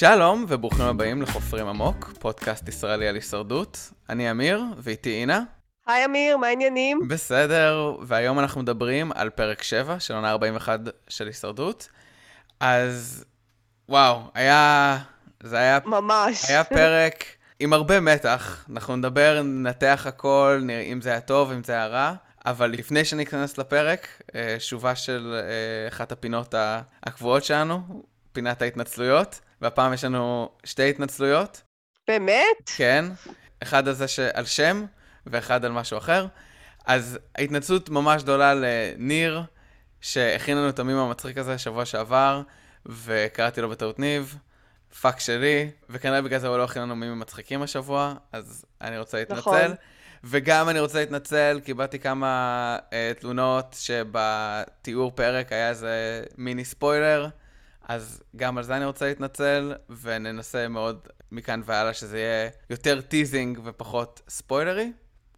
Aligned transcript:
שלום 0.00 0.44
וברוכים 0.48 0.84
הבאים 0.84 1.22
לחופרים 1.22 1.66
עמוק, 1.66 2.12
פודקאסט 2.18 2.68
ישראלי 2.68 3.08
על 3.08 3.14
הישרדות. 3.14 3.90
אני 4.08 4.30
אמיר, 4.30 4.62
ואיתי 4.78 5.20
אינה. 5.20 5.42
היי 5.86 6.04
אמיר, 6.04 6.36
מה 6.36 6.46
העניינים? 6.46 7.08
בסדר, 7.08 7.96
והיום 8.02 8.38
אנחנו 8.38 8.62
מדברים 8.62 9.12
על 9.14 9.30
פרק 9.30 9.62
7 9.62 10.00
של 10.00 10.14
עונה 10.14 10.30
41 10.30 10.80
של 11.08 11.26
הישרדות. 11.26 11.88
אז 12.60 13.24
וואו, 13.88 14.20
היה... 14.34 14.98
זה 15.42 15.58
היה... 15.58 15.78
ממש. 15.84 16.44
היה 16.50 16.64
פרק 16.64 17.24
עם 17.60 17.72
הרבה 17.72 18.00
מתח. 18.00 18.64
אנחנו 18.70 18.96
נדבר, 18.96 19.42
ננתח 19.42 20.04
הכל, 20.08 20.60
נראה 20.62 20.80
אם 20.80 21.00
זה 21.00 21.10
היה 21.10 21.20
טוב, 21.20 21.52
אם 21.52 21.64
זה 21.64 21.72
היה 21.72 21.86
רע. 21.86 22.14
אבל 22.46 22.70
לפני 22.70 23.04
שניכנס 23.04 23.58
לפרק, 23.58 24.08
אה, 24.34 24.56
שובה 24.58 24.94
של 24.94 25.34
אה, 25.34 25.88
אחת 25.88 26.12
הפינות 26.12 26.54
הקבועות 27.02 27.44
שלנו, 27.44 28.02
פינת 28.32 28.62
ההתנצלויות. 28.62 29.40
והפעם 29.60 29.92
יש 29.92 30.04
לנו 30.04 30.48
שתי 30.64 30.90
התנצלויות. 30.90 31.62
באמת? 32.08 32.70
כן. 32.76 33.04
אחד 33.62 33.88
על 33.88 33.94
זה 33.94 34.08
שעל 34.08 34.44
שם, 34.44 34.84
ואחד 35.26 35.64
על 35.64 35.72
משהו 35.72 35.98
אחר. 35.98 36.26
אז 36.86 37.18
ההתנצלות 37.34 37.88
ממש 37.88 38.22
גדולה 38.22 38.54
לניר, 38.54 39.42
שהכין 40.00 40.56
לנו 40.56 40.68
את 40.68 40.78
המים 40.78 40.96
המצחיק 40.96 41.38
הזה 41.38 41.58
שבוע 41.58 41.84
שעבר, 41.84 42.42
וקראתי 42.86 43.60
לו 43.60 43.68
בטעות 43.68 43.98
ניב, 43.98 44.36
fuck 45.00 45.20
שלי, 45.20 45.70
וכנראה 45.90 46.22
בגלל 46.22 46.38
זה 46.38 46.48
הוא 46.48 46.58
לא 46.58 46.64
הכין 46.64 46.82
לנו 46.82 46.96
מימים 46.96 47.18
מצחיקים 47.18 47.62
השבוע, 47.62 48.14
אז 48.32 48.64
אני 48.80 48.98
רוצה 48.98 49.18
להתנצל. 49.18 49.40
נכון. 49.40 49.74
וגם 50.24 50.68
אני 50.68 50.80
רוצה 50.80 51.00
להתנצל, 51.00 51.60
קיבלתי 51.64 51.98
כמה 51.98 52.78
uh, 52.78 53.20
תלונות 53.20 53.76
שבתיאור 53.78 55.12
פרק 55.14 55.52
היה 55.52 55.68
איזה 55.68 56.22
מיני 56.38 56.64
ספוילר. 56.64 57.28
אז 57.90 58.22
גם 58.36 58.58
על 58.58 58.64
זה 58.64 58.76
אני 58.76 58.84
רוצה 58.84 59.06
להתנצל, 59.06 59.74
וננסה 60.02 60.68
מאוד 60.68 61.08
מכאן 61.32 61.60
והלאה 61.64 61.94
שזה 61.94 62.18
יהיה 62.18 62.50
יותר 62.70 63.00
teasing 63.00 63.60
ופחות 63.64 64.20
ספוילרי. 64.28 64.92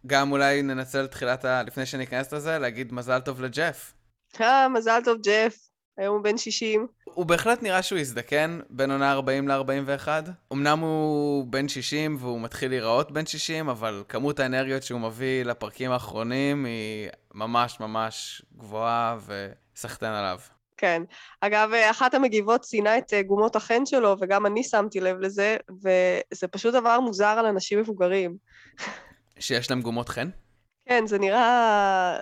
גם 0.07 0.31
אולי 0.31 0.61
ננצל 0.61 1.07
תחילת 1.07 1.45
ה... 1.45 1.63
לפני 1.63 1.85
שניכנס 1.85 2.33
לזה, 2.33 2.59
להגיד 2.59 2.93
מזל 2.93 3.19
טוב 3.19 3.41
לג'ף. 3.41 3.93
אה, 4.41 4.69
מזל 4.69 4.99
טוב 5.05 5.17
ג'ף. 5.25 5.57
היום 5.97 6.15
הוא 6.15 6.23
בן 6.23 6.37
60. 6.37 6.87
הוא 7.03 7.25
בהחלט 7.25 7.63
נראה 7.63 7.81
שהוא 7.81 7.99
הזדקן 7.99 8.59
בין 8.69 8.91
עונה 8.91 9.11
40 9.11 9.47
ל-41. 9.47 10.07
אמנם 10.53 10.79
הוא 10.79 11.45
בן 11.47 11.67
60 11.67 12.17
והוא 12.19 12.41
מתחיל 12.41 12.69
להיראות 12.69 13.11
בן 13.11 13.25
60, 13.25 13.69
אבל 13.69 14.03
כמות 14.09 14.39
האנרגיות 14.39 14.83
שהוא 14.83 14.99
מביא 14.99 15.45
לפרקים 15.45 15.91
האחרונים 15.91 16.65
היא 16.65 17.09
ממש 17.33 17.79
ממש 17.79 18.41
גבוהה 18.57 19.17
וסחטיין 19.25 20.13
עליו. 20.13 20.39
כן. 20.83 21.03
אגב, 21.41 21.69
אחת 21.73 22.13
המגיבות 22.13 22.61
ציינה 22.61 22.97
את 22.97 23.13
אה, 23.13 23.21
גומות 23.21 23.55
החן 23.55 23.85
שלו, 23.85 24.15
וגם 24.19 24.45
אני 24.45 24.63
שמתי 24.63 24.99
לב 24.99 25.17
לזה, 25.19 25.57
וזה 25.69 26.47
פשוט 26.47 26.73
דבר 26.73 26.99
מוזר 26.99 27.25
על 27.25 27.45
אנשים 27.45 27.79
מבוגרים. 27.79 28.37
שיש 29.39 29.69
להם 29.69 29.81
גומות 29.81 30.09
חן? 30.09 30.29
כן, 30.89 31.07
זה 31.07 31.19
נראה... 31.19 32.17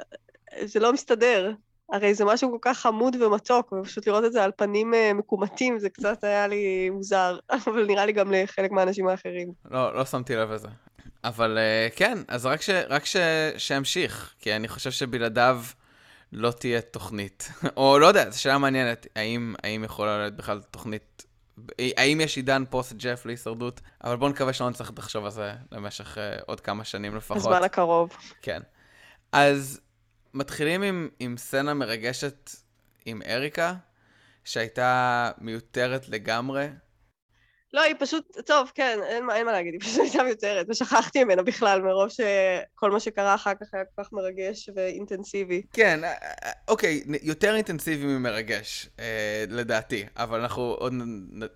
זה 0.63 0.79
לא 0.79 0.93
מסתדר. 0.93 1.51
הרי 1.91 2.13
זה 2.13 2.25
משהו 2.25 2.51
כל 2.51 2.57
כך 2.61 2.79
חמוד 2.79 3.15
ומתוק, 3.21 3.73
ופשוט 3.73 4.07
לראות 4.07 4.25
את 4.25 4.33
זה 4.33 4.43
על 4.43 4.51
פנים 4.57 4.93
אה, 4.93 5.13
מקומטים, 5.13 5.79
זה 5.79 5.89
קצת 5.89 6.23
היה 6.23 6.47
לי 6.47 6.89
מוזר, 6.89 7.39
אבל 7.67 7.85
נראה 7.85 8.05
לי 8.05 8.11
גם 8.11 8.31
לחלק 8.31 8.71
מהאנשים 8.71 9.07
האחרים. 9.07 9.51
לא, 9.71 9.95
לא 9.95 10.05
שמתי 10.05 10.35
לב 10.35 10.51
לזה. 10.51 10.67
אבל 11.23 11.57
אה, 11.57 11.87
כן, 11.95 12.17
אז 12.27 12.45
רק, 12.45 12.61
ש, 12.61 12.69
רק 12.69 13.05
ש, 13.05 13.15
שימשיך, 13.57 14.35
כי 14.39 14.55
אני 14.55 14.67
חושב 14.67 14.91
שבלעדיו... 14.91 15.61
לא 16.31 16.51
תהיה 16.51 16.81
תוכנית. 16.81 17.51
או 17.77 17.99
לא 17.99 18.07
יודע, 18.07 18.29
זו 18.29 18.41
שאלה 18.41 18.57
מעניינת, 18.57 19.07
האם, 19.15 19.55
האם 19.63 19.83
יכולה 19.83 20.17
להיות 20.17 20.35
בכלל 20.35 20.61
תוכנית, 20.71 21.25
האם 21.79 22.21
יש 22.21 22.35
עידן 22.35 22.63
פוסט 22.69 22.93
ג'ף 22.93 23.25
להישרדות, 23.25 23.81
אבל 24.03 24.15
בואו 24.15 24.29
נקווה 24.29 24.53
שלא 24.53 24.69
נצטרך 24.69 24.91
לחשוב 24.97 25.25
על 25.25 25.31
זה 25.31 25.53
למשך 25.71 26.17
uh, 26.17 26.43
עוד 26.45 26.59
כמה 26.59 26.83
שנים 26.83 27.15
לפחות. 27.15 27.37
בזמן 27.37 27.63
הקרוב. 27.63 28.09
כן. 28.41 28.61
אז 29.31 29.81
מתחילים 30.33 30.81
עם, 30.81 31.09
עם 31.19 31.37
סצנה 31.37 31.73
מרגשת 31.73 32.49
עם 33.05 33.21
אריקה, 33.25 33.73
שהייתה 34.43 35.31
מיותרת 35.37 36.09
לגמרי. 36.09 36.67
לא, 37.73 37.81
היא 37.81 37.95
פשוט, 37.99 38.37
טוב, 38.45 38.71
כן, 38.75 38.99
אין, 39.07 39.29
אין 39.31 39.45
מה 39.45 39.51
להגיד, 39.51 39.73
היא 39.73 39.81
פשוט 39.81 39.99
הייתה 39.99 40.23
מיותרת, 40.23 40.65
ושכחתי 40.69 41.23
ממנה 41.23 41.41
בכלל, 41.41 41.81
מרוב 41.81 42.09
שכל 42.09 42.91
מה 42.91 42.99
שקרה 42.99 43.35
אחר 43.35 43.51
כך 43.61 43.67
היה 43.73 43.83
כל 43.95 44.03
כך 44.03 44.13
מרגש 44.13 44.69
ואינטנסיבי. 44.75 45.61
כן, 45.73 46.03
אה, 46.03 46.09
אה, 46.09 46.51
אוקיי, 46.67 47.03
יותר 47.23 47.55
אינטנסיבי 47.55 48.05
ממרגש, 48.05 48.89
אה, 48.99 49.45
לדעתי, 49.49 50.05
אבל 50.15 50.39
אנחנו 50.39 50.61
עוד, 50.61 50.93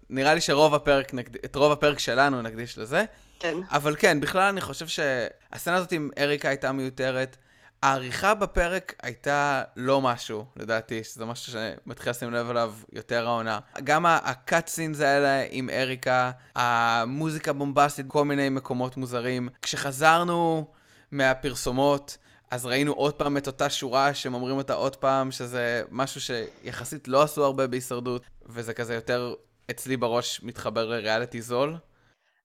נראה 0.09 0.33
לי 0.33 0.41
שרוב 0.41 0.73
הפרק, 0.73 1.11
את 1.45 1.55
רוב 1.55 1.71
הפרק 1.71 1.99
שלנו 1.99 2.41
נקדיש 2.41 2.77
לזה. 2.77 3.05
כן. 3.39 3.57
אבל 3.71 3.95
כן, 3.99 4.19
בכלל 4.19 4.49
אני 4.49 4.61
חושב 4.61 4.87
שהסצנה 4.87 5.75
הזאת 5.75 5.91
עם 5.91 6.09
אריקה 6.17 6.49
הייתה 6.49 6.71
מיותרת. 6.71 7.37
העריכה 7.83 8.33
בפרק 8.33 8.93
הייתה 9.03 9.63
לא 9.75 10.01
משהו, 10.01 10.45
לדעתי, 10.55 11.03
שזה 11.03 11.25
משהו 11.25 11.53
שמתחיל 11.53 12.09
לשים 12.09 12.31
לב 12.31 12.49
אליו 12.49 12.73
יותר 12.93 13.27
העונה. 13.27 13.59
גם 13.83 14.05
הקאט 14.05 14.67
סינס 14.67 14.99
האלה 14.99 15.43
עם 15.49 15.69
אריקה, 15.69 16.31
המוזיקה 16.55 17.53
בומבסטית, 17.53 18.05
כל 18.07 18.25
מיני 18.25 18.49
מקומות 18.49 18.97
מוזרים. 18.97 19.49
כשחזרנו 19.61 20.65
מהפרסומות, 21.11 22.17
אז 22.51 22.65
ראינו 22.65 22.93
עוד 22.93 23.13
פעם 23.13 23.37
את 23.37 23.47
אותה 23.47 23.69
שורה 23.69 24.13
שהם 24.13 24.33
אומרים 24.33 24.57
אותה 24.57 24.73
עוד 24.73 24.95
פעם, 24.95 25.31
שזה 25.31 25.83
משהו 25.91 26.21
שיחסית 26.21 27.07
לא 27.07 27.23
עשו 27.23 27.45
הרבה 27.45 27.67
בהישרדות, 27.67 28.21
וזה 28.45 28.73
כזה 28.73 28.95
יותר 28.95 29.33
אצלי 29.71 29.97
בראש 29.97 30.43
מתחבר 30.43 30.85
לריאליטי 30.85 31.41
זול. 31.41 31.77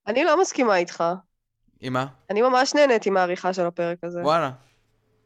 אני 0.07 0.23
לא 0.23 0.41
מסכימה 0.41 0.77
איתך. 0.77 1.03
עם 1.79 1.93
מה? 1.93 2.05
אני 2.29 2.41
ממש 2.41 2.75
נהנית 2.75 3.05
עם 3.05 3.17
העריכה 3.17 3.53
של 3.53 3.65
הפרק 3.65 3.97
הזה. 4.03 4.21
וואלה. 4.21 4.51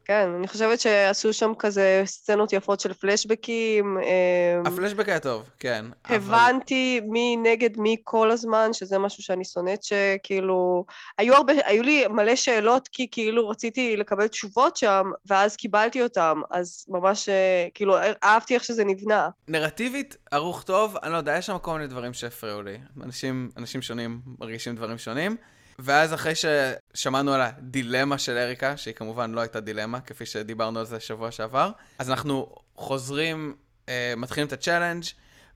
כן, 0.06 0.30
אני 0.38 0.48
חושבת 0.48 0.80
שעשו 0.80 1.34
שם 1.34 1.52
כזה 1.60 2.02
סצנות 2.06 2.54
יפות 2.54 2.80
של 2.80 2.94
פלשבקים. 2.94 3.98
אמ, 3.98 4.66
הפלשבק 4.66 5.10
היה 5.10 5.20
טוב, 5.20 5.50
כן. 5.60 5.86
הבנתי 6.06 7.00
אבל... 7.02 7.12
מי 7.12 7.38
נגד 7.38 7.78
מי 7.78 7.98
כל 8.04 8.32
הזמן, 8.32 8.74
שזה 8.74 9.00
משהו 9.00 9.24
שאני 9.24 9.46
שונאת 9.46 9.84
שכאילו... 9.84 10.86
היו, 11.18 11.34
הרבה, 11.34 11.54
היו 11.66 11.84
לי 11.84 12.08
מלא 12.08 12.36
שאלות, 12.36 12.88
כי 12.88 13.08
כאילו 13.12 13.50
רציתי 13.50 13.98
לקבל 13.98 14.28
תשובות 14.28 14.78
שם, 14.78 15.12
ואז 15.26 15.56
קיבלתי 15.56 16.02
אותן, 16.02 16.34
אז 16.52 16.86
ממש 16.90 17.30
אה, 17.30 17.68
כאילו 17.74 17.96
אהבתי 18.24 18.54
איך 18.54 18.64
שזה 18.64 18.86
נבנה. 18.86 19.30
נרטיבית, 19.48 20.18
ערוך 20.32 20.64
טוב, 20.64 20.98
אני 21.04 21.12
לא 21.12 21.18
יודע, 21.18 21.38
יש 21.38 21.46
שם 21.46 21.58
כל 21.58 21.74
מיני 21.74 21.88
דברים 21.88 22.14
שהפריעו 22.14 22.62
לי. 22.62 22.78
אנשים, 23.04 23.50
אנשים 23.58 23.82
שונים 23.82 24.22
מרגישים 24.40 24.76
דברים 24.76 24.98
שונים. 24.98 25.38
ואז 25.80 26.13
אחרי 26.13 26.34
ששמענו 26.36 27.34
על 27.34 27.41
הדילמה 27.41 28.18
של 28.18 28.38
אריקה, 28.38 28.78
שהיא 28.78 28.94
כמובן 28.94 29.31
לא 29.31 29.41
הייתה 29.41 29.59
דילמה, 29.59 30.02
כפי 30.02 30.25
שדיברנו 30.25 30.80
על 30.80 30.86
זה 30.86 31.00
שבוע 31.00 31.31
שעבר, 31.31 31.72
אז 32.00 32.09
אנחנו 32.09 32.56
חוזרים, 32.75 33.56
אה, 33.90 34.14
מתחילים 34.18 34.47
את 34.47 34.53
ה 34.53 34.58
challenge, 34.58 35.03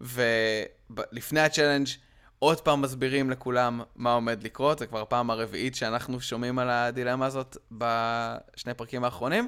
ולפני 0.02 1.40
ה 1.40 1.44
challenge 1.44 1.88
עוד 2.40 2.62
פעם 2.62 2.82
מסבירים 2.82 3.30
לכולם 3.30 3.82
מה 3.96 4.14
עומד 4.14 4.44
לקרות, 4.44 4.80
זה 4.80 4.86
כבר 4.86 5.02
הפעם 5.02 5.30
הרביעית 5.30 5.76
שאנחנו 5.76 6.22
שומעים 6.22 6.60
על 6.60 6.70
הדילמה 6.70 7.26
הזאת 7.26 7.58
בשני 7.72 8.74
פרקים 8.74 9.04
האחרונים, 9.04 9.48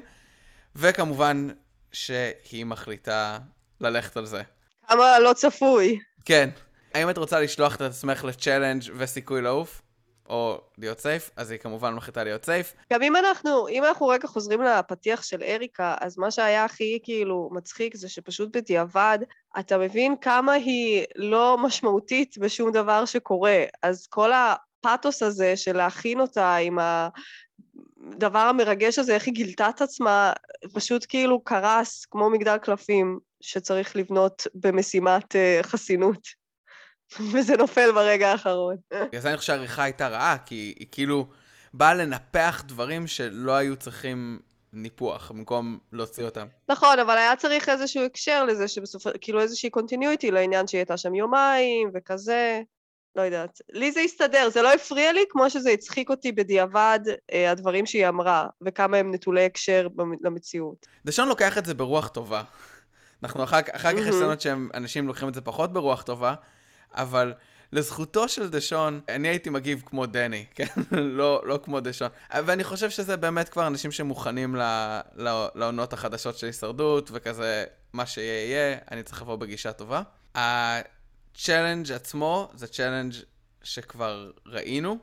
וכמובן 0.76 1.48
שהיא 1.92 2.66
מחליטה 2.66 3.38
ללכת 3.80 4.16
על 4.16 4.26
זה. 4.26 4.42
כמה 4.88 5.18
לא 5.18 5.32
צפוי. 5.32 5.98
כן. 6.24 6.50
האם 6.94 7.10
את 7.10 7.18
רוצה 7.18 7.40
לשלוח 7.40 7.76
את 7.76 7.80
עצמך 7.80 8.24
לצ'אלנג' 8.24 8.82
וסיכוי 8.96 9.42
לעוף? 9.42 9.81
או 10.32 10.60
להיות 10.78 10.98
סייף, 10.98 11.30
אז 11.36 11.50
היא 11.50 11.58
כמובן 11.58 11.94
מחליטה 11.94 12.24
להיות 12.24 12.44
סייף. 12.44 12.74
גם 12.92 13.02
אם 13.02 13.16
אנחנו, 13.16 13.68
אם 13.68 13.84
אנחנו 13.84 14.06
רגע 14.06 14.28
חוזרים 14.28 14.62
לפתיח 14.62 15.22
של 15.22 15.42
אריקה, 15.42 15.94
אז 16.00 16.18
מה 16.18 16.30
שהיה 16.30 16.64
הכי 16.64 16.98
כאילו 17.02 17.50
מצחיק 17.52 17.96
זה 17.96 18.08
שפשוט 18.08 18.56
בדיעבד, 18.56 19.18
אתה 19.58 19.78
מבין 19.78 20.16
כמה 20.20 20.52
היא 20.52 21.04
לא 21.16 21.58
משמעותית 21.58 22.38
בשום 22.38 22.72
דבר 22.72 23.04
שקורה. 23.04 23.64
אז 23.82 24.06
כל 24.06 24.30
הפאתוס 24.32 25.22
הזה 25.22 25.56
של 25.56 25.76
להכין 25.76 26.20
אותה 26.20 26.56
עם 26.56 26.78
ה... 26.78 27.08
הדבר 28.12 28.38
המרגש 28.38 28.98
הזה, 28.98 29.14
איך 29.14 29.26
היא 29.26 29.34
גילתה 29.34 29.68
את 29.68 29.82
עצמה, 29.82 30.32
פשוט 30.74 31.06
כאילו 31.08 31.40
קרס 31.44 32.04
כמו 32.04 32.30
מגדל 32.30 32.58
קלפים 32.58 33.18
שצריך 33.40 33.96
לבנות 33.96 34.46
במשימת 34.54 35.34
uh, 35.34 35.62
חסינות. 35.62 36.41
וזה 37.32 37.56
נופל 37.56 37.92
ברגע 37.92 38.30
האחרון. 38.30 38.76
בגלל 38.92 39.20
זה 39.20 39.28
אני 39.28 39.36
חושב 39.36 39.46
שהעריכה 39.46 39.82
הייתה 39.82 40.08
רעה, 40.08 40.36
כי 40.46 40.74
היא 40.78 40.86
כאילו 40.90 41.26
באה 41.74 41.94
לנפח 41.94 42.62
דברים 42.66 43.06
שלא 43.06 43.52
היו 43.52 43.76
צריכים 43.76 44.38
ניפוח, 44.72 45.30
במקום 45.30 45.78
להוציא 45.92 46.24
אותם. 46.24 46.46
נכון, 46.68 46.98
אבל 46.98 47.18
היה 47.18 47.36
צריך 47.36 47.68
איזשהו 47.68 48.04
הקשר 48.04 48.44
לזה, 48.44 48.68
שבסופו, 48.68 49.10
כאילו 49.20 49.40
איזושהי 49.40 49.70
קונטיניוטי 49.70 50.30
לעניין 50.30 50.66
שהיא 50.66 50.78
הייתה 50.78 50.96
שם 50.96 51.14
יומיים 51.14 51.90
וכזה. 51.94 52.62
לא 53.16 53.22
יודעת. 53.22 53.60
לי 53.72 53.92
זה 53.92 54.00
הסתדר, 54.00 54.48
זה 54.52 54.62
לא 54.62 54.72
הפריע 54.72 55.12
לי 55.12 55.20
כמו 55.30 55.50
שזה 55.50 55.70
הצחיק 55.70 56.10
אותי 56.10 56.32
בדיעבד, 56.32 57.00
אה, 57.32 57.50
הדברים 57.50 57.86
שהיא 57.86 58.08
אמרה, 58.08 58.46
וכמה 58.62 58.96
הם 58.96 59.14
נטולי 59.14 59.44
הקשר 59.44 59.88
למציאות. 60.22 60.86
דשון 61.04 61.28
לוקח 61.28 61.58
את 61.58 61.64
זה 61.66 61.74
ברוח 61.74 62.08
טובה. 62.08 62.42
אנחנו 63.22 63.44
אחר, 63.44 63.58
אחר 63.72 63.92
כך 63.92 63.98
יש 63.98 64.14
סצנות 64.14 64.40
שאנשים 64.40 65.06
לוקחים 65.06 65.28
את 65.28 65.34
זה 65.34 65.40
פחות 65.40 65.72
ברוח 65.72 66.02
טובה, 66.02 66.34
אבל 66.94 67.32
לזכותו 67.72 68.28
של 68.28 68.48
דשון, 68.50 69.00
אני 69.08 69.28
הייתי 69.28 69.50
מגיב 69.50 69.82
כמו 69.86 70.06
דני, 70.06 70.44
כן? 70.54 70.66
לא, 70.90 71.42
לא 71.44 71.60
כמו 71.64 71.80
דשון. 71.80 72.08
ואני 72.30 72.64
חושב 72.64 72.90
שזה 72.90 73.16
באמת 73.16 73.48
כבר 73.48 73.66
אנשים 73.66 73.92
שמוכנים 73.92 74.56
לעונות 75.54 75.92
החדשות 75.92 76.38
של 76.38 76.46
הישרדות, 76.46 77.10
וכזה, 77.12 77.64
מה 77.92 78.06
שיהיה 78.06 78.48
יהיה, 78.48 78.78
אני 78.90 79.02
צריך 79.02 79.22
לבוא 79.22 79.36
בגישה 79.36 79.72
טובה. 79.72 80.02
ה 80.34 80.50
challenge 80.50 81.92
עצמו 81.92 82.48
זה 82.54 82.66
challenge 82.66 83.14
שכבר 83.62 84.30
ראינו. 84.46 84.98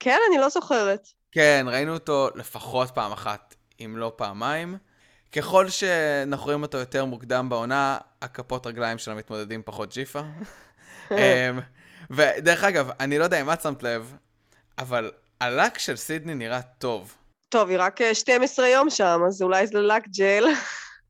כן, 0.00 0.18
אני 0.30 0.40
לא 0.40 0.48
זוכרת. 0.48 1.08
כן, 1.32 1.66
ראינו 1.68 1.94
אותו 1.94 2.30
לפחות 2.34 2.90
פעם 2.90 3.12
אחת, 3.12 3.54
אם 3.80 3.96
לא 3.96 4.12
פעמיים. 4.16 4.78
ככל 5.32 5.68
שאנחנו 5.68 6.44
רואים 6.44 6.62
אותו 6.62 6.78
יותר 6.78 7.04
מוקדם 7.04 7.48
בעונה, 7.48 7.98
הכפות 8.22 8.66
רגליים 8.66 8.98
של 8.98 9.10
המתמודדים 9.10 9.62
פחות 9.64 9.92
ג'יפה. 9.92 10.22
אמ, 11.18 11.60
ודרך 12.10 12.64
אגב, 12.64 12.90
אני 13.00 13.18
לא 13.18 13.24
יודע 13.24 13.40
אם 13.40 13.52
את 13.52 13.62
שמת 13.62 13.82
לב, 13.82 14.14
אבל 14.78 15.10
הלק 15.40 15.78
של 15.78 15.96
סידני 15.96 16.34
נראה 16.34 16.62
טוב. 16.62 17.14
טוב, 17.48 17.68
היא 17.68 17.78
רק 17.80 18.00
12 18.12 18.68
יום 18.68 18.90
שם, 18.90 19.20
אז 19.26 19.42
אולי 19.42 19.66
זה 19.66 19.78
לק 19.78 20.08
ג'ל. 20.18 20.44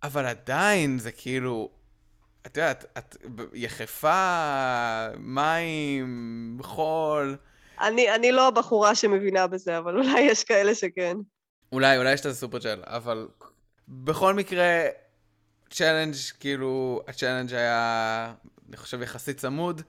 אבל 0.02 0.26
עדיין, 0.26 0.98
זה 0.98 1.12
כאילו... 1.12 1.70
את 2.46 2.56
יודעת, 2.56 2.84
את 2.98 3.16
יחפה, 3.54 5.06
מים, 5.18 6.58
חול. 6.62 7.36
אני, 7.80 8.14
אני 8.14 8.32
לא 8.32 8.48
הבחורה 8.48 8.94
שמבינה 8.94 9.46
בזה, 9.46 9.78
אבל 9.78 9.96
אולי 9.96 10.20
יש 10.20 10.44
כאלה 10.44 10.74
שכן. 10.74 11.16
אולי, 11.72 11.98
אולי 11.98 12.12
יש 12.12 12.26
לזה 12.26 12.38
super 12.38 12.58
gel, 12.58 12.82
אבל 12.86 13.28
בכל 13.88 14.34
מקרה, 14.34 14.86
challenge, 15.70 16.14
כאילו, 16.40 17.02
ה 17.08 17.13
challenge 17.13 17.54
היה, 17.54 18.34
אני 18.72 18.76
חושב, 18.76 19.02
יחסית 19.02 19.36
צמוד. 19.36 19.82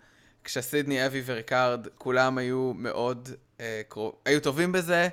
כשסידני, 0.44 1.06
אבי 1.06 1.22
וריקארד, 1.26 1.88
כולם 1.98 2.38
היו 2.38 2.74
מאוד 2.76 3.30
אה, 3.60 3.82
קרוב, 3.88 4.16
היו 4.26 4.42
טובים 4.42 4.72
בזה. 4.72 5.10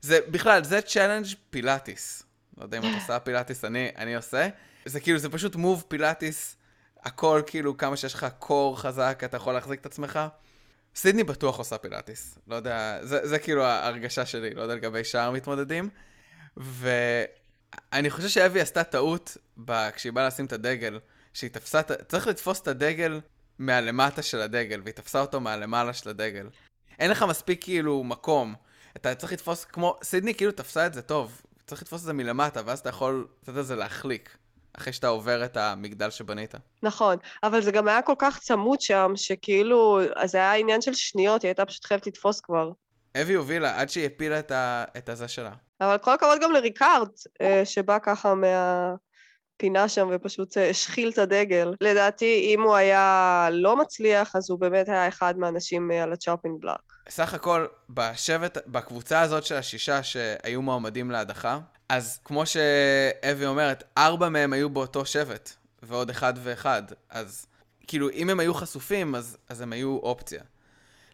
זה, 0.00 0.18
בכלל, 0.30 0.64
זה 0.64 0.80
challenge 0.80 1.26
פילאטיס. 1.50 2.22
לא 2.58 2.62
יודע 2.62 2.78
אם 2.78 2.82
את 2.82 2.94
עושה 2.94 3.18
פילאטיס, 3.18 3.64
אני, 3.64 3.90
אני 3.96 4.14
עושה. 4.14 4.48
זה 4.84 5.00
כאילו, 5.00 5.18
זה 5.18 5.28
פשוט 5.28 5.56
move 5.56 5.84
פילאטיס, 5.88 6.56
הכל 7.02 7.42
כאילו, 7.46 7.76
כמה 7.76 7.96
שיש 7.96 8.14
לך 8.14 8.26
core 8.38 8.80
חזק, 8.80 9.22
אתה 9.24 9.36
יכול 9.36 9.54
להחזיק 9.54 9.80
את 9.80 9.86
עצמך. 9.86 10.20
סידני 10.96 11.24
בטוח 11.24 11.58
עושה 11.58 11.78
פילאטיס. 11.78 12.38
לא 12.48 12.56
יודע, 12.56 12.98
זה, 13.02 13.26
זה 13.26 13.38
כאילו 13.38 13.64
ההרגשה 13.64 14.26
שלי, 14.26 14.54
לא 14.54 14.62
יודע 14.62 14.74
לגבי 14.74 15.04
שאר 15.04 15.28
המתמודדים. 15.28 15.88
ואני 16.56 18.10
חושב 18.10 18.28
שאבי 18.28 18.60
עשתה 18.60 18.84
טעות 18.84 19.36
ב... 19.64 19.90
כשהיא 19.90 20.12
באה 20.12 20.26
לשים 20.26 20.46
את 20.46 20.52
הדגל, 20.52 20.98
שהיא 21.34 21.50
תפסה, 21.50 21.80
צריך 21.82 22.26
לתפוס 22.26 22.60
את 22.60 22.68
הדגל 22.68 23.20
מהלמטה 23.58 24.22
של 24.22 24.40
הדגל, 24.40 24.80
והיא 24.84 24.94
תפסה 24.94 25.20
אותו 25.20 25.40
מהלמעלה 25.40 25.92
של 25.92 26.10
הדגל. 26.10 26.48
אין 26.98 27.10
לך 27.10 27.22
מספיק 27.22 27.64
כאילו 27.64 28.04
מקום. 28.04 28.54
אתה 28.96 29.14
צריך 29.14 29.32
לתפוס 29.32 29.64
כמו, 29.64 29.96
סידני 30.02 30.34
כאילו 30.34 30.52
תפסה 30.52 30.86
את 30.86 30.94
זה 30.94 31.02
טוב. 31.02 31.42
צריך 31.66 31.82
לתפוס 31.82 32.00
את 32.00 32.06
זה 32.06 32.12
מלמטה, 32.12 32.60
ואז 32.66 32.78
אתה 32.78 32.88
יכול 32.88 33.26
לתת 33.42 33.54
לזה 33.54 33.76
להחליק. 33.76 34.36
אחרי 34.72 34.92
שאתה 34.92 35.08
עובר 35.08 35.44
את 35.44 35.56
המגדל 35.56 36.10
שבנית. 36.10 36.54
נכון, 36.82 37.16
אבל 37.42 37.62
זה 37.62 37.72
גם 37.72 37.88
היה 37.88 38.02
כל 38.02 38.14
כך 38.18 38.38
צמוד 38.38 38.80
שם, 38.80 39.12
שכאילו, 39.16 40.00
זה 40.24 40.38
היה 40.38 40.54
עניין 40.54 40.82
של 40.82 40.94
שניות, 40.94 41.42
היא 41.42 41.48
הייתה 41.48 41.64
פשוט 41.64 41.84
חייבת 41.84 42.06
לתפוס 42.06 42.40
כבר. 42.40 42.70
אבי 43.22 43.34
הובילה 43.34 43.80
עד 43.80 43.88
שהיא 43.90 44.06
הפילה 44.06 44.38
את, 44.38 44.50
ה... 44.50 44.84
את 44.96 45.08
הזה 45.08 45.28
שלה. 45.28 45.52
אבל 45.80 45.98
כל 45.98 46.14
הכבוד 46.14 46.38
גם 46.42 46.52
לריקארד, 46.52 47.08
אה, 47.40 47.62
שבא 47.64 47.98
ככה 48.02 48.34
מהפינה 49.52 49.88
שם 49.88 50.08
ופשוט 50.12 50.58
אה, 50.58 50.70
השחיל 50.70 51.10
את 51.10 51.18
הדגל. 51.18 51.74
לדעתי, 51.80 52.54
אם 52.54 52.62
הוא 52.62 52.74
היה 52.74 53.48
לא 53.52 53.76
מצליח, 53.76 54.36
אז 54.36 54.50
הוא 54.50 54.58
באמת 54.58 54.88
היה 54.88 55.08
אחד 55.08 55.38
מהאנשים 55.38 55.90
אה, 55.90 56.02
על 56.02 56.12
הצ'אפינג 56.12 56.60
בלוק. 56.60 56.92
סך 57.08 57.34
הכל, 57.34 57.66
בשבט, 57.90 58.58
בקבוצה 58.66 59.20
הזאת 59.20 59.44
של 59.44 59.54
השישה 59.54 60.02
שהיו 60.02 60.62
מועמדים 60.62 61.10
להדחה, 61.10 61.58
אז 61.88 62.20
כמו 62.24 62.46
שאבי 62.46 63.46
אומרת, 63.46 63.84
ארבע 63.98 64.28
מהם 64.28 64.52
היו 64.52 64.70
באותו 64.70 65.04
שבט, 65.04 65.52
ועוד 65.82 66.10
אחד 66.10 66.34
ואחד. 66.42 66.82
אז 67.10 67.46
כאילו, 67.86 68.10
אם 68.10 68.30
הם 68.30 68.40
היו 68.40 68.54
חשופים, 68.54 69.14
אז, 69.14 69.36
אז 69.48 69.60
הם 69.60 69.72
היו 69.72 69.98
אופציה. 70.02 70.42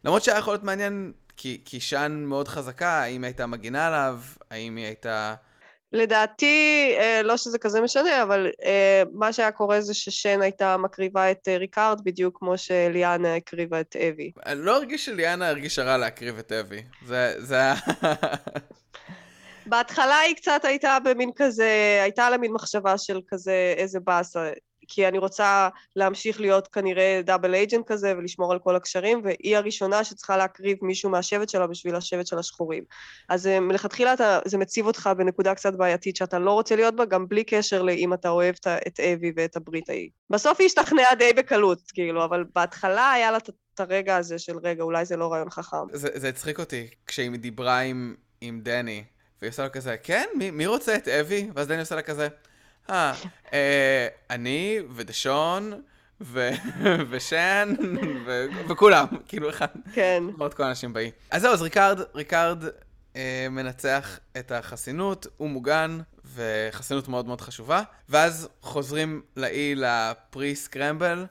למרות 0.05 0.23
שהיה 0.23 0.39
יכול 0.39 0.53
להיות 0.53 0.65
מעניין, 0.65 1.13
כי, 1.37 1.61
כי 1.65 1.81
שאן 1.81 2.25
מאוד 2.25 2.49
חזקה, 2.49 2.91
האם 2.91 3.23
היא 3.25 3.29
הייתה 3.29 3.47
מגינה 3.47 3.87
עליו, 3.87 4.21
האם 4.51 4.77
היא 4.77 4.87
הייתה... 4.87 5.35
לדעתי, 5.93 6.95
אה, 6.99 7.23
לא 7.23 7.37
שזה 7.37 7.59
כזה 7.59 7.81
משנה, 7.81 8.23
אבל 8.23 8.51
אה, 8.65 9.03
מה 9.13 9.33
שהיה 9.33 9.51
קורה 9.51 9.81
זה 9.81 9.95
ששן 9.95 10.43
הייתה 10.43 10.77
מקריבה 10.77 11.31
את 11.31 11.49
אה, 11.49 11.57
ריקארד 11.57 12.05
בדיוק 12.05 12.39
כמו 12.39 12.59
שליאנה 12.59 13.35
הקריבה 13.35 13.81
את 13.81 13.97
אבי. 13.97 14.33
אני 14.47 14.61
לא 14.65 14.77
הרגיש 14.77 15.05
שליאנה 15.05 15.49
הרגישה 15.49 15.85
רע 15.85 15.97
להקריב 15.97 16.39
את 16.39 16.53
אבי. 16.53 16.83
זה, 17.07 17.35
זה. 17.39 17.61
בהתחלה 19.67 20.19
היא 20.19 20.37
קצת 20.37 20.61
הייתה 20.65 20.99
במין 21.05 21.31
כזה, 21.37 22.01
הייתה 22.03 22.31
לה 22.31 22.39
מין 22.39 22.53
מחשבה 22.53 22.99
של 22.99 23.21
כזה 23.29 23.75
איזה 23.77 24.01
באסה, 24.01 24.51
כי 24.89 25.09
אני 25.09 25.19
רוצה 25.19 25.69
להמשיך 25.97 26.41
להיות 26.41 26.69
כנראה 26.69 27.21
double 27.25 27.55
agent 27.55 27.87
כזה 27.87 28.15
ולשמור 28.19 28.53
על 28.53 28.59
כל 28.59 28.77
הקשרים, 28.77 29.21
והיא 29.25 29.57
הראשונה 29.57 30.05
שצריכה 30.05 30.37
להקריב 30.37 30.79
מישהו 30.83 31.11
מהשבט 31.11 31.49
שלה 31.49 31.67
בשביל 31.67 31.95
השבט 31.95 32.27
של 32.27 32.39
השחורים. 32.39 32.85
אז 33.29 33.47
אה, 33.47 33.61
מלכתחילה 33.61 34.13
אתה, 34.13 34.39
זה 34.45 34.59
מציב 34.59 34.87
אותך 34.87 35.11
בנקודה 35.17 35.55
קצת 35.55 35.75
בעייתית 35.75 36.17
שאתה 36.17 36.39
לא 36.39 36.53
רוצה 36.53 36.77
להיות 36.77 36.97
בה, 36.97 37.05
גם 37.05 37.29
בלי 37.29 37.45
קשר 37.45 37.83
לאם 37.83 38.13
אתה 38.13 38.29
אוהב 38.29 38.55
את 38.87 39.01
אבי 39.01 39.33
ואת 39.37 39.57
הברית 39.57 39.91
ההיא. 39.91 40.11
בסוף 40.31 40.61
היא 40.61 40.67
השתכנעה 40.67 41.15
די 41.15 41.33
בקלות, 41.33 41.79
כאילו, 41.95 42.25
אבל 42.25 42.45
בהתחלה 42.55 43.13
היה 43.13 43.31
לה 43.31 43.39
את 43.39 43.81
הרגע 43.81 44.17
הזה 44.17 44.39
של 44.39 44.59
רגע, 44.63 44.83
אולי 44.83 45.05
זה 45.05 45.17
לא 45.17 45.33
רעיון 45.33 45.51
חכם. 45.51 45.77
זה 45.93 46.29
הצחיק 46.29 46.59
אותי 46.59 46.89
כשהיא 47.07 47.31
דיברה 47.31 47.81
עם, 47.81 48.15
עם 48.41 48.61
דני. 48.63 49.05
והיא 49.43 49.51
עושה 49.51 49.65
לו 49.65 49.73
כזה, 49.73 49.97
כן, 49.97 50.27
מי, 50.35 50.51
מי 50.51 50.67
רוצה 50.67 50.97
את 50.97 51.09
אבי? 51.09 51.51
ואז 51.55 51.67
דני 51.67 51.81
עושה 51.81 51.95
לה 51.95 52.03
כזה, 52.03 52.29
אה, 52.91 53.13
אה 53.53 54.09
אני 54.31 54.79
ודשון 54.95 55.83
ושן 57.11 57.75
וכולם, 58.69 59.07
כאילו 59.29 59.51
אחד. 59.51 59.67
כן. 59.93 60.23
עוד 60.39 60.55
כל 60.55 60.63
האנשים 60.63 60.93
באי. 60.93 61.11
אז 61.31 61.43
זהו, 61.43 61.53
אז 61.53 61.63
ריקארד, 61.63 62.01
ריקארד 62.15 62.65
אה, 63.17 63.47
מנצח 63.51 64.19
את 64.39 64.53
החסינות, 64.53 65.27
הוא 65.37 65.49
מוגן, 65.49 65.99
וחסינות 66.35 67.09
מאוד 67.09 67.27
מאוד 67.27 67.41
חשובה. 67.41 67.83
ואז 68.09 68.49
חוזרים 68.63 69.23
לאי 69.37 69.75
ל 69.75 69.95
pre 69.95 70.57
scramble. 70.57 71.27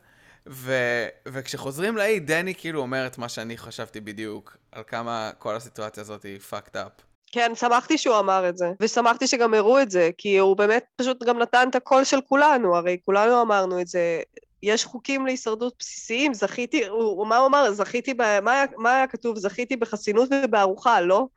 ו- 0.49 1.07
וכשחוזרים 1.27 1.97
לאי, 1.97 2.19
דני 2.19 2.55
כאילו 2.55 2.81
אומר 2.81 3.07
את 3.07 3.17
מה 3.17 3.29
שאני 3.29 3.57
חשבתי 3.57 4.01
בדיוק, 4.01 4.57
על 4.71 4.83
כמה 4.87 5.31
כל 5.37 5.55
הסיטואציה 5.55 6.01
הזאת 6.01 6.23
היא 6.23 6.39
fucked 6.51 6.73
up. 6.73 7.06
כן, 7.31 7.51
שמחתי 7.55 7.97
שהוא 7.97 8.19
אמר 8.19 8.49
את 8.49 8.57
זה, 8.57 8.71
ושמחתי 8.79 9.27
שגם 9.27 9.53
הראו 9.53 9.81
את 9.81 9.91
זה, 9.91 10.09
כי 10.17 10.37
הוא 10.37 10.57
באמת 10.57 10.85
פשוט 10.95 11.23
גם 11.23 11.39
נתן 11.39 11.67
את 11.69 11.75
הקול 11.75 12.03
של 12.03 12.21
כולנו, 12.21 12.75
הרי 12.75 12.97
כולנו 13.05 13.41
אמרנו 13.41 13.81
את 13.81 13.87
זה. 13.87 14.21
יש 14.63 14.85
חוקים 14.85 15.25
להישרדות 15.25 15.73
בסיסיים, 15.79 16.33
זכיתי, 16.33 16.87
הוא, 16.87 17.27
מה 17.27 17.37
הוא 17.37 17.47
אמר? 17.47 17.71
זכיתי, 17.71 18.13
ב, 18.13 18.39
מה, 18.41 18.51
היה, 18.51 18.65
מה 18.77 18.95
היה 18.95 19.07
כתוב? 19.07 19.37
זכיתי 19.37 19.75
בחסינות 19.75 20.29
ובארוחה, 20.43 21.01
לא? 21.01 21.27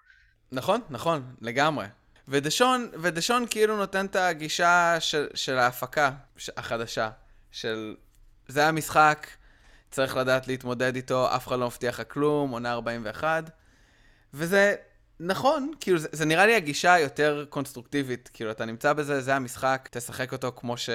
נכון, 0.53 0.81
נכון, 0.91 1.23
לגמרי. 1.41 1.87
ודשון, 2.29 2.89
ודשון 2.95 3.47
כאילו 3.51 3.77
נותן 3.77 4.07
את 4.07 4.17
הגישה 4.17 4.97
של, 5.01 5.27
של 5.35 5.59
ההפקה 5.59 6.11
החדשה, 6.57 7.11
של 7.53 7.97
זה 8.49 8.67
המשחק, 8.67 9.27
צריך 9.91 10.17
לדעת 10.17 10.49
להתמודד 10.49 10.97
איתו, 10.97 11.37
אף 11.37 11.49
אחד 11.49 11.59
לא 11.59 11.67
מבטיח 11.67 12.01
לך 12.01 12.13
כלום, 12.13 12.51
עונה 12.51 12.73
41, 12.73 13.51
וזה 14.35 14.75
נכון, 15.23 15.73
כאילו 15.81 15.99
זה, 15.99 16.09
זה 16.13 16.25
נראה 16.25 16.47
לי 16.47 16.55
הגישה 16.57 16.93
היותר 16.93 17.45
קונסטרוקטיבית, 17.49 18.31
כאילו 18.33 18.51
אתה 18.51 18.65
נמצא 18.65 18.93
בזה, 18.93 19.21
זה 19.21 19.37
המשחק, 19.37 19.89
תשחק 19.93 20.33
אותו 20.33 20.53
כמו, 20.57 20.77
ש... 20.77 20.91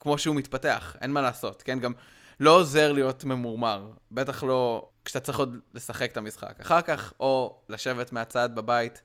כמו 0.00 0.18
שהוא 0.18 0.36
מתפתח, 0.36 0.96
אין 1.00 1.10
מה 1.12 1.22
לעשות, 1.22 1.62
כן? 1.62 1.78
גם 1.78 1.92
לא 2.40 2.56
עוזר 2.56 2.92
להיות 2.92 3.24
ממורמר, 3.24 3.90
בטח 4.12 4.42
לא 4.42 4.88
כשאתה 5.04 5.20
צריך 5.20 5.38
עוד 5.38 5.56
לשחק 5.74 6.12
את 6.12 6.16
המשחק. 6.16 6.60
אחר 6.60 6.80
כך, 6.80 7.12
או 7.20 7.60
לשבת 7.68 8.12
מהצד 8.12 8.50
בבית 8.54 9.02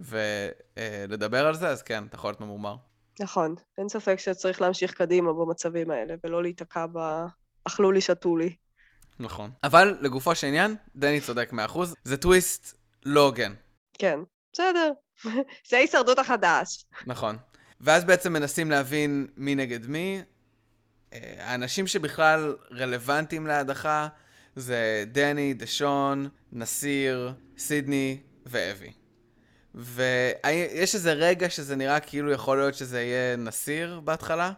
ולדבר 0.00 1.46
על 1.46 1.54
זה, 1.54 1.68
אז 1.68 1.82
כן, 1.82 2.04
אתה 2.08 2.16
יכול 2.16 2.30
להיות 2.30 2.40
ממורמר. 2.40 2.76
נכון, 3.20 3.54
אין 3.78 3.88
ספק 3.88 4.18
שצריך 4.18 4.60
להמשיך 4.60 4.92
קדימה 4.92 5.32
במצבים 5.32 5.90
האלה, 5.90 6.14
ולא 6.24 6.42
להיתקע 6.42 6.86
ב... 6.92 7.24
אכלו 7.64 7.92
לי, 7.92 8.00
שתו 8.00 8.36
לי. 8.36 8.54
נכון. 9.18 9.50
אבל 9.62 9.98
לגופו 10.00 10.34
של 10.34 10.46
עניין, 10.46 10.76
דני 10.96 11.20
צודק 11.20 11.52
100%, 11.72 11.78
זה 12.04 12.16
טוויסט 12.16 12.78
לא 13.06 13.20
הוגן. 13.26 13.52
כן, 14.00 14.20
בסדר. 14.52 14.92
זה 15.68 15.76
ההישרדות 15.76 16.18
החדש. 16.18 16.84
נכון. 17.06 17.36
ואז 17.80 18.04
בעצם 18.04 18.32
מנסים 18.32 18.70
להבין 18.70 19.26
מי 19.36 19.54
נגד 19.54 19.86
מי. 19.86 20.22
אה, 21.12 21.34
האנשים 21.38 21.86
שבכלל 21.86 22.56
רלוונטיים 22.72 23.46
להדחה 23.46 24.08
זה 24.56 25.04
דני, 25.06 25.54
דשון, 25.54 26.28
נסיר, 26.52 27.32
סידני 27.58 28.20
ואבי. 28.46 28.92
ויש 29.74 30.94
איזה 30.94 31.12
רגע 31.12 31.50
שזה 31.50 31.76
נראה 31.76 32.00
כאילו 32.00 32.32
יכול 32.32 32.58
להיות 32.58 32.74
שזה 32.74 33.02
יהיה 33.02 33.36
נסיר 33.36 34.00
בהתחלה, 34.00 34.52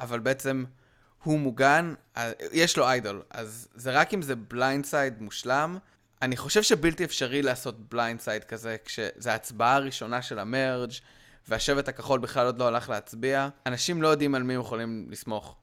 אבל 0.00 0.18
בעצם 0.18 0.64
הוא 1.22 1.38
מוגן, 1.38 1.94
אה, 2.16 2.32
יש 2.52 2.76
לו 2.78 2.84
איידול, 2.86 3.22
אז 3.30 3.68
זה 3.74 3.92
רק 3.92 4.14
אם 4.14 4.22
זה 4.22 4.36
blindside 4.36 5.22
מושלם. 5.22 5.78
אני 6.22 6.36
חושב 6.36 6.62
שבלתי 6.62 7.04
אפשרי 7.04 7.42
לעשות 7.42 7.88
blindside 7.88 8.44
כזה, 8.44 8.76
כשזה 8.84 9.32
ההצבעה 9.32 9.74
הראשונה 9.74 10.22
של 10.22 10.38
ה 10.38 10.47
merge 10.47 10.90
והשבט 11.48 11.88
הכחול 11.88 12.20
בכלל 12.20 12.46
עוד 12.46 12.58
לא 12.58 12.68
הלך 12.68 12.88
להצביע. 12.88 13.48
אנשים 13.66 14.02
לא 14.02 14.08
יודעים 14.08 14.34
על 14.34 14.42
מי 14.42 14.54
הם 14.54 14.60
יכולים 14.60 15.06
לסמוך. 15.10 15.56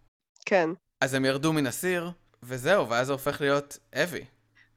כן. 0.45 0.69
אז 1.01 1.13
הם 1.13 1.25
ירדו 1.25 1.53
מן 1.53 1.67
הסיר, 1.67 2.11
וזהו, 2.43 2.89
ואז 2.89 3.07
זה 3.07 3.13
הופך 3.13 3.41
להיות 3.41 3.77
אבי. 3.93 4.25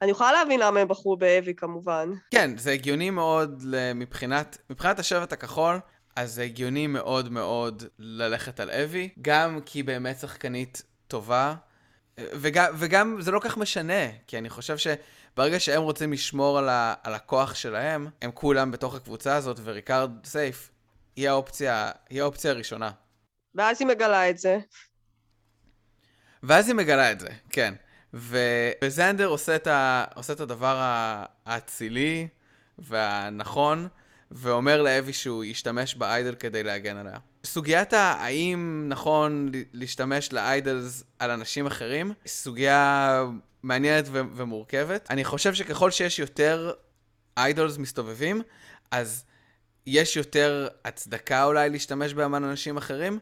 אני 0.01 0.11
יכולה 0.11 0.31
להבין 0.31 0.59
למה 0.59 0.79
הם 0.79 0.87
בחרו 0.87 1.17
באבי 1.17 1.53
כמובן. 1.55 2.09
כן, 2.31 2.57
זה 2.57 2.71
הגיוני 2.71 3.09
מאוד 3.09 3.63
מבחינת, 3.95 4.57
מבחינת 4.69 4.99
השבט 4.99 5.33
הכחול, 5.33 5.79
אז 6.15 6.33
זה 6.33 6.43
הגיוני 6.43 6.87
מאוד 6.87 7.29
מאוד 7.29 7.83
ללכת 7.99 8.59
על 8.59 8.69
אבי, 8.71 9.09
גם 9.21 9.59
כי 9.65 9.83
באמת 9.83 10.19
שחקנית 10.19 10.81
טובה, 11.07 11.55
וגם, 12.19 12.73
וגם 12.77 13.21
זה 13.21 13.31
לא 13.31 13.39
כך 13.39 13.57
משנה, 13.57 14.11
כי 14.27 14.37
אני 14.37 14.49
חושב 14.49 14.77
שברגע 15.33 15.59
שהם 15.59 15.81
רוצים 15.81 16.13
לשמור 16.13 16.57
על, 16.57 16.69
ה, 16.69 16.93
על 17.03 17.13
הכוח 17.13 17.55
שלהם, 17.55 18.07
הם 18.21 18.31
כולם 18.33 18.71
בתוך 18.71 18.95
הקבוצה 18.95 19.35
הזאת, 19.35 19.59
וריקארד 19.63 20.11
סייף 20.25 20.69
היא 21.15 21.29
האופציה, 21.29 21.91
היא 22.09 22.21
האופציה 22.21 22.51
הראשונה. 22.51 22.91
ואז 23.55 23.81
היא 23.81 23.87
מגלה 23.87 24.29
את 24.29 24.37
זה. 24.37 24.59
ואז 26.43 26.67
היא 26.67 26.75
מגלה 26.75 27.11
את 27.11 27.19
זה, 27.19 27.29
כן. 27.49 27.73
ו... 28.13 28.37
וזנדר 28.83 29.27
עושה 29.27 29.55
את, 29.55 29.67
ה... 29.67 30.05
עושה 30.15 30.33
את 30.33 30.39
הדבר 30.39 30.77
האצילי 31.45 32.27
והנכון, 32.79 33.87
ואומר 34.31 34.81
לאבי 34.81 35.13
שהוא 35.13 35.43
ישתמש 35.43 35.95
באיידל 35.95 36.35
כדי 36.35 36.63
להגן 36.63 36.97
עליה. 36.97 37.17
סוגיית 37.45 37.93
האם 37.93 38.85
נכון 38.89 39.51
להשתמש 39.73 40.33
לאיידלס 40.33 41.03
על 41.19 41.31
אנשים 41.31 41.67
אחרים, 41.67 42.13
סוגיה 42.25 43.23
מעניינת 43.63 44.05
ו- 44.07 44.21
ומורכבת. 44.35 45.07
אני 45.09 45.23
חושב 45.23 45.53
שככל 45.53 45.91
שיש 45.91 46.19
יותר 46.19 46.71
איידלס 47.37 47.77
מסתובבים, 47.77 48.41
אז 48.91 49.25
יש 49.85 50.17
יותר 50.17 50.67
הצדקה 50.85 51.43
אולי 51.43 51.69
להשתמש 51.69 52.13
על 52.13 52.35
אנשים 52.35 52.77
אחרים. 52.77 53.19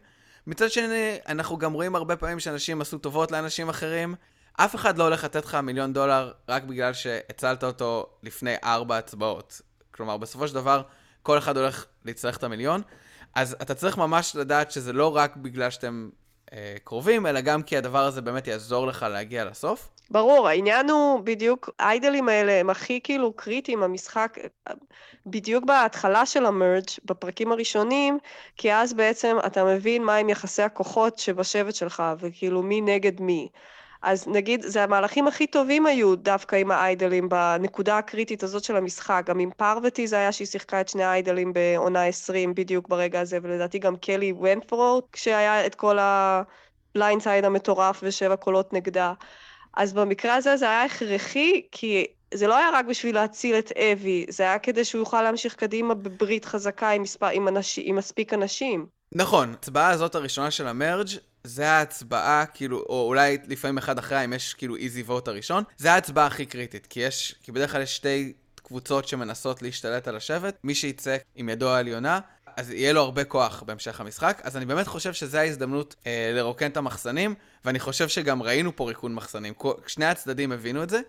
מצד 0.48 0.72
שני, 0.72 1.18
אנחנו 1.28 1.58
גם 1.58 1.74
רואים 1.74 1.96
הרבה 1.96 2.16
פעמים 2.16 2.40
שאנשים 2.40 2.82
עשו 2.82 2.98
טובות 2.98 3.32
לאנשים 3.32 3.70
אחרים. 3.70 4.16
אף 4.54 4.76
אחד 4.76 4.98
לא 4.98 5.04
הולך 5.04 5.24
לתת 5.24 5.46
לך 5.46 5.56
מיליון 5.56 5.94
דולר 5.94 6.32
רק 6.50 6.64
בגלל 6.64 6.94
שהצלת 6.94 7.64
אותו 7.64 8.10
לפני 8.24 8.56
ארבע 8.64 8.98
הצבעות. 8.98 9.62
כלומר, 9.92 10.18
בסופו 10.18 10.48
של 10.48 10.56
דבר, 10.56 10.82
כל 11.24 11.38
אחד 11.38 11.58
הולך 11.58 11.86
להצטרך 12.06 12.38
את 12.38 12.44
המיליון. 12.44 12.82
אז 13.36 13.56
אתה 13.62 13.76
צריך 13.76 13.98
ממש 13.98 14.36
לדעת 14.36 14.72
שזה 14.72 14.94
לא 14.94 15.16
רק 15.16 15.36
בגלל 15.36 15.70
שאתם 15.70 16.10
קרובים, 16.84 17.26
אלא 17.26 17.42
גם 17.42 17.64
כי 17.64 17.78
הדבר 17.78 18.06
הזה 18.06 18.22
באמת 18.22 18.48
יעזור 18.48 18.88
לך 18.88 19.06
להגיע 19.10 19.46
לסוף. 19.46 19.90
ברור, 20.12 20.48
העניין 20.48 20.90
הוא 20.90 21.20
בדיוק, 21.20 21.70
האיידלים 21.80 22.30
האלה 22.30 22.52
הם 22.52 22.70
הכי 22.70 23.00
כאילו 23.04 23.34
קריטיים, 23.34 23.84
המשחק, 23.84 24.38
בדיוק 25.26 25.66
בהתחלה 25.66 26.26
של 26.26 26.46
ה 26.46 26.52
merge, 26.52 26.88
בפרקים 27.06 27.52
הראשונים, 27.52 28.20
כי 28.58 28.74
אז 28.74 28.94
בעצם 28.94 29.38
אתה 29.46 29.64
מבין 29.64 30.04
מהם 30.04 30.30
יחסי 30.30 30.62
הכוחות 30.62 31.18
שבשבט 31.18 31.76
שלך, 31.76 32.04
וכאילו 32.20 32.64
מי 32.64 32.82
נגד 32.82 33.22
מי. 33.22 33.50
אז 34.02 34.28
נגיד, 34.28 34.62
זה 34.66 34.84
המהלכים 34.84 35.28
הכי 35.28 35.48
טובים 35.48 35.86
היו 35.86 36.16
דווקא 36.16 36.56
עם 36.56 36.72
האיידלים 36.72 37.30
בנקודה 37.30 37.98
הקריטית 37.98 38.44
הזאת 38.44 38.64
של 38.64 38.76
המשחק. 38.76 39.24
גם 39.26 39.40
עם 39.40 39.50
פרוואטי 39.58 40.08
זה 40.08 40.16
היה 40.16 40.32
שהיא 40.32 40.48
שיחקה 40.48 40.82
את 40.82 40.90
שני 40.90 41.04
האיידלים 41.04 41.54
בעונה 41.54 42.06
20 42.06 42.56
בדיוק 42.56 42.88
ברגע 42.88 43.20
הזה, 43.20 43.38
ולדעתי 43.42 43.80
גם 43.80 43.96
קלי 43.96 44.34
וונטוורת', 44.42 45.04
כשהיה 45.12 45.66
את 45.66 45.76
כל 45.76 45.98
ה 46.00 47.22
blindside 47.22 47.46
המטורף 47.46 48.00
ושבע 48.04 48.36
קולות 48.36 48.74
נגדה. 48.74 49.14
אז 49.74 49.94
במקרה 49.94 50.36
הזה 50.36 50.58
זה 50.58 50.66
היה 50.66 50.84
הכרחי, 50.84 51.62
כי 51.72 52.06
זה 52.34 52.48
לא 52.48 52.58
היה 52.58 52.70
רק 52.74 52.86
בשביל 52.86 53.16
להציל 53.16 53.56
את 53.56 53.72
אבי, 53.72 54.26
זה 54.30 54.44
היה 54.44 54.60
כדי 54.60 54.86
שהוא 54.86 55.00
יוכל 55.00 55.22
להמשיך 55.22 55.56
קדימה 55.56 55.94
בברית 55.94 56.46
חזקה 56.46 56.90
עם, 56.90 57.02
מספר, 57.02 57.28
עם, 57.28 57.48
אנש, 57.48 57.80
עם 57.84 57.96
מספיק 57.96 58.34
אנשים. 58.34 58.86
נכון, 59.12 59.50
ההצבעה 59.50 59.90
הזאת 59.90 60.16
הראשונה 60.16 60.52
של 60.52 60.68
המרג' 60.68 61.10
זה 61.50 61.70
ההצבעה, 61.70 62.46
כאילו, 62.46 62.78
או 62.90 63.08
אולי 63.08 63.38
לפעמים 63.48 63.78
אחד 63.78 63.98
אחריה, 63.98 64.26
אם 64.26 64.34
יש 64.34 64.54
כאילו 64.54 64.76
איזי 64.76 65.02
ווט 65.02 65.28
הראשון, 65.28 65.64
זה 65.78 65.94
ההצבעה 65.94 66.28
הכי 66.28 66.46
קריטית, 66.46 66.88
כי 66.88 67.00
יש, 67.00 67.36
כי 67.44 67.52
בדרך 67.52 67.72
כלל 67.72 67.82
יש 67.82 67.96
שתי 67.96 68.34
קבוצות 68.56 69.08
שמנסות 69.08 69.62
להשתלט 69.62 70.08
על 70.08 70.16
השבט, 70.16 70.58
מי 70.64 70.76
שיצא 70.76 71.18
עם 71.36 71.50
ידו 71.50 71.70
העליונה, 71.70 72.20
אז 72.58 72.72
יהיה 72.72 72.94
לו 72.94 73.02
הרבה 73.02 73.24
כוח 73.24 73.64
בהמשך 73.64 74.00
המשחק, 74.00 74.42
אז 74.44 74.58
אני 74.58 74.66
באמת 74.66 74.88
חושב 74.88 75.14
שזו 75.14 75.38
ההזדמנות 75.38 75.96
אה, 76.08 76.32
לרוקן 76.36 76.72
את 76.72 76.78
המחסנים, 76.78 77.36
ואני 77.66 77.80
חושב 77.80 78.08
שגם 78.08 78.44
ראינו 78.44 78.76
פה 78.76 78.88
ריקון 78.88 79.14
מחסנים, 79.14 79.54
שני 79.88 80.06
הצדדים 80.06 80.52
הבינו 80.52 80.84
את 80.84 80.90
זה, 80.90 81.02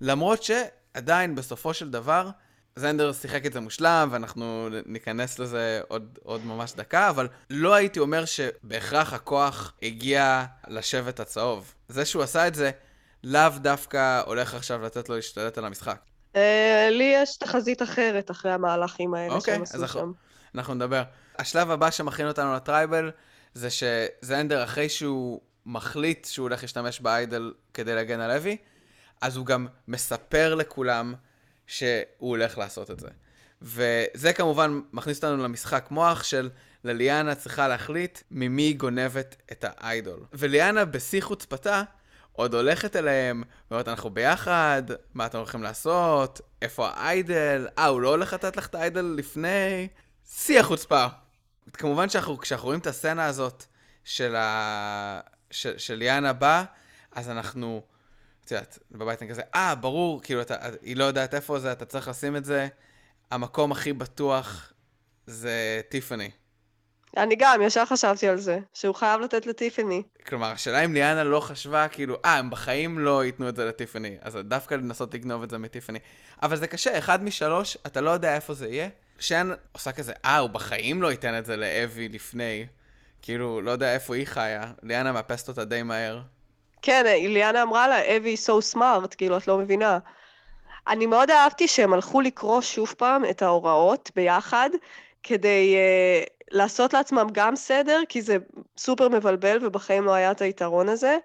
למרות 0.00 0.42
שעדיין 0.42 1.34
בסופו 1.34 1.74
של 1.74 1.90
דבר, 1.90 2.30
זנדר 2.76 3.12
שיחק 3.12 3.46
את 3.46 3.52
זה 3.52 3.60
מושלם, 3.60 4.08
ואנחנו 4.12 4.68
ניכנס 4.86 5.38
לזה 5.38 5.80
עוד, 5.88 6.18
עוד 6.22 6.46
ממש 6.46 6.72
דקה, 6.74 7.10
אבל 7.10 7.28
לא 7.50 7.74
הייתי 7.74 8.00
אומר 8.00 8.24
שבהכרח 8.24 9.12
הכוח 9.12 9.72
הגיע 9.82 10.44
לשבט 10.68 11.20
הצהוב. 11.20 11.74
זה 11.88 12.04
שהוא 12.04 12.22
עשה 12.22 12.46
את 12.46 12.54
זה, 12.54 12.70
לאו 13.24 13.50
דווקא 13.56 14.22
הולך 14.26 14.54
עכשיו 14.54 14.82
לתת 14.82 15.08
לו 15.08 15.16
להשתלט 15.16 15.58
על 15.58 15.64
המשחק. 15.64 15.98
אה, 16.36 16.88
לי 16.90 17.12
יש 17.16 17.36
תחזית 17.36 17.82
אחרת 17.82 18.30
אחרי 18.30 18.52
המהלכים 18.52 19.14
האלה 19.14 19.34
אוקיי, 19.34 19.54
שהם 19.54 19.62
עשו 19.62 19.88
שם. 19.88 20.12
אנחנו 20.54 20.74
נדבר. 20.74 21.02
השלב 21.38 21.70
הבא 21.70 21.90
שמכין 21.90 22.28
אותנו 22.28 22.54
לטרייבל, 22.54 23.10
זה 23.54 23.68
שזנדר, 23.70 24.64
אחרי 24.64 24.88
שהוא 24.88 25.40
מחליט 25.66 26.24
שהוא 26.24 26.44
הולך 26.44 26.62
להשתמש 26.62 27.00
באיידל 27.00 27.52
כדי 27.74 27.94
להגן 27.94 28.20
על 28.20 28.34
לוי, 28.34 28.56
אז 29.20 29.36
הוא 29.36 29.46
גם 29.46 29.66
מספר 29.88 30.54
לכולם 30.54 31.14
שהוא 31.66 32.04
הולך 32.18 32.58
לעשות 32.58 32.90
את 32.90 33.00
זה. 33.00 33.08
וזה 33.62 34.32
כמובן 34.32 34.80
מכניס 34.92 35.16
אותנו 35.16 35.44
למשחק 35.44 35.86
מוח 35.90 36.24
של 36.24 36.50
לליאנה 36.84 37.34
צריכה 37.34 37.68
להחליט 37.68 38.18
ממי 38.30 38.62
היא 38.62 38.76
גונבת 38.76 39.36
את 39.52 39.64
האיידול. 39.68 40.24
וליאנה 40.32 40.84
בשיא 40.84 41.22
חוצפתה 41.22 41.82
עוד 42.32 42.54
הולכת 42.54 42.96
אליהם, 42.96 43.42
ואומרת 43.70 43.88
אנחנו 43.88 44.10
ביחד, 44.10 44.82
מה 45.14 45.26
אתם 45.26 45.38
הולכים 45.38 45.62
לעשות, 45.62 46.40
איפה 46.62 46.88
האיידל, 46.88 47.66
אה 47.78 47.86
הוא 47.86 48.00
לא 48.00 48.08
הולך 48.08 48.32
לתת 48.32 48.56
לך 48.56 48.66
את 48.66 48.74
האיידל 48.74 49.14
לפני, 49.16 49.88
שיא 50.28 50.60
החוצפה. 50.60 51.06
כמובן 51.72 52.08
שאנחנו, 52.08 52.38
כשאנחנו 52.38 52.66
רואים 52.66 52.80
את 52.80 52.86
הסצנה 52.86 53.26
הזאת 53.26 53.64
של, 54.04 54.36
ה... 54.36 55.20
של, 55.50 55.78
של 55.78 55.94
ליאנה 55.94 56.32
באה, 56.32 56.64
אז 57.12 57.30
אנחנו 57.30 57.82
את 58.44 58.50
יודעת, 58.50 58.78
בבית 58.90 59.22
אני 59.22 59.30
כזה, 59.30 59.42
אה, 59.54 59.74
ברור, 59.74 60.22
כאילו, 60.22 60.40
אתה, 60.40 60.56
היא 60.82 60.96
לא 60.96 61.04
יודעת 61.04 61.34
איפה 61.34 61.58
זה, 61.58 61.72
אתה 61.72 61.84
צריך 61.84 62.08
לשים 62.08 62.36
את 62.36 62.44
זה. 62.44 62.68
המקום 63.30 63.72
הכי 63.72 63.92
בטוח 63.92 64.72
זה 65.26 65.80
טיפאני. 65.88 66.30
אני 67.16 67.36
גם, 67.36 67.62
ישר 67.62 67.84
חשבתי 67.84 68.28
על 68.28 68.36
זה, 68.36 68.58
שהוא 68.74 68.94
חייב 68.94 69.20
לתת 69.20 69.46
לטיפאני. 69.46 70.02
כלומר, 70.26 70.50
השאלה 70.50 70.84
אם 70.84 70.94
ליאנה 70.94 71.24
לא 71.24 71.40
חשבה, 71.40 71.88
כאילו, 71.88 72.16
אה, 72.24 72.36
הם 72.36 72.50
בחיים 72.50 72.98
לא 72.98 73.24
ייתנו 73.24 73.48
את 73.48 73.56
זה 73.56 73.64
לטיפאני, 73.64 74.16
אז 74.20 74.38
דווקא 74.44 74.74
לנסות 74.74 75.14
לגנוב 75.14 75.42
את 75.42 75.50
זה 75.50 75.58
מטיפאני. 75.58 75.98
אבל 76.42 76.56
זה 76.56 76.66
קשה, 76.66 76.98
אחד 76.98 77.24
משלוש, 77.24 77.78
אתה 77.86 78.00
לא 78.00 78.10
יודע 78.10 78.34
איפה 78.34 78.54
זה 78.54 78.68
יהיה. 78.68 78.88
שן 79.18 79.50
עושה 79.72 79.92
כזה, 79.92 80.12
אה, 80.24 80.38
הוא 80.38 80.50
בחיים 80.50 81.02
לא 81.02 81.10
ייתן 81.10 81.38
את 81.38 81.46
זה 81.46 81.56
לאבי 81.56 82.08
לפני. 82.08 82.66
כאילו, 83.22 83.60
לא 83.60 83.70
יודע 83.70 83.94
איפה 83.94 84.14
היא 84.14 84.26
חיה. 84.26 84.72
ליאנה 84.82 85.12
מאפסת 85.12 85.48
אותה 85.48 85.64
די 85.64 85.82
מהר. 85.82 86.20
כן, 86.84 87.06
איליאנה 87.06 87.62
אמרה 87.62 87.88
לה, 87.88 88.16
אבי 88.16 88.34
so 88.46 88.74
smart, 88.74 89.16
כאילו, 89.16 89.36
את 89.36 89.48
לא 89.48 89.58
מבינה. 89.58 89.98
אני 90.88 91.06
מאוד 91.06 91.30
אהבתי 91.30 91.68
שהם 91.68 91.92
הלכו 91.92 92.20
לקרוא 92.20 92.60
שוב 92.60 92.94
פעם 92.98 93.24
את 93.30 93.42
ההוראות 93.42 94.10
ביחד, 94.16 94.70
כדי 95.22 95.76
uh, 95.76 96.30
לעשות 96.50 96.94
לעצמם 96.94 97.26
גם 97.32 97.56
סדר, 97.56 98.00
כי 98.08 98.22
זה 98.22 98.36
סופר 98.78 99.08
מבלבל 99.08 99.58
ובחיים 99.62 100.04
לא 100.04 100.12
היה 100.12 100.30
את 100.30 100.40
היתרון 100.40 100.88
הזה. 100.88 101.16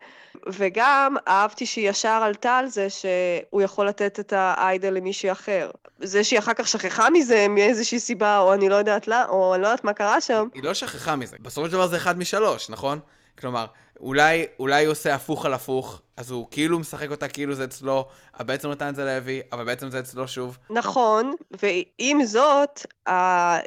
וגם 0.48 1.16
אהבתי 1.28 1.66
שהיא 1.66 1.90
ישר 1.90 2.22
עלתה 2.24 2.58
על 2.58 2.68
זה 2.68 2.88
שהוא 2.90 3.62
יכול 3.62 3.88
לתת 3.88 4.20
את 4.20 4.34
האיידל 4.34 4.94
למישהי 4.94 5.32
אחר. 5.32 5.72
זה 6.00 6.24
שהיא 6.24 6.40
אחר 6.40 6.54
כך 6.54 6.68
שכחה 6.68 7.10
מזה 7.10 7.48
מאיזושהי 7.50 8.00
סיבה, 8.00 8.40
או 8.40 8.54
אני 8.54 8.70
לא 8.70 8.76
יודעת 8.76 9.08
לה, 9.08 9.26
או 9.30 9.56
אני 9.56 9.62
לא 9.62 9.68
יודעת 9.68 9.84
מה 9.84 9.94
קרה 9.94 10.22
שם. 10.22 10.48
היא 10.54 10.64
לא 10.64 10.74
שכחה 10.74 11.16
מזה. 11.16 11.38
בסופו 11.40 11.68
של 11.68 11.74
דבר 11.74 11.88
זה 11.88 11.98
אחד 11.98 12.18
משלוש, 12.18 12.70
נכון? 12.70 13.00
כלומר, 13.40 13.66
אולי, 14.00 14.46
אולי 14.60 14.86
הוא 14.86 14.92
עושה 14.92 15.16
הפוך 15.16 15.46
על 15.46 15.54
הפוך, 15.54 16.02
אז 16.18 16.32
הוא 16.32 16.48
כאילו 16.52 16.80
משחק 16.80 17.12
אותה 17.12 17.28
כאילו 17.28 17.56
זה 17.56 17.64
אצלו, 17.64 18.08
אבל 18.40 18.46
בעצם 18.46 18.70
נתן 18.70 18.90
את 18.90 18.96
זה 18.96 19.06
לאבי, 19.06 19.42
אבל 19.52 19.66
בעצם 19.66 19.90
זה 19.90 20.00
אצלו 20.00 20.28
שוב. 20.28 20.58
נכון, 20.70 21.34
ועם 21.62 22.26
זאת, 22.26 22.86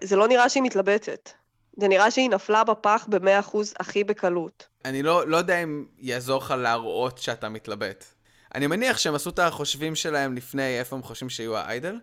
זה 0.04 0.16
לא 0.16 0.28
נראה 0.28 0.48
שהיא 0.48 0.62
מתלבטת. 0.62 1.30
זה 1.76 1.88
נראה 1.88 2.10
שהיא 2.10 2.30
נפלה 2.30 2.64
בפח 2.64 3.06
ב-100% 3.08 3.56
הכי 3.80 4.04
בקלות. 4.04 4.66
אני 4.84 5.02
לא, 5.02 5.26
לא 5.26 5.36
יודע 5.36 5.62
אם 5.62 5.84
יעזור 5.98 6.38
לך 6.38 6.54
להראות 6.58 7.18
שאתה 7.18 7.48
מתלבט. 7.48 8.04
אני 8.54 8.66
מניח 8.66 8.98
שהם 8.98 9.14
עשו 9.14 9.30
את 9.30 9.38
החושבים 9.38 9.94
שלהם 9.94 10.34
לפני 10.34 10.78
איפה 10.78 10.96
הם 10.96 11.02
חושבים 11.02 11.30
שיהיו 11.30 11.56
האיידל. 11.56 11.96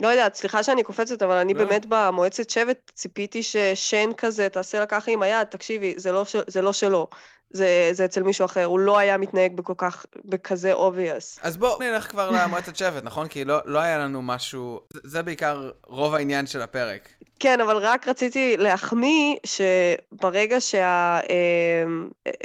לא 0.00 0.08
יודעת, 0.08 0.34
סליחה 0.34 0.62
שאני 0.62 0.82
קופצת, 0.82 1.22
אבל 1.22 1.36
אני 1.36 1.54
לא. 1.54 1.64
באמת 1.64 1.86
במועצת 1.88 2.50
שבט 2.50 2.90
ציפיתי 2.94 3.42
ששן 3.42 4.10
כזה 4.16 4.48
תעשה 4.48 4.78
לה 4.78 4.86
ככה 4.86 5.10
עם 5.10 5.22
היד, 5.22 5.44
תקשיבי, 5.44 5.94
זה 5.96 6.12
לא, 6.12 6.24
זה 6.46 6.62
לא 6.62 6.72
שלו. 6.72 7.08
זה, 7.50 7.88
זה 7.92 8.04
אצל 8.04 8.22
מישהו 8.22 8.44
אחר, 8.44 8.64
הוא 8.64 8.78
לא 8.78 8.98
היה 8.98 9.16
מתנהג 9.16 9.56
בכל 9.56 9.72
כך, 9.76 10.06
בכזה 10.24 10.74
obvious. 10.74 11.40
אז 11.42 11.56
בואו 11.56 11.78
נלך 11.80 12.10
כבר 12.10 12.30
למועצת 12.30 12.76
שבט, 12.76 13.04
נכון? 13.04 13.28
כי 13.28 13.44
לא, 13.44 13.58
לא 13.64 13.78
היה 13.78 13.98
לנו 13.98 14.22
משהו... 14.22 14.80
זה, 14.92 15.00
זה 15.04 15.22
בעיקר 15.22 15.70
רוב 15.86 16.14
העניין 16.14 16.46
של 16.46 16.62
הפרק. 16.62 17.08
כן, 17.38 17.60
אבל 17.60 17.76
רק 17.76 18.08
רציתי 18.08 18.56
להחמיא 18.56 19.36
שברגע 19.46 20.60
שה, 20.60 21.20
אה, 21.30 21.84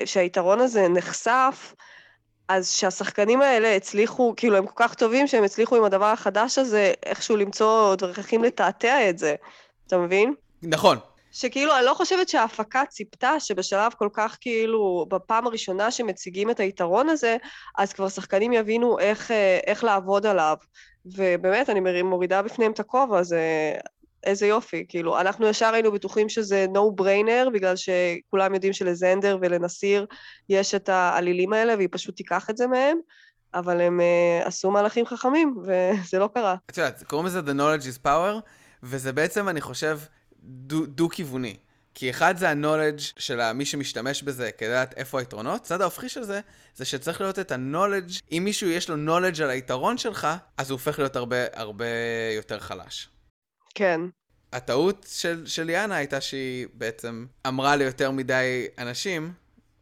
שהיתרון 0.05 0.59
הזה 0.59 0.87
נחשף, 0.87 1.73
אז 2.49 2.71
שהשחקנים 2.71 3.41
האלה 3.41 3.75
הצליחו, 3.75 4.33
כאילו 4.37 4.57
הם 4.57 4.65
כל 4.65 4.73
כך 4.75 4.93
טובים 4.93 5.27
שהם 5.27 5.43
הצליחו 5.43 5.75
עם 5.75 5.83
הדבר 5.83 6.05
החדש 6.05 6.57
הזה 6.57 6.93
איכשהו 7.05 7.37
למצוא 7.37 7.95
דרכים 7.95 8.43
לתעתע 8.43 9.09
את 9.09 9.17
זה, 9.17 9.35
אתה 9.87 9.97
מבין? 9.97 10.33
נכון. 10.63 10.97
שכאילו, 11.31 11.77
אני 11.77 11.85
לא 11.85 11.93
חושבת 11.93 12.29
שההפקה 12.29 12.85
ציפתה 12.85 13.39
שבשלב 13.39 13.93
כל 13.97 14.09
כך 14.13 14.37
כאילו, 14.41 15.05
בפעם 15.09 15.47
הראשונה 15.47 15.91
שמציגים 15.91 16.49
את 16.49 16.59
היתרון 16.59 17.09
הזה, 17.09 17.37
אז 17.77 17.93
כבר 17.93 18.09
שחקנים 18.09 18.53
יבינו 18.53 18.99
איך, 18.99 19.31
אה, 19.31 19.59
איך 19.67 19.83
לעבוד 19.83 20.25
עליו. 20.25 20.55
ובאמת, 21.05 21.69
אני 21.69 22.01
מורידה 22.01 22.41
בפניהם 22.41 22.71
את 22.71 22.79
הכובע, 22.79 23.23
זה 23.23 23.41
איזה 24.23 24.47
יופי, 24.47 24.85
כאילו, 24.87 25.19
אנחנו 25.19 25.47
ישר 25.47 25.73
היינו 25.73 25.91
בטוחים 25.91 26.29
שזה 26.29 26.65
no 26.73 27.01
brainer, 27.01 27.49
בגלל 27.53 27.75
שכולם 27.75 28.53
יודעים 28.53 28.73
שלזנדר 28.73 29.37
ולנסיר 29.41 30.05
יש 30.49 30.75
את 30.75 30.89
העלילים 30.89 31.53
האלה, 31.53 31.75
והיא 31.75 31.89
פשוט 31.91 32.15
תיקח 32.15 32.49
את 32.49 32.57
זה 32.57 32.67
מהם, 32.67 32.97
אבל 33.53 33.81
הם 33.81 33.99
uh, 33.99 34.47
עשו 34.47 34.71
מהלכים 34.71 35.05
חכמים, 35.05 35.55
וזה 35.63 36.19
לא 36.19 36.29
קרה. 36.33 36.55
את 36.69 36.77
יודעת, 36.77 37.03
קוראים 37.03 37.27
לזה 37.27 37.39
The 37.39 37.53
Knowledge 37.53 37.85
is 37.85 38.05
Power, 38.05 38.41
וזה 38.83 39.13
בעצם, 39.13 39.49
אני 39.49 39.61
חושב, 39.61 39.99
דו-כיווני. 40.87 41.57
כי 41.93 42.09
אחד 42.09 42.37
זה 42.37 42.49
ה-knowledge 42.49 43.01
של 43.17 43.51
מי 43.51 43.65
שמשתמש 43.65 44.23
בזה 44.23 44.51
כדי 44.51 44.69
לדעת 44.69 44.93
איפה 44.97 45.19
היתרונות, 45.19 45.61
הצד 45.61 45.81
ההופכי 45.81 46.09
של 46.09 46.23
זה, 46.23 46.39
זה 46.75 46.85
שצריך 46.85 47.21
להיות 47.21 47.39
את 47.39 47.51
ה-knowledge, 47.51 48.21
אם 48.31 48.41
מישהו 48.45 48.69
יש 48.69 48.89
לו 48.89 48.95
knowledge 48.95 49.43
על 49.43 49.49
היתרון 49.49 49.97
שלך, 49.97 50.27
אז 50.57 50.69
הוא 50.69 50.75
הופך 50.75 50.99
להיות 50.99 51.15
הרבה 51.15 51.37
הרבה 51.53 51.85
יותר 52.35 52.59
חלש. 52.59 53.09
כן. 53.75 54.01
הטעות 54.53 55.05
של, 55.09 55.45
של 55.45 55.63
ליאנה 55.63 55.95
הייתה 55.95 56.21
שהיא 56.21 56.67
בעצם 56.73 57.25
אמרה 57.47 57.75
ליותר 57.75 58.11
מדי 58.11 58.67
אנשים, 58.77 59.33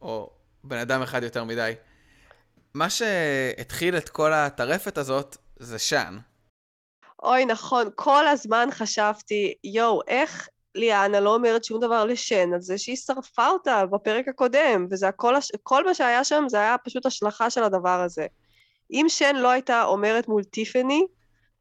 או 0.02 0.30
בן 0.64 0.78
אדם 0.78 1.02
אחד 1.02 1.22
יותר 1.22 1.44
מדי. 1.44 1.72
מה 2.74 2.90
שהתחיל 2.90 3.96
את 3.96 4.08
כל 4.08 4.32
הטרפת 4.32 4.98
הזאת 4.98 5.36
זה 5.56 5.78
שאן. 5.78 6.18
אוי, 7.22 7.44
נכון, 7.44 7.88
כל 7.94 8.26
הזמן 8.26 8.68
חשבתי, 8.72 9.54
יואו, 9.64 10.00
איך 10.08 10.48
ליאנה 10.74 11.20
לא 11.20 11.34
אומרת 11.34 11.64
שום 11.64 11.80
דבר 11.80 12.04
לשן 12.04 12.52
על 12.52 12.60
זה 12.60 12.78
שהיא 12.78 12.96
שרפה 12.96 13.48
אותה 13.48 13.86
בפרק 13.86 14.28
הקודם, 14.28 14.86
וזה 14.90 15.08
הכל, 15.08 15.34
כל 15.62 15.84
מה 15.84 15.94
שהיה 15.94 16.24
שם 16.24 16.44
זה 16.48 16.60
היה 16.60 16.76
פשוט 16.84 17.06
השלכה 17.06 17.50
של 17.50 17.62
הדבר 17.62 18.00
הזה. 18.00 18.26
אם 18.90 19.06
שן 19.08 19.36
לא 19.36 19.50
הייתה 19.50 19.84
אומרת 19.84 20.28
מול 20.28 20.44
טיפני, 20.44 21.06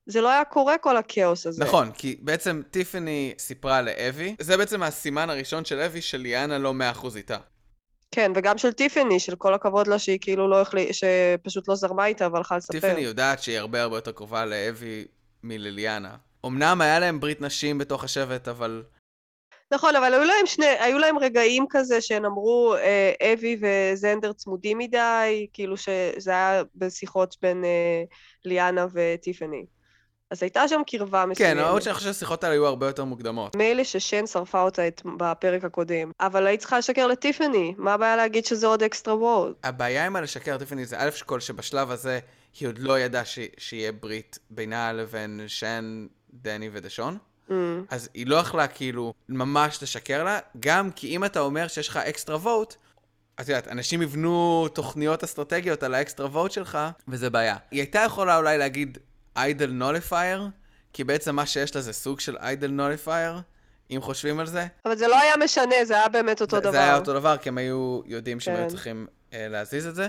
זה 0.07 0.21
לא 0.21 0.29
היה 0.29 0.45
קורה 0.45 0.77
כל 0.77 0.97
הכאוס 0.97 1.47
הזה. 1.47 1.63
נכון, 1.63 1.91
כי 1.91 2.17
בעצם 2.21 2.61
טיפני 2.71 3.33
סיפרה 3.39 3.81
לאבי, 3.81 4.35
זה 4.39 4.57
בעצם 4.57 4.83
הסימן 4.83 5.29
הראשון 5.29 5.65
של 5.65 5.79
אבי 5.79 6.01
שליאנה 6.01 6.57
לא 6.57 6.73
מאה 6.73 6.91
אחוז 6.91 7.17
איתה. 7.17 7.37
כן, 8.11 8.31
וגם 8.35 8.57
של 8.57 8.71
טיפני, 8.71 9.19
של 9.19 9.35
כל 9.35 9.53
הכבוד 9.53 9.87
לה 9.87 9.99
שהיא 9.99 10.19
כאילו 10.21 10.47
לא 10.47 10.61
החליטה, 10.61 10.93
שפשוט 10.93 11.67
לא 11.67 11.75
זרמה 11.75 12.05
איתה 12.05 12.27
והלכה 12.33 12.57
לספר. 12.57 12.73
טיפני 12.79 13.01
יודעת 13.01 13.43
שהיא 13.43 13.57
הרבה 13.57 13.81
הרבה 13.81 13.97
יותר 13.97 14.11
קרובה 14.11 14.45
לאבי 14.45 15.05
מלליאנה. 15.43 16.15
אמנם 16.45 16.81
היה 16.81 16.99
להם 16.99 17.19
ברית 17.19 17.41
נשים 17.41 17.77
בתוך 17.77 18.03
השבט, 18.03 18.47
אבל... 18.47 18.83
נכון, 19.71 19.95
אבל 19.95 20.13
היו 20.13 20.23
להם, 20.23 20.45
שני, 20.45 20.65
היו 20.65 20.97
להם 20.97 21.17
רגעים 21.17 21.65
כזה 21.69 22.01
שהם 22.01 22.25
אמרו, 22.25 22.75
אה, 22.75 23.33
אבי 23.33 23.57
וזנדר 23.61 24.33
צמודים 24.33 24.77
מדי, 24.77 25.47
כאילו 25.53 25.77
שזה 25.77 26.31
היה 26.31 26.63
בשיחות 26.75 27.35
בין 27.41 27.65
אה, 27.65 28.03
ליאנה 28.45 28.87
וטיפני. 28.93 29.65
אז 30.31 30.43
הייתה 30.43 30.67
שם 30.67 30.81
קרבה 30.87 31.23
כן, 31.23 31.29
מסוימת. 31.29 31.57
כן, 31.57 31.57
למרות 31.57 31.81
שאני 31.81 31.93
חושב 31.93 32.05
שהשיחות 32.05 32.43
האלה 32.43 32.55
היו 32.55 32.65
הרבה 32.65 32.87
יותר 32.87 33.03
מוקדמות. 33.03 33.55
מילא 33.55 33.83
ששן 33.83 34.27
שרפה 34.27 34.61
אותה 34.61 34.87
את, 34.87 35.01
בפרק 35.17 35.63
הקודם, 35.63 36.11
אבל 36.19 36.47
היית 36.47 36.59
צריכה 36.59 36.77
לשקר 36.77 37.07
לטיפני, 37.07 37.73
מה 37.77 37.93
הבעיה 37.93 38.15
להגיד 38.15 38.45
שזה 38.45 38.67
עוד 38.67 38.83
אקסטרה 38.83 39.15
וורד? 39.15 39.53
הבעיה 39.63 40.05
עם 40.05 40.15
הלשקר 40.15 40.55
לטיפני 40.55 40.85
זה 40.85 40.95
א' 40.99 41.09
שכל 41.11 41.39
שבשלב 41.39 41.91
הזה 41.91 42.19
היא 42.59 42.67
עוד 42.67 42.79
לא 42.79 42.99
ידעה 42.99 43.25
ש... 43.25 43.39
שיהיה 43.57 43.91
ברית 43.91 44.39
בינה 44.49 44.93
לבין 44.93 45.41
שן, 45.47 46.07
דני 46.33 46.69
ודשון. 46.73 47.17
Mm. 47.49 47.53
אז 47.89 48.09
היא 48.13 48.27
לא 48.27 48.35
יכלה 48.35 48.67
כאילו 48.67 49.13
ממש 49.29 49.83
לשקר 49.83 50.23
לה, 50.23 50.39
גם 50.59 50.91
כי 50.91 51.15
אם 51.15 51.25
אתה 51.25 51.39
אומר 51.39 51.67
שיש 51.67 51.87
לך 51.87 51.97
extra 51.97 52.35
vote, 52.37 52.75
את 53.41 53.47
יודעת, 53.49 53.67
אנשים 53.67 54.01
יבנו 54.01 54.67
תוכניות 54.73 55.23
אסטרטגיות 55.23 55.83
על 55.83 55.93
ה 55.93 55.99
extra 55.99 56.27
vote 56.27 56.51
שלך, 56.51 56.77
וזה 57.07 57.29
בעיה. 57.29 57.55
היא 57.71 57.79
הייתה 57.79 57.99
יכולה 57.99 58.37
אולי 58.37 58.57
להגיד, 58.57 58.97
idol 59.37 59.71
nullifier, 59.71 60.47
כי 60.93 61.03
בעצם 61.03 61.35
מה 61.35 61.45
שיש 61.45 61.75
לה 61.75 61.81
זה 61.81 61.93
סוג 61.93 62.19
של 62.19 62.37
idol 62.37 62.71
nullifier, 62.71 63.39
אם 63.91 63.99
חושבים 64.01 64.39
על 64.39 64.45
זה. 64.45 64.67
אבל 64.85 64.95
זה 64.95 65.07
לא 65.07 65.19
היה 65.19 65.33
משנה, 65.43 65.75
זה 65.85 65.93
היה 65.93 66.09
באמת 66.09 66.41
אותו 66.41 66.55
זה, 66.55 66.61
דבר. 66.61 66.71
זה 66.71 66.79
היה 66.79 66.97
אותו 66.97 67.13
דבר, 67.13 67.37
כי 67.37 67.49
הם 67.49 67.57
היו 67.57 68.01
יודעים 68.05 68.39
שהם 68.39 68.55
כן. 68.55 68.61
היו 68.61 68.69
צריכים 68.69 69.07
אה, 69.33 69.47
להזיז 69.47 69.87
את 69.87 69.95
זה. 69.95 70.07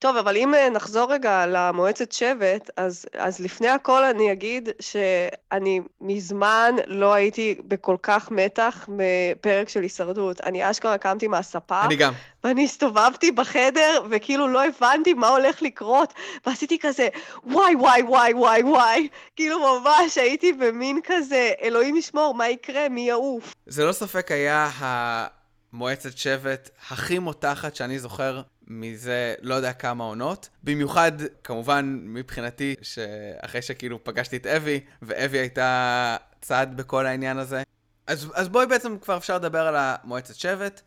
טוב, 0.00 0.16
אבל 0.16 0.36
אם 0.36 0.54
אה, 0.54 0.70
נחזור 0.70 1.12
רגע 1.12 1.46
למועצת 1.46 2.12
שבט, 2.12 2.70
אז, 2.76 3.06
אז 3.18 3.40
לפני 3.40 3.68
הכל 3.68 4.04
אני 4.04 4.32
אגיד 4.32 4.68
שאני 4.80 5.80
מזמן 6.00 6.74
לא 6.86 7.14
הייתי 7.14 7.60
בכל 7.68 7.96
כך 8.02 8.30
מתח 8.30 8.88
מפרק 8.88 9.68
של 9.68 9.82
הישרדות. 9.82 10.40
אני 10.40 10.70
אשכרה 10.70 10.98
קמתי 10.98 11.28
מהספה. 11.28 11.84
אני 11.84 11.96
גם. 11.96 12.12
ואני 12.44 12.64
הסתובבתי 12.64 13.30
בחדר, 13.30 14.02
וכאילו 14.10 14.48
לא 14.48 14.62
הבנתי 14.64 15.14
מה 15.14 15.28
הולך 15.28 15.62
לקרות, 15.62 16.14
ועשיתי 16.46 16.78
כזה, 16.80 17.08
וואי, 17.44 17.74
וואי, 17.74 18.02
וואי, 18.02 18.34
וואי, 18.34 18.62
וואי. 18.62 19.08
כאילו 19.36 19.58
ממש 19.58 20.18
הייתי 20.18 20.52
במין 20.52 21.00
כזה, 21.04 21.52
אלוהים 21.62 21.96
ישמור, 21.96 22.34
מה 22.34 22.48
יקרה, 22.48 22.88
מי 22.88 23.00
יעוף. 23.00 23.54
זה 23.66 23.84
לא 23.84 23.92
ספק 23.92 24.30
היה 24.30 24.70
המועצת 24.78 26.18
שבט 26.18 26.70
הכי 26.90 27.18
מותחת 27.18 27.76
שאני 27.76 27.98
זוכר 27.98 28.42
מזה 28.70 29.34
לא 29.40 29.54
יודע 29.54 29.72
כמה 29.72 30.04
עונות. 30.04 30.48
במיוחד, 30.62 31.12
כמובן, 31.44 32.00
מבחינתי, 32.04 32.74
שאחרי 32.82 33.62
שכאילו 33.62 34.04
פגשתי 34.04 34.36
את 34.36 34.46
אבי, 34.46 34.80
ואבי 35.02 35.38
הייתה 35.38 36.16
צד 36.40 36.66
בכל 36.76 37.06
העניין 37.06 37.38
הזה. 37.38 37.62
אז, 38.06 38.32
אז 38.34 38.48
בואי 38.48 38.66
בעצם 38.66 38.98
כבר 38.98 39.16
אפשר 39.16 39.36
לדבר 39.36 39.66
על 39.66 39.74
המועצת 39.78 40.34
שבט, 40.34 40.80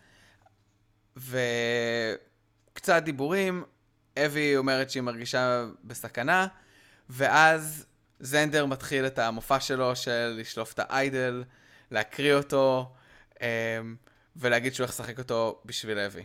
וקצת 1.18 3.04
דיבורים. 3.04 3.64
אבי 4.18 4.58
אומרת 4.58 4.90
שהיא 4.90 5.04
מרגישה 5.04 5.66
בסכנה, 5.84 6.48
ואז 7.10 7.86
זנדר 8.20 8.66
מתחיל 8.66 9.08
את 9.08 9.20
המופע 9.20 9.60
שלו 9.60 9.96
של 9.96 10.36
לשלוף 10.40 10.74
את 10.74 10.80
האיידל, 10.80 11.44
להקריא 11.92 12.34
אותו, 12.34 12.94
אמ, 13.42 13.46
ולהגיד 14.36 14.74
שהוא 14.74 14.84
הולך 14.84 14.94
לשחק 14.94 15.20
אותו 15.20 15.62
בשביל 15.66 16.00
אבי. 16.00 16.24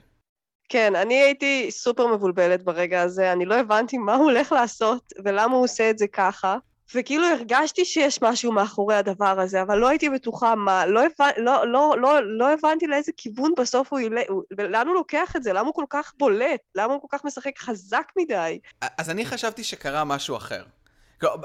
כן, 0.68 0.96
אני 0.96 1.14
הייתי 1.14 1.70
סופר 1.70 2.06
מבולבלת 2.06 2.62
ברגע 2.62 3.02
הזה, 3.02 3.32
אני 3.32 3.44
לא 3.44 3.54
הבנתי 3.54 3.98
מה 3.98 4.14
הוא 4.14 4.24
הולך 4.24 4.52
לעשות 4.52 5.12
ולמה 5.24 5.56
הוא 5.56 5.64
עושה 5.64 5.90
את 5.90 5.98
זה 5.98 6.06
ככה. 6.06 6.56
וכאילו 6.94 7.26
הרגשתי 7.26 7.84
שיש 7.84 8.22
משהו 8.22 8.52
מאחורי 8.52 8.94
הדבר 8.94 9.40
הזה, 9.40 9.62
אבל 9.62 9.78
לא 9.78 9.88
הייתי 9.88 10.10
בטוחה 10.10 10.54
מה, 10.54 10.86
לא, 10.86 11.00
הבנ... 11.00 11.30
לא, 11.36 11.66
לא, 11.66 11.94
לא, 12.00 12.18
לא 12.24 12.52
הבנתי 12.52 12.86
לאיזה 12.86 13.12
כיוון 13.16 13.52
בסוף 13.58 13.92
הוא 13.92 14.00
ילך, 14.00 14.22
לאן 14.58 14.86
הוא 14.86 14.94
לוקח 14.94 15.36
את 15.36 15.42
זה, 15.42 15.52
למה 15.52 15.66
הוא 15.66 15.74
כל 15.74 15.84
כך 15.90 16.12
בולט, 16.18 16.60
למה 16.74 16.92
הוא 16.92 17.00
כל 17.00 17.06
כך 17.10 17.24
משחק 17.24 17.58
חזק 17.58 18.12
מדי. 18.18 18.58
אז 18.98 19.10
אני 19.10 19.26
חשבתי 19.26 19.64
שקרה 19.64 20.04
משהו 20.04 20.36
אחר. 20.36 20.62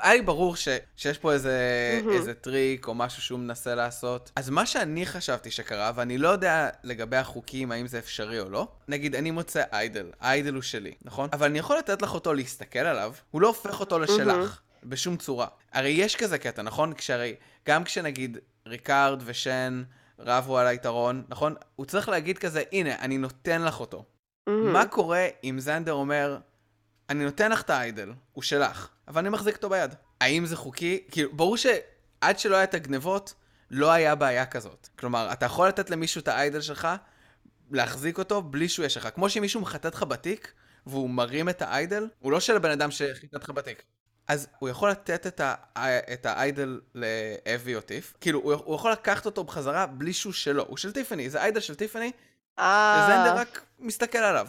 היה 0.02 0.14
לי 0.14 0.22
ברור 0.22 0.56
ש, 0.56 0.68
שיש 0.96 1.18
פה 1.18 1.34
איזה, 1.34 1.60
mm-hmm. 2.04 2.12
איזה 2.12 2.34
טריק 2.34 2.88
או 2.88 2.94
משהו 2.94 3.22
שהוא 3.22 3.40
מנסה 3.40 3.76
לעשות. 3.76 4.32
אז 4.36 4.50
מה 4.50 4.66
שאני 4.66 5.06
חשבתי 5.06 5.52
שקרה, 5.52 5.92
ואני 5.96 6.18
לא 6.18 6.30
יודע 6.30 6.70
לגבי 6.84 7.18
החוקים, 7.18 7.72
האם 7.72 7.88
זה 7.88 8.00
אפשרי 8.00 8.40
או 8.40 8.50
לא, 8.50 8.68
נגיד 8.88 9.16
אני 9.16 9.32
מוצא 9.32 9.64
idol, 9.72 10.06
ה 10.20 10.27
idol 10.27 10.54
הוא 10.54 10.62
שלי, 10.62 10.94
נכון? 11.02 11.30
אבל 11.34 11.46
אני 11.46 11.60
יכול 11.60 11.78
לתת 11.78 12.02
לך 12.02 12.14
אותו 12.14 12.34
להסתכל 12.34 12.80
עליו, 12.80 13.14
הוא 13.32 13.42
לא 13.42 13.48
הופך 13.48 13.80
אותו 13.80 14.00
לשלך. 14.00 14.56
Mm-hmm. 14.56 14.74
בשום 14.86 15.18
צורה. 15.18 15.48
הרי 15.74 15.90
יש 15.90 16.16
כזה 16.16 16.38
קטע, 16.38 16.62
נכון? 16.62 16.94
כשהרי, 16.94 17.36
גם 17.68 17.84
כשנגיד 17.84 18.38
ריקארד 18.68 19.22
ושן 19.26 19.84
רבו 20.20 20.58
על 20.58 20.68
היתרון, 20.68 21.24
נכון? 21.30 21.56
הוא 21.76 21.86
צריך 21.86 22.10
להגיד 22.10 22.38
כזה, 22.38 22.64
הנה, 22.72 22.96
אני 23.00 23.18
נותן 23.18 23.62
לך 23.62 23.80
אותו. 23.80 23.98
Mm-hmm. 24.50 24.52
מה 24.52 24.86
קורה 24.86 25.28
אם 25.44 25.60
זנדר 25.60 25.94
אומר, 25.94 26.38
אני 27.10 27.24
נותן 27.26 27.52
לך 27.52 27.62
את 27.62 27.70
האיידל, 27.70 28.14
הוא 28.34 28.44
שלך, 28.44 28.90
אבל 29.08 29.20
אני 29.20 29.30
מחזיק 29.30 29.56
אותו 29.56 29.70
ביד. 29.70 29.96
האם 30.22 30.46
זה 30.46 30.56
חוקי? 30.56 31.04
כאילו, 31.12 31.30
ברור 31.34 31.58
שעד 31.58 32.40
שלא 32.40 32.56
היה 32.56 32.64
את 32.64 32.74
הגנבות, 32.74 33.34
לא 33.72 33.92
היה 33.92 34.16
בעיה 34.16 34.46
כזאת. 34.46 34.88
כלומר, 35.00 35.30
אתה 35.32 35.46
יכול 35.46 35.68
לתת 35.68 35.90
למישהו 35.90 36.22
את 36.22 36.28
האיידל 36.28 36.62
שלך, 36.62 36.88
להחזיק 37.72 38.18
אותו 38.18 38.42
בלי 38.42 38.70
שהוא 38.70 38.86
יש 38.86 38.98
לך. 38.98 39.08
כמו 39.16 39.30
שמישהו 39.30 39.62
מחטט 39.62 39.96
לך 39.96 40.04
בתיק, 40.04 40.54
והוא 40.86 41.10
מרים 41.10 41.50
את 41.50 41.62
האיידל, 41.62 42.08
הוא 42.20 42.32
לא 42.32 42.40
של 42.40 42.56
הבן 42.56 42.72
אדם 42.72 42.92
שחיטט 42.92 43.44
לך 43.44 43.50
בתיק. 43.50 43.84
אז 44.28 44.48
הוא 44.60 44.70
יכול 44.70 44.90
לתת 44.90 45.28
את, 45.28 45.40
ה- 45.40 45.56
את 46.14 46.26
האיידל 46.26 46.80
לאבי 46.96 47.76
או 47.76 47.82
טיף, 47.82 48.14
כאילו, 48.22 48.40
הוא, 48.40 48.54
הוא 48.54 48.76
יכול 48.76 48.92
לקחת 48.92 49.26
אותו 49.26 49.44
בחזרה 49.44 49.86
בלי 49.86 50.14
שהוא 50.14 50.34
שלו. 50.34 50.66
הוא 50.68 50.78
של 50.78 50.92
טיפני, 50.92 51.30
זה 51.30 51.42
איידל 51.42 51.60
של 51.60 51.76
טיפני, 51.76 52.12
אה, 52.60 53.06
זנדר 53.08 53.40
רק 53.40 53.62
מסתכל 53.80 54.18
עליו, 54.18 54.48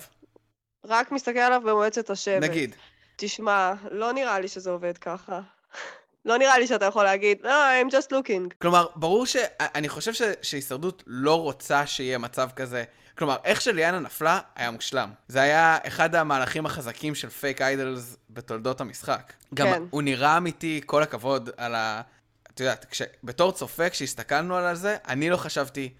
רק 0.84 1.12
מסתכל 1.12 1.38
עליו 1.38 1.60
במועצת 1.64 2.10
השבט. 2.10 2.42
נגיד. 2.42 2.76
תשמע, 3.16 3.72
לא 3.90 4.12
נראה 4.12 4.40
לי 4.40 4.48
שזה 4.48 4.70
עובד 4.70 4.98
ככה. 4.98 5.40
לא 6.24 6.38
נראה 6.38 6.58
לי 6.58 6.66
שאתה 6.66 6.84
יכול 6.84 7.04
להגיד, 7.04 7.38
לא, 7.44 7.64
I'm 7.82 7.92
just 7.92 8.10
looking. 8.10 8.54
כלומר, 8.58 8.86
ברור 8.96 9.26
ש... 9.26 9.36
אני 9.60 9.88
חושב 9.88 10.12
ש... 10.12 10.22
שהישרדות 10.42 11.02
לא 11.06 11.40
רוצה 11.40 11.86
שיהיה 11.86 12.18
מצב 12.18 12.48
כזה. 12.56 12.84
כלומר, 13.18 13.36
איך 13.44 13.60
שליאנה 13.60 13.98
נפלה, 13.98 14.40
היה 14.56 14.70
מושלם. 14.70 15.10
זה 15.28 15.42
היה 15.42 15.78
אחד 15.86 16.14
המהלכים 16.14 16.66
החזקים 16.66 17.14
של 17.14 17.28
fake 17.28 17.62
idols 17.62 18.16
בתולדות 18.30 18.80
המשחק. 18.80 19.32
גם 19.54 19.66
כן. 19.66 19.82
הוא 19.90 20.02
נראה 20.02 20.36
אמיתי, 20.36 20.80
כל 20.86 21.02
הכבוד 21.02 21.50
על 21.56 21.74
ה... 21.74 22.00
את 22.54 22.60
יודעת, 22.60 22.86
כש... 22.90 23.02
בתור 23.24 23.52
צופה, 23.52 23.90
כשהסתכלנו 23.90 24.56
על 24.56 24.74
זה, 24.74 24.96
אני 25.08 25.30
לא 25.30 25.36
חשבתי, 25.36 25.92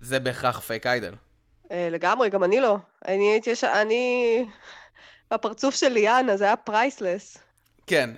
זה 0.00 0.20
בהכרח 0.20 0.60
fake 0.60 0.86
idol. 0.86 1.14
אה, 1.70 1.88
לגמרי, 1.90 2.30
גם 2.30 2.44
אני 2.44 2.60
לא. 2.60 2.76
אני 3.08 3.30
הייתי 3.30 3.50
יש... 3.50 3.64
אני... 3.64 4.44
הפרצוף 5.30 5.74
של 5.74 5.88
ליאנה, 5.88 6.36
זה 6.36 6.44
היה 6.44 6.56
priceless. 6.56 7.38
כן, 7.86 8.10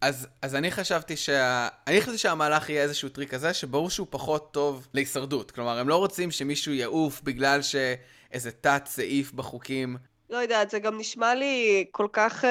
אז, 0.00 0.28
אז 0.42 0.54
אני 0.54 0.70
חשבתי 0.70 1.16
שה... 1.16 1.68
אני 1.86 2.00
חשבתי 2.00 2.18
שהמהלך 2.18 2.70
יהיה 2.70 2.82
איזשהו 2.82 3.08
טריק 3.08 3.30
כזה, 3.30 3.54
שברור 3.54 3.90
שהוא 3.90 4.06
פחות 4.10 4.52
טוב 4.52 4.88
להישרדות. 4.94 5.50
כלומר, 5.50 5.78
הם 5.78 5.88
לא 5.88 5.96
רוצים 5.96 6.30
שמישהו 6.30 6.72
יעוף 6.72 7.20
בגלל 7.22 7.60
שאיזה 7.62 8.50
תת-סעיף 8.50 9.32
בחוקים. 9.32 9.96
לא 10.30 10.36
יודעת, 10.36 10.70
זה 10.70 10.78
גם 10.78 10.98
נשמע 10.98 11.34
לי 11.34 11.84
כל 11.90 12.06
כך 12.12 12.44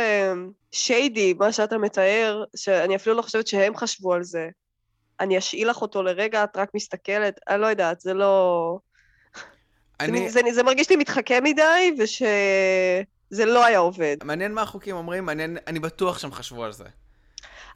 שיידי, 0.71 1.33
מה 1.33 1.51
שאתה 1.51 1.77
מתאר, 1.77 2.43
שאני 2.55 2.95
אפילו 2.95 3.15
לא 3.15 3.21
חושבת 3.21 3.47
שהם 3.47 3.75
חשבו 3.75 4.13
על 4.13 4.23
זה. 4.23 4.49
אני 5.19 5.37
אשאיל 5.37 5.69
לך 5.69 5.81
אותו 5.81 6.03
לרגע, 6.03 6.43
את 6.43 6.57
רק 6.57 6.69
מסתכלת, 6.73 7.39
אני 7.49 7.61
לא 7.61 7.67
יודעת, 7.67 8.01
זה 8.01 8.13
לא... 8.13 8.79
אני... 9.99 10.29
זה, 10.29 10.41
זה, 10.45 10.53
זה 10.53 10.63
מרגיש 10.63 10.89
לי 10.89 10.95
מתחכם 10.95 11.43
מדי, 11.43 11.95
ושזה 11.99 13.45
לא 13.45 13.65
היה 13.65 13.79
עובד. 13.79 14.17
מעניין 14.23 14.53
מה 14.53 14.61
החוקים 14.61 14.95
אומרים, 14.95 15.25
מעניין, 15.25 15.57
אני 15.67 15.79
בטוח 15.79 16.19
שהם 16.19 16.31
חשבו 16.31 16.63
על 16.63 16.71
זה. 16.71 16.85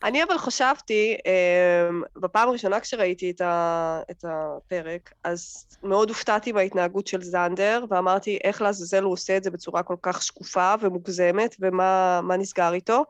אני 0.03 0.23
אבל 0.23 0.37
חשבתי, 0.37 1.17
um, 1.17 2.19
בפעם 2.19 2.49
הראשונה 2.49 2.79
כשראיתי 2.79 3.31
את, 3.31 3.41
ה, 3.41 4.01
את 4.11 4.25
הפרק, 4.27 5.13
אז 5.23 5.65
מאוד 5.83 6.09
הופתעתי 6.09 6.51
מההתנהגות 6.51 7.07
של 7.07 7.21
זנדר, 7.21 7.85
ואמרתי, 7.89 8.37
איך 8.43 8.61
לעזאזל 8.61 9.03
הוא 9.03 9.13
עושה 9.13 9.37
את 9.37 9.43
זה 9.43 9.51
בצורה 9.51 9.83
כל 9.83 9.95
כך 10.01 10.21
שקופה 10.23 10.73
ומוגזמת, 10.81 11.55
ומה 11.59 12.37
נסגר 12.37 12.73
איתו. 12.73 13.05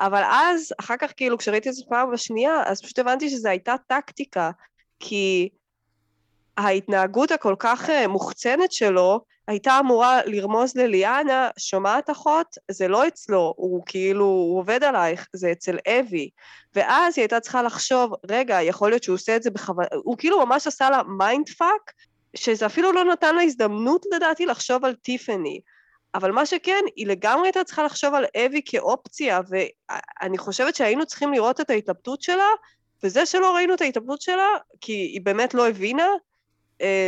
אבל 0.00 0.22
אז, 0.30 0.72
אחר 0.80 0.94
כך, 0.98 1.12
כאילו, 1.16 1.38
כשראיתי 1.38 1.68
את 1.68 1.74
זה 1.74 1.82
פעם 1.88 2.12
בשנייה, 2.12 2.62
אז 2.66 2.82
פשוט 2.82 2.98
הבנתי 2.98 3.30
שזו 3.30 3.48
הייתה 3.48 3.74
טקטיקה, 3.86 4.50
כי 5.00 5.48
ההתנהגות 6.56 7.30
הכל 7.30 7.54
כך 7.58 7.88
uh, 7.88 8.08
מוחצנת 8.08 8.72
שלו, 8.72 9.20
הייתה 9.48 9.78
אמורה 9.80 10.20
לרמוז 10.26 10.76
לליאנה, 10.76 11.48
שומעת 11.58 12.10
אחות? 12.10 12.46
זה 12.70 12.88
לא 12.88 13.06
אצלו, 13.08 13.54
הוא 13.56 13.82
כאילו, 13.86 14.24
הוא 14.24 14.58
עובד 14.58 14.84
עלייך, 14.84 15.28
זה 15.32 15.52
אצל 15.52 15.78
אבי. 15.88 16.30
ואז 16.74 17.14
היא 17.18 17.22
הייתה 17.22 17.40
צריכה 17.40 17.62
לחשוב, 17.62 18.12
רגע, 18.30 18.62
יכול 18.62 18.90
להיות 18.90 19.02
שהוא 19.02 19.14
עושה 19.14 19.36
את 19.36 19.42
זה 19.42 19.50
בכוונה, 19.50 19.88
הוא 20.04 20.18
כאילו 20.18 20.46
ממש 20.46 20.66
עשה 20.66 20.90
לה 20.90 21.02
mindfuck, 21.18 21.92
שזה 22.36 22.66
אפילו 22.66 22.92
לא 22.92 23.04
נתן 23.04 23.34
לה 23.34 23.42
הזדמנות 23.42 24.06
לדעתי 24.14 24.46
לחשוב 24.46 24.84
על 24.84 24.94
טיפני. 24.94 25.60
אבל 26.14 26.32
מה 26.32 26.46
שכן, 26.46 26.84
היא 26.96 27.06
לגמרי 27.06 27.46
הייתה 27.46 27.64
צריכה 27.64 27.82
לחשוב 27.82 28.14
על 28.14 28.24
אבי 28.46 28.62
כאופציה, 28.64 29.40
ואני 29.48 30.38
חושבת 30.38 30.74
שהיינו 30.74 31.06
צריכים 31.06 31.32
לראות 31.32 31.60
את 31.60 31.70
ההתלבטות 31.70 32.22
שלה, 32.22 32.48
וזה 33.02 33.26
שלא 33.26 33.54
ראינו 33.54 33.74
את 33.74 33.80
ההתלבטות 33.80 34.20
שלה, 34.20 34.48
כי 34.80 34.92
היא 34.92 35.20
באמת 35.24 35.54
לא 35.54 35.68
הבינה, 35.68 36.02
אה, 36.04 36.14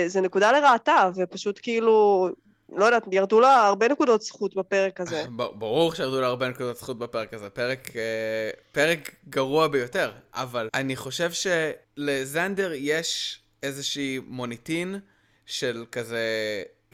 זה 0.07 0.21
נקודה 0.21 0.53
לרעתה, 0.53 1.11
ופשוט 1.17 1.61
כאילו, 1.62 2.29
לא 2.73 2.85
יודעת, 2.85 3.05
ירדו 3.12 3.41
לה 3.41 3.67
הרבה 3.67 3.89
נקודות 3.89 4.23
זכות 4.23 4.55
בפרק 4.55 5.01
הזה. 5.01 5.25
ברור 5.59 5.95
שירדו 5.95 6.21
לה 6.21 6.27
הרבה 6.27 6.49
נקודות 6.49 6.77
זכות 6.77 6.99
בפרק 6.99 7.35
הזה. 7.35 7.51
פרק, 7.51 7.97
אה, 7.97 8.51
פרק 8.73 9.15
גרוע 9.29 9.69
ביותר, 9.69 10.12
אבל 10.35 10.69
אני 10.75 10.97
חושב 10.97 11.31
שלזנדר 11.33 12.73
יש 12.75 13.41
איזושהי 13.62 14.21
מוניטין 14.27 14.99
של 15.47 15.85
כזה, 15.93 16.23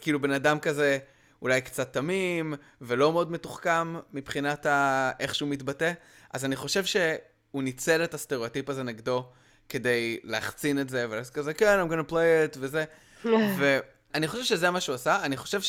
כאילו 0.01 0.21
בן 0.21 0.31
אדם 0.31 0.59
כזה 0.59 0.99
אולי 1.43 1.61
קצת 1.61 1.93
תמים 1.93 2.55
ולא 2.81 3.13
מאוד 3.13 3.31
מתוחכם 3.31 3.95
מבחינת 4.13 4.67
ה... 4.67 5.11
איך 5.21 5.35
שהוא 5.35 5.49
מתבטא, 5.49 5.93
אז 6.33 6.45
אני 6.45 6.57
חושב 6.57 6.85
שהוא 6.85 7.63
ניצל 7.63 8.05
את 8.05 8.15
הסטריאוטיפ 8.15 8.69
הזה 8.69 8.83
נגדו. 8.83 9.25
כדי 9.73 10.19
להחצין 10.25 10.81
את 10.81 10.89
זה, 10.89 11.07
ולעשות 11.11 11.35
כזה, 11.35 11.55
כן, 11.55 11.79
I'm 11.81 11.93
gonna 11.93 12.11
play 12.11 12.55
it, 12.55 12.59
וזה. 12.61 12.85
ואני 13.59 14.29
חושב 14.29 14.45
שזה 14.45 14.71
מה 14.71 14.81
שהוא 14.81 14.95
עשה. 14.95 15.25
אני 15.25 15.37
חושב 15.37 15.61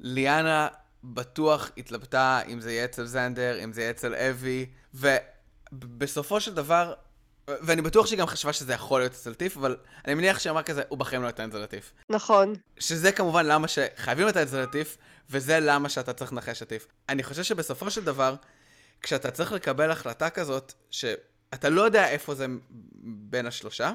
שליאנה 0.00 0.68
בטוח 1.04 1.70
התלבטה 1.78 2.40
אם 2.48 2.60
זה 2.60 2.72
יהיה 2.72 2.84
אצל 2.84 3.04
זנדר, 3.04 3.64
אם 3.64 3.72
זה 3.72 3.80
יהיה 3.80 3.90
אצל 3.90 4.14
אבי, 4.14 4.66
ובסופו 4.94 6.40
של 6.40 6.54
דבר, 6.54 6.94
ואני 7.48 7.82
בטוח 7.82 8.06
שהיא 8.06 8.18
גם 8.18 8.26
חשבה 8.26 8.52
שזה 8.52 8.72
יכול 8.72 9.00
להיות 9.00 9.12
אצל 9.12 9.34
טיף, 9.34 9.56
אבל 9.56 9.76
אני 10.04 10.14
מניח 10.14 10.38
שהיא 10.38 10.50
אמרה 10.50 10.62
כזה, 10.62 10.82
הוא 10.88 10.98
בחיים 10.98 11.22
לא 11.22 11.26
ייתן 11.26 11.44
את 11.44 11.52
זה 11.52 11.58
לטיף. 11.58 11.92
נכון. 12.08 12.54
שזה 12.78 13.12
כמובן 13.12 13.46
למה 13.46 13.68
שחייבים 13.68 14.26
לתת 14.26 14.36
את 14.36 14.48
זה 14.48 14.62
לטיף, 14.62 14.96
וזה 15.30 15.60
למה 15.60 15.88
שאתה 15.88 16.12
צריך 16.12 16.32
לנחש 16.32 16.62
לטיף. 16.62 16.86
אני 17.08 17.22
חושב 17.22 17.42
שבסופו 17.42 17.90
של 17.90 18.04
דבר, 18.04 18.34
כשאתה 19.02 19.30
צריך 19.30 19.52
לקבל 19.52 19.90
החלטה 19.90 20.30
כזאת, 20.30 20.72
ש... 20.90 21.04
אתה 21.54 21.68
לא 21.68 21.82
יודע 21.82 22.08
איפה 22.08 22.34
זה 22.34 22.46
בין 23.02 23.46
השלושה, 23.46 23.92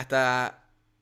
אתה 0.00 0.48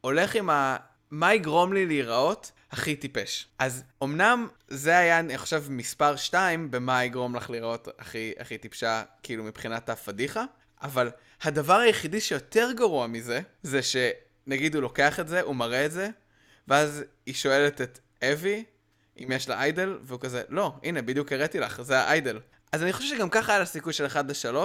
הולך 0.01 0.35
עם 0.35 0.51
ה... 0.51 0.77
מה 1.11 1.35
יגרום 1.35 1.73
לי 1.73 1.87
להיראות 1.87 2.53
הכי 2.71 2.97
טיפש. 2.97 3.49
אז 3.59 3.85
אמנם 4.03 4.49
זה 4.69 4.99
היה, 4.99 5.19
אני 5.19 5.39
חושב, 5.39 5.65
מספר 5.69 6.17
2 6.17 6.71
במה 6.71 7.05
יגרום 7.05 7.35
לך 7.35 7.51
להיראות 7.51 7.89
הכי, 7.99 8.33
הכי 8.39 8.59
טיפשה, 8.59 9.03
כאילו 9.23 9.45
מבחינת 9.45 9.89
הפדיחה, 9.89 10.45
אבל 10.83 11.11
הדבר 11.43 11.79
היחידי 11.79 12.21
שיותר 12.21 12.73
גרוע 12.77 13.07
מזה, 13.07 13.41
זה 13.63 13.81
שנגיד 13.83 14.75
הוא 14.75 14.83
לוקח 14.83 15.21
את 15.21 15.29
זה, 15.29 15.41
הוא 15.41 15.57
מראה 15.57 15.87
את 15.87 15.93
זה, 15.93 16.09
ואז 16.69 17.05
היא 17.27 17.35
שואלת 17.35 17.81
את 17.81 17.99
אבי, 18.25 18.65
אם 19.19 19.29
יש 19.33 19.49
לה 19.49 19.61
איידל, 19.61 19.99
והוא 20.03 20.21
כזה, 20.21 20.43
לא, 20.49 20.75
הנה, 20.83 21.03
בדיוק 21.03 21.33
הראיתי 21.33 21.61
לך, 21.61 21.83
זה 21.83 21.99
האיידל. 22.01 22.41
אז 22.73 22.83
אני 22.83 22.93
חושב 22.93 23.17
שגם 23.17 23.31
ככה 23.31 23.53
היה 23.53 23.59
לה 23.59 23.67
סיכוי 23.67 23.93
של 23.93 24.07
1 24.07 24.25
ל-3, 24.29 24.57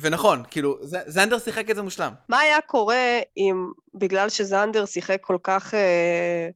ונכון, 0.00 0.42
כאילו, 0.50 0.78
זנדר 0.82 1.38
שיחק 1.38 1.70
את 1.70 1.76
זה 1.76 1.82
מושלם. 1.82 2.12
מה 2.28 2.38
היה 2.38 2.60
קורה 2.60 3.18
אם, 3.36 3.70
בגלל 3.94 4.28
שזנדר 4.28 4.86
שיחק 4.86 5.18
כל 5.20 5.36
כך, 5.42 5.74
אה, 5.74 6.48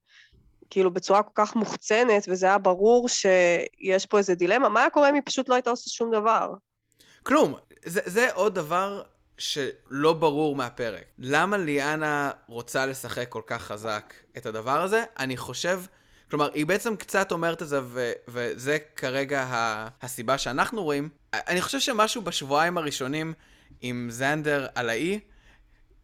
כאילו, 0.70 0.90
בצורה 0.90 1.22
כל 1.22 1.30
כך 1.34 1.56
מוחצנת, 1.56 2.24
וזה 2.28 2.46
היה 2.46 2.58
ברור 2.58 3.08
שיש 3.08 4.06
פה 4.06 4.18
איזה 4.18 4.34
דילמה, 4.34 4.68
מה 4.68 4.80
היה 4.80 4.90
קורה 4.90 5.08
אם 5.08 5.14
היא 5.14 5.22
פשוט 5.26 5.48
לא 5.48 5.54
הייתה 5.54 5.70
עושה 5.70 5.90
שום 5.90 6.10
דבר? 6.12 6.50
כלום. 7.22 7.54
זה, 7.84 8.00
זה 8.04 8.32
עוד 8.32 8.54
דבר 8.54 9.02
שלא 9.38 10.12
ברור 10.12 10.56
מהפרק. 10.56 11.04
למה 11.18 11.56
ליאנה 11.56 12.30
רוצה 12.48 12.86
לשחק 12.86 13.28
כל 13.28 13.42
כך 13.46 13.62
חזק 13.62 14.14
את 14.36 14.46
הדבר 14.46 14.82
הזה? 14.82 15.04
אני 15.18 15.36
חושב... 15.36 15.80
כלומר, 16.30 16.50
היא 16.54 16.66
בעצם 16.66 16.96
קצת 16.96 17.32
אומרת 17.32 17.62
את 17.62 17.68
זה, 17.68 17.80
ו- 17.84 18.12
וזה 18.28 18.78
כרגע 18.96 19.42
ה- 19.42 19.88
הסיבה 20.02 20.38
שאנחנו 20.38 20.82
רואים. 20.82 21.08
אני 21.34 21.60
חושב 21.60 21.80
שמשהו 21.80 22.22
בשבועיים 22.22 22.78
הראשונים 22.78 23.34
עם 23.80 24.08
זנדר 24.10 24.66
על 24.74 24.88
האי, 24.88 25.20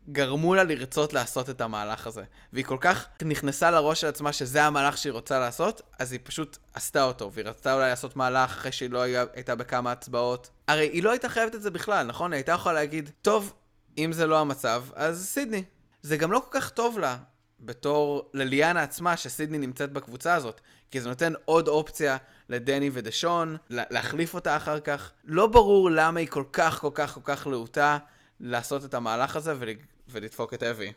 גרמו 0.09 0.55
לה 0.55 0.65
לרצות 0.65 1.13
לעשות 1.13 1.51
את 1.51 1.61
המהלך 1.61 2.07
הזה. 2.07 2.23
והיא 2.53 2.65
כל 2.65 2.77
כך 2.81 3.07
נכנסה 3.23 3.71
לראש 3.71 4.01
של 4.01 4.07
עצמה 4.07 4.33
שזה 4.33 4.65
המהלך 4.65 4.99
שהיא 4.99 5.13
רוצה 5.13 5.39
לעשות, 5.39 5.83
אז 5.99 6.13
היא 6.13 6.21
פשוט 6.23 6.59
עשתה 6.75 7.05
אותו, 7.05 7.33
והיא 7.33 7.47
רצתה 7.47 7.75
אולי 7.75 7.89
לעשות 7.89 8.17
מהלך 8.17 8.51
אחרי 8.51 8.73
שהיא 8.73 8.91
לא 8.91 9.03
הייתה 9.35 9.55
בכמה 9.55 9.93
הצבעות. 9.93 10.51
הרי 10.69 10.87
היא 10.93 11.03
לא 11.03 11.11
הייתה 11.11 11.29
חייבת 11.29 11.55
את 11.55 11.63
זה 11.63 11.71
בכלל, 11.71 12.07
נכון? 12.07 12.33
היא 12.33 12.39
הייתה 12.39 12.53
יכולה 12.53 12.75
להגיד, 12.75 13.11
טוב, 13.23 13.53
אם 13.99 14.13
זה 14.13 14.27
לא 14.27 14.39
המצב, 14.39 14.85
אז 14.95 15.27
סידני. 15.27 15.65
זה 16.03 16.17
גם 16.17 16.33
לא 16.33 16.43
כל 16.51 16.61
כך 16.61 16.71
טוב 16.71 16.99
לה. 16.99 17.17
בתור 17.61 18.31
לליאנה 18.35 18.83
עצמה, 18.83 19.17
שסידני 19.17 19.59
נמצאת 19.59 19.93
בקבוצה 19.93 20.35
הזאת, 20.35 20.61
כי 20.91 21.01
זה 21.01 21.09
נותן 21.09 21.33
עוד 21.45 21.69
אופציה 21.69 22.17
לדני 22.49 22.91
ודשון, 22.93 23.57
להחליף 23.71 24.35
אותה 24.35 24.57
אחר 24.57 24.81
כך. 24.81 25.13
לא 25.25 25.47
ברור 25.47 25.91
למה 25.91 26.21
היא 26.21 26.29
כל 26.29 26.45
כך, 26.53 26.79
כל 26.81 26.91
כך, 26.95 27.15
כל 27.15 27.21
כך 27.25 27.47
להוטה 27.47 27.99
לעשות 28.41 28.85
את 28.85 28.95
המהלך 28.95 29.37
הזה 29.37 29.55
ול... 29.59 29.69
ולדפוק 30.09 30.55
את 30.55 30.63
אבי. 30.63 30.93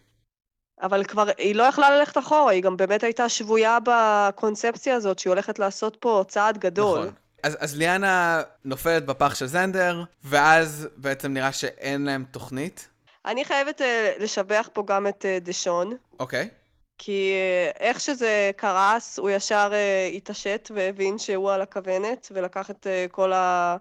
אבל 0.81 1.03
כבר, 1.03 1.27
היא 1.38 1.55
לא 1.55 1.63
יכלה 1.63 1.97
ללכת 1.97 2.17
אחורה, 2.17 2.51
היא 2.51 2.63
גם 2.63 2.77
באמת 2.77 3.03
הייתה 3.03 3.29
שבויה 3.29 3.77
בקונספציה 3.83 4.95
הזאת, 4.95 5.19
שהיא 5.19 5.31
הולכת 5.31 5.59
לעשות 5.59 5.97
פה 5.99 6.23
צעד 6.27 6.57
גדול. 6.57 6.99
נכון. 6.99 7.13
אז, 7.43 7.57
אז 7.59 7.77
ליאנה 7.77 8.41
נופלת 8.65 9.05
בפח 9.05 9.35
של 9.35 9.45
זנדר, 9.45 10.03
ואז 10.23 10.88
בעצם 10.97 11.33
נראה 11.33 11.51
שאין 11.51 12.05
להם 12.05 12.25
תוכנית. 12.31 12.89
אני 13.25 13.45
חייבת 13.45 13.81
uh, 13.81 13.83
לשבח 14.23 14.69
פה 14.73 14.83
גם 14.88 15.07
את 15.07 15.25
uh, 15.25 15.43
דשון. 15.43 15.95
אוקיי. 16.19 16.49
Okay. 16.51 16.58
כי 16.99 17.33
uh, 17.33 17.77
איך 17.79 17.99
שזה 17.99 18.51
קרס, 18.55 19.19
הוא 19.19 19.29
ישר 19.29 19.71
uh, 19.71 20.15
התעשת 20.15 20.71
והבין 20.75 21.17
שהוא 21.17 21.51
על 21.51 21.62
הכוונת, 21.62 22.27
ולקח 22.31 22.71
את 22.71 22.88
uh, 22.88 23.12
כל 23.12 23.33
ה... 23.33 23.77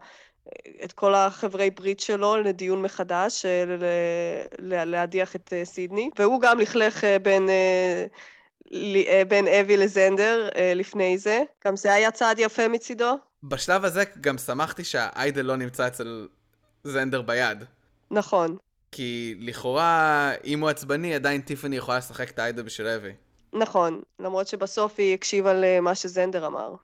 את 0.85 0.92
כל 0.92 1.14
החברי 1.14 1.70
ברית 1.70 2.00
שלו 2.00 2.37
לדיון 2.37 2.83
מחדש, 2.83 3.44
להדיח 4.59 5.37
את 5.37 5.52
סידני, 5.64 6.11
והוא 6.18 6.40
גם 6.40 6.59
לכלך 6.59 7.04
בין 7.22 7.48
אה, 8.72 9.22
בין 9.28 9.48
אבי 9.48 9.76
לזנדר 9.76 10.48
אה, 10.57 10.72
לפני 10.74 11.18
זה. 11.18 11.42
גם 11.64 11.76
זה 11.76 11.92
היה 11.92 12.11
צעד 12.11 12.38
יפה 12.38 12.68
מצידו. 12.68 13.18
בשלב 13.42 13.85
הזה 13.85 14.04
גם 14.20 14.38
שמחתי 14.38 14.85
שה 14.85 15.09
idol 15.09 15.42
לא 15.42 15.57
נמצא 15.57 15.87
אצל 15.87 16.28
זנדר 16.85 17.22
ביד. 17.22 17.64
נכון. 18.11 18.57
כי 18.92 19.35
לכאורה, 19.40 20.33
אם 20.44 20.61
הוא 20.61 20.68
עצבני, 20.68 21.14
עדיין 21.14 21.40
טיפני 21.40 21.77
יכולה 21.77 21.98
לשחק 21.98 22.31
את 22.31 22.38
ה 22.38 22.43
idol 22.43 22.62
בשביל 22.62 22.88
אבי. 22.88 23.12
נכון, 23.53 24.03
למרות 24.18 24.48
שבסוף 24.48 24.94
היא 24.98 25.14
הקשיבה 25.14 25.55
למה 25.55 25.94
שזנדר 25.94 26.46
אמר. 26.46 26.74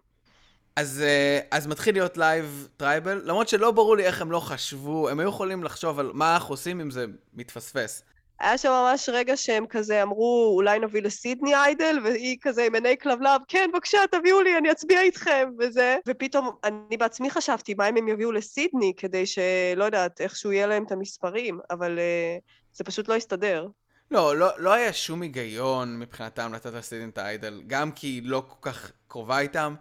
אז, 0.76 1.02
אה, 1.06 1.40
אז 1.50 1.66
מתחיל 1.66 1.94
להיות 1.94 2.16
live 2.16 2.68
tribal, 2.76 3.22
למרות 3.24 3.48
שלא 3.48 3.70
ברור 3.70 3.96
לי 3.96 4.04
איך 4.04 4.22
הם 4.22 4.32
לא 4.32 4.40
חשבו, 4.40 5.08
הם 5.08 5.20
היו 5.20 5.28
יכולים 5.28 5.64
לחשוב 5.64 5.98
על 5.98 6.10
מה 6.14 6.34
אנחנו 6.34 6.52
עושים 6.52 6.80
אם 6.80 6.90
זה 6.90 7.06
מתפספס. 7.34 8.02
היה 8.40 8.58
שם 8.58 8.68
ממש 8.68 9.08
רגע 9.08 9.36
שהם 9.36 9.66
כזה 9.66 10.02
אמרו, 10.02 10.52
אולי 10.56 10.78
נביא 10.78 11.02
לסידני 11.02 11.54
איידל, 11.54 11.98
והיא 12.04 12.36
כזה 12.40 12.64
עם 12.64 12.74
עיני 12.74 12.96
כלבלב, 12.98 13.40
כן, 13.48 13.70
בבקשה, 13.72 13.98
תביאו 14.10 14.42
לי, 14.42 14.58
אני 14.58 14.72
אצביע 14.72 15.00
איתכם, 15.00 15.48
וזה. 15.58 15.96
ופתאום 16.08 16.50
אני 16.64 16.96
בעצמי 16.96 17.30
חשבתי, 17.30 17.74
מה 17.74 17.88
אם 17.88 17.96
הם 17.96 18.08
יביאו 18.08 18.32
לסידני, 18.32 18.92
כדי 18.96 19.26
שלא 19.26 19.84
יודעת, 19.84 20.20
איכשהו 20.20 20.52
יהיה 20.52 20.66
להם 20.66 20.84
את 20.84 20.92
המספרים, 20.92 21.58
אבל 21.70 21.98
uh, 21.98 22.42
זה 22.72 22.84
פשוט 22.84 23.08
לא 23.08 23.14
הסתדר. 23.14 23.66
לא, 24.10 24.36
לא, 24.36 24.48
לא 24.58 24.72
היה 24.72 24.92
שום 24.92 25.22
היגיון 25.22 25.98
מבחינתם 25.98 26.54
לתת 26.54 26.72
לסידני 26.72 27.08
את 27.08 27.18
האיידל, 27.18 27.62
גם 27.66 27.92
כי 27.92 28.06
היא 28.06 28.22
לא 28.24 28.42
כל 28.48 28.70
כך 28.70 28.92
קרובה 29.08 29.38
איתם, 29.40 29.74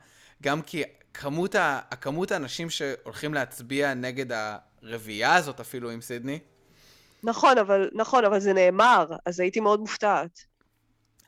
גם 0.44 0.62
כי 0.62 0.84
כמות, 1.14 1.56
ה, 1.56 1.80
הכמות 1.92 2.32
האנשים 2.32 2.70
שהולכים 2.70 3.34
להצביע 3.34 3.94
נגד 3.94 4.26
הרביעייה 4.84 5.36
הזאת 5.36 5.60
אפילו 5.60 5.90
עם 5.90 6.02
סידני, 6.02 6.40
נכון, 7.24 7.58
אבל, 7.58 7.90
נכון, 7.94 8.26
אבל 8.26 8.40
זה 8.40 8.54
נאמר, 8.54 9.06
אז 9.26 9.40
הייתי 9.40 9.60
מאוד 9.60 9.80
מופתעת. 9.80 10.54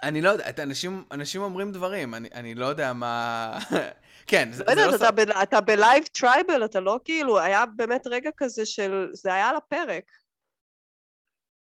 אני 0.03 0.21
לא 0.21 0.29
יודע, 0.29 0.63
אנשים, 0.63 1.03
אנשים 1.11 1.41
אומרים 1.41 1.71
דברים, 1.71 2.15
אני, 2.15 2.29
אני 2.33 2.55
לא 2.55 2.65
יודע 2.65 2.93
מה... 2.93 3.51
כן, 4.27 4.49
זה, 4.51 4.63
לא 4.63 4.71
יודעת, 4.71 4.89
לא... 4.89 4.95
אתה, 4.95 5.11
ב, 5.11 5.19
אתה 5.19 5.61
ב 5.61 5.69
live 5.69 6.03
tribal, 6.03 6.65
אתה 6.65 6.79
לא 6.79 6.99
כאילו, 7.05 7.39
היה 7.39 7.65
באמת 7.75 8.07
רגע 8.07 8.29
כזה 8.37 8.65
של, 8.65 9.09
זה 9.13 9.33
היה 9.33 9.49
על 9.49 9.55
הפרק. 9.55 10.03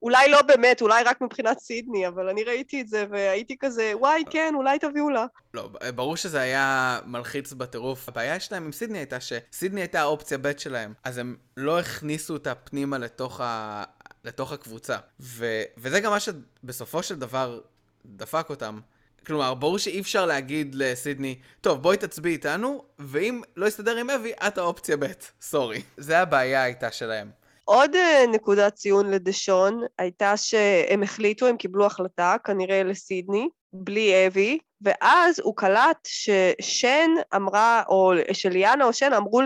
אולי 0.01 0.29
לא 0.29 0.41
באמת, 0.41 0.81
אולי 0.81 1.03
רק 1.03 1.21
מבחינת 1.21 1.59
סידני, 1.59 2.07
אבל 2.07 2.29
אני 2.29 2.43
ראיתי 2.43 2.81
את 2.81 2.87
זה 2.87 3.05
והייתי 3.09 3.57
כזה, 3.59 3.91
וואי, 3.95 4.23
כן, 4.29 4.53
אולי 4.55 4.79
תביאו 4.79 5.09
לה. 5.09 5.25
לא, 5.53 5.69
ברור 5.95 6.17
שזה 6.17 6.39
היה 6.39 6.99
מלחיץ 7.05 7.53
בטירוף. 7.53 8.09
הבעיה 8.09 8.39
שלהם 8.39 8.63
עם 8.65 8.71
סידני 8.71 8.97
הייתה 8.97 9.17
שסידני 9.19 9.81
הייתה 9.81 10.01
האופציה 10.01 10.37
ב' 10.37 10.57
שלהם, 10.57 10.93
אז 11.03 11.17
הם 11.17 11.35
לא 11.57 11.79
הכניסו 11.79 12.33
אותה 12.33 12.55
פנימה 12.55 12.97
לתוך, 12.97 13.41
ה... 13.41 13.83
לתוך 14.25 14.51
הקבוצה. 14.51 14.97
ו... 15.19 15.63
וזה 15.77 15.99
גם 15.99 16.11
מה 16.11 16.19
שבסופו 16.19 17.03
של 17.03 17.15
דבר 17.15 17.59
דפק 18.05 18.49
אותם. 18.49 18.79
כלומר, 19.25 19.53
ברור 19.53 19.77
שאי 19.77 19.99
אפשר 19.99 20.25
להגיד 20.25 20.75
לסידני, 20.75 21.39
טוב, 21.61 21.81
בואי 21.81 21.97
תצביעי 21.97 22.33
איתנו, 22.35 22.83
ואם 22.99 23.41
לא 23.55 23.65
יסתדר 23.65 23.97
עם 23.97 24.09
אבי, 24.09 24.31
את 24.47 24.57
האופציה 24.57 24.97
ב', 24.97 25.05
סורי. 25.41 25.81
זה 25.97 26.19
הבעיה 26.19 26.63
הייתה 26.63 26.91
שלהם. 26.91 27.31
עוד 27.65 27.95
אה, 27.95 28.23
נקודת 28.31 28.73
ציון 28.75 29.11
לדשון 29.11 29.81
הייתה 29.97 30.37
שהם 30.37 31.03
החליטו, 31.03 31.47
הם 31.47 31.57
קיבלו 31.57 31.85
החלטה, 31.85 32.35
כנראה 32.43 32.83
לסידני, 32.83 33.49
בלי 33.73 34.27
אבי, 34.27 34.57
ואז 34.81 35.39
הוא 35.39 35.55
קלט 35.55 36.07
ששן 36.07 37.09
אמרה, 37.35 37.83
או 37.87 38.11
שליאנה 38.33 38.85
או 38.85 38.93
שן 38.93 39.13
אמרו 39.13 39.41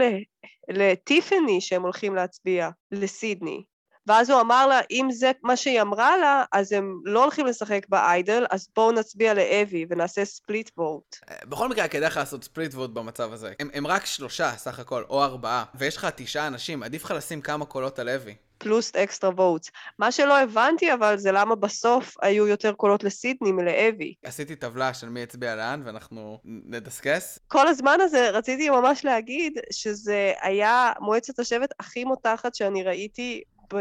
לטיפני 0.70 1.62
שהם 1.62 1.82
הולכים 1.82 2.16
להצביע 2.16 2.70
לסידני. 2.92 3.64
ואז 4.08 4.30
הוא 4.30 4.42
אמר 4.42 4.68
לה, 4.68 4.80
אם 4.92 5.08
זה 5.12 5.32
מה 5.44 5.56
שהיא 5.56 5.82
אמרה 5.82 6.18
לה, 6.18 6.44
אז 6.52 6.72
הם 6.72 7.02
לא 7.06 7.24
הולכים 7.24 7.46
לשחק 7.46 7.86
ב 7.90 7.99
idol, 7.99 8.46
אז 8.50 8.68
בואו 8.76 8.92
נצביע 8.92 9.34
לאבי 9.34 9.86
ונעשה 9.90 10.26
split 10.26 10.72
vote. 10.78 11.16
בכל 11.46 11.70
מקרה, 11.70 11.88
כדאי 11.88 12.08
לך 12.08 12.18
לעשות 12.18 12.44
split 12.44 12.74
vote 12.74 12.90
במצב 12.90 13.34
הזה. 13.34 13.54
הם, 13.60 13.70
הם 13.74 13.88
רק 13.88 14.06
שלושה 14.06 14.52
סך 14.58 14.80
הכל, 14.80 15.04
או 15.10 15.24
ארבעה, 15.24 15.64
ויש 15.76 15.98
לך 15.98 16.08
תשעה 16.16 16.48
אנשים, 16.48 16.84
עדיף 16.84 17.04
לך 17.04 17.12
לשים 17.12 17.42
כמה 17.42 17.66
קולות 17.66 18.00
על 18.00 18.10
אבי. 18.10 18.36
פלוס 18.58 18.96
extra 18.96 19.30
votes. 19.30 19.72
מה 20.00 20.12
שלא 20.12 20.40
הבנתי 20.40 20.94
אבל 20.94 21.18
זה 21.18 21.32
למה 21.32 21.56
בסוף 21.56 22.16
היו 22.22 22.48
יותר 22.48 22.74
קולות 22.74 23.04
לסידני 23.04 23.52
מלאבי. 23.52 24.14
עשיתי 24.24 24.56
טבלה 24.56 24.94
של 24.94 25.10
מי 25.10 25.24
הצביע 25.24 25.56
לאן 25.56 25.82
ואנחנו 25.86 26.40
נדסקס. 26.46 27.40
כל 27.48 27.68
הזמן 27.68 27.98
הזה 28.02 28.30
רציתי 28.30 28.70
ממש 28.70 29.06
להגיד 29.06 29.54
שזה 29.72 30.34
היה 30.42 30.92
מועצת 31.00 31.40
השבט 31.40 31.70
הכי 31.80 32.04
מותחת 32.04 32.56
שאני 32.56 32.84
ראיתי 32.84 33.44
ב... 33.74 33.78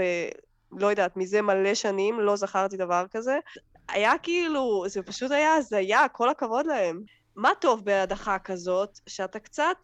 לא 0.73 0.87
יודעת, 0.87 1.16
מזה 1.16 1.42
מלא 1.42 1.75
שנים, 1.75 2.20
לא 2.20 2.37
זכרתי 2.37 2.77
דבר 2.77 3.05
כזה. 3.11 3.38
היה 3.88 4.12
כאילו, 4.23 4.85
זה 4.87 5.03
פשוט 5.03 5.31
היה 5.31 5.55
הזיה, 5.55 6.09
כל 6.09 6.31
הכבוד 6.31 6.66
להם. 6.66 7.03
מה 7.37 7.51
טוב 7.61 7.85
בהדחה 7.85 8.38
כזאת? 8.38 9.01
שאתה 9.07 9.38
קצת 9.38 9.77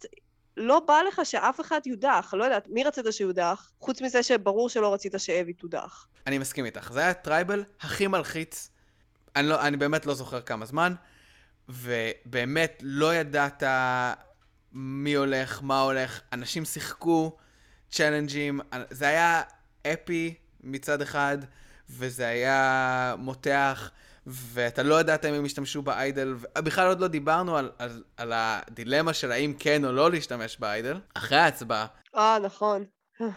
לא 0.57 0.79
בא 0.79 0.99
לך 1.07 1.21
שאף 1.23 1.61
אחד 1.61 1.81
יודח, 1.85 2.33
לא 2.37 2.43
יודעת, 2.43 2.67
מי 2.67 2.83
רצית 2.83 3.05
שיודח? 3.11 3.71
חוץ 3.79 4.01
מזה 4.01 4.23
שברור 4.23 4.69
שלא 4.69 4.93
רצית 4.93 5.13
שאבי 5.17 5.53
תודח. 5.53 6.07
אני 6.27 6.37
מסכים 6.37 6.65
איתך, 6.65 6.91
זה 6.93 6.99
היה 6.99 7.09
הטרייבל 7.09 7.63
הכי 7.81 8.07
מלחיץ, 8.07 8.69
אני, 9.35 9.47
לא, 9.47 9.61
אני 9.61 9.77
באמת 9.77 10.05
לא 10.05 10.13
זוכר 10.13 10.41
כמה 10.41 10.65
זמן, 10.65 10.93
ובאמת 11.69 12.81
לא 12.81 13.15
ידעת 13.15 13.63
מי 14.73 15.13
הולך, 15.13 15.63
מה 15.63 15.81
הולך, 15.81 16.21
אנשים 16.33 16.65
שיחקו 16.65 17.37
צ'אלנג'ים, 17.91 18.59
זה 18.89 19.07
היה 19.07 19.41
אפי 19.87 20.33
מצד 20.63 21.01
אחד, 21.01 21.37
וזה 21.89 22.27
היה 22.27 23.15
מותח, 23.17 23.91
ואתה 24.27 24.83
לא 24.83 24.99
ידעת 24.99 25.25
אם 25.25 25.33
הם 25.33 25.45
ישתמשו 25.45 25.81
באיידל, 25.81 26.35
בכלל 26.57 26.87
עוד 26.87 26.99
לא 26.99 27.07
דיברנו 27.07 27.57
על, 27.57 27.71
על, 27.79 28.03
על 28.17 28.31
הדילמה 28.35 29.13
של 29.13 29.31
האם 29.31 29.53
כן 29.59 29.85
או 29.85 29.91
לא 29.91 30.11
להשתמש 30.11 30.57
באיידל. 30.59 30.99
אחרי 31.13 31.37
ההצבעה. 31.37 31.85
אה, 32.15 32.37
נכון. 32.43 32.85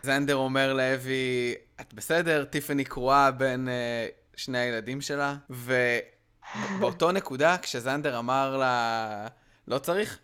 זנדר 0.02 0.36
אומר 0.36 0.72
לאבי, 0.72 1.54
את 1.80 1.94
בסדר? 1.94 2.44
טיפני 2.44 2.84
קרואה 2.84 3.30
בין 3.30 3.68
uh, 3.68 4.36
שני 4.36 4.58
הילדים 4.58 5.00
שלה, 5.00 5.36
ובאותו 5.50 7.12
נקודה, 7.12 7.56
כשזנדר 7.62 8.18
אמר 8.18 8.56
לה, 8.56 9.26
לא 9.68 9.78
צריך, 9.78 10.18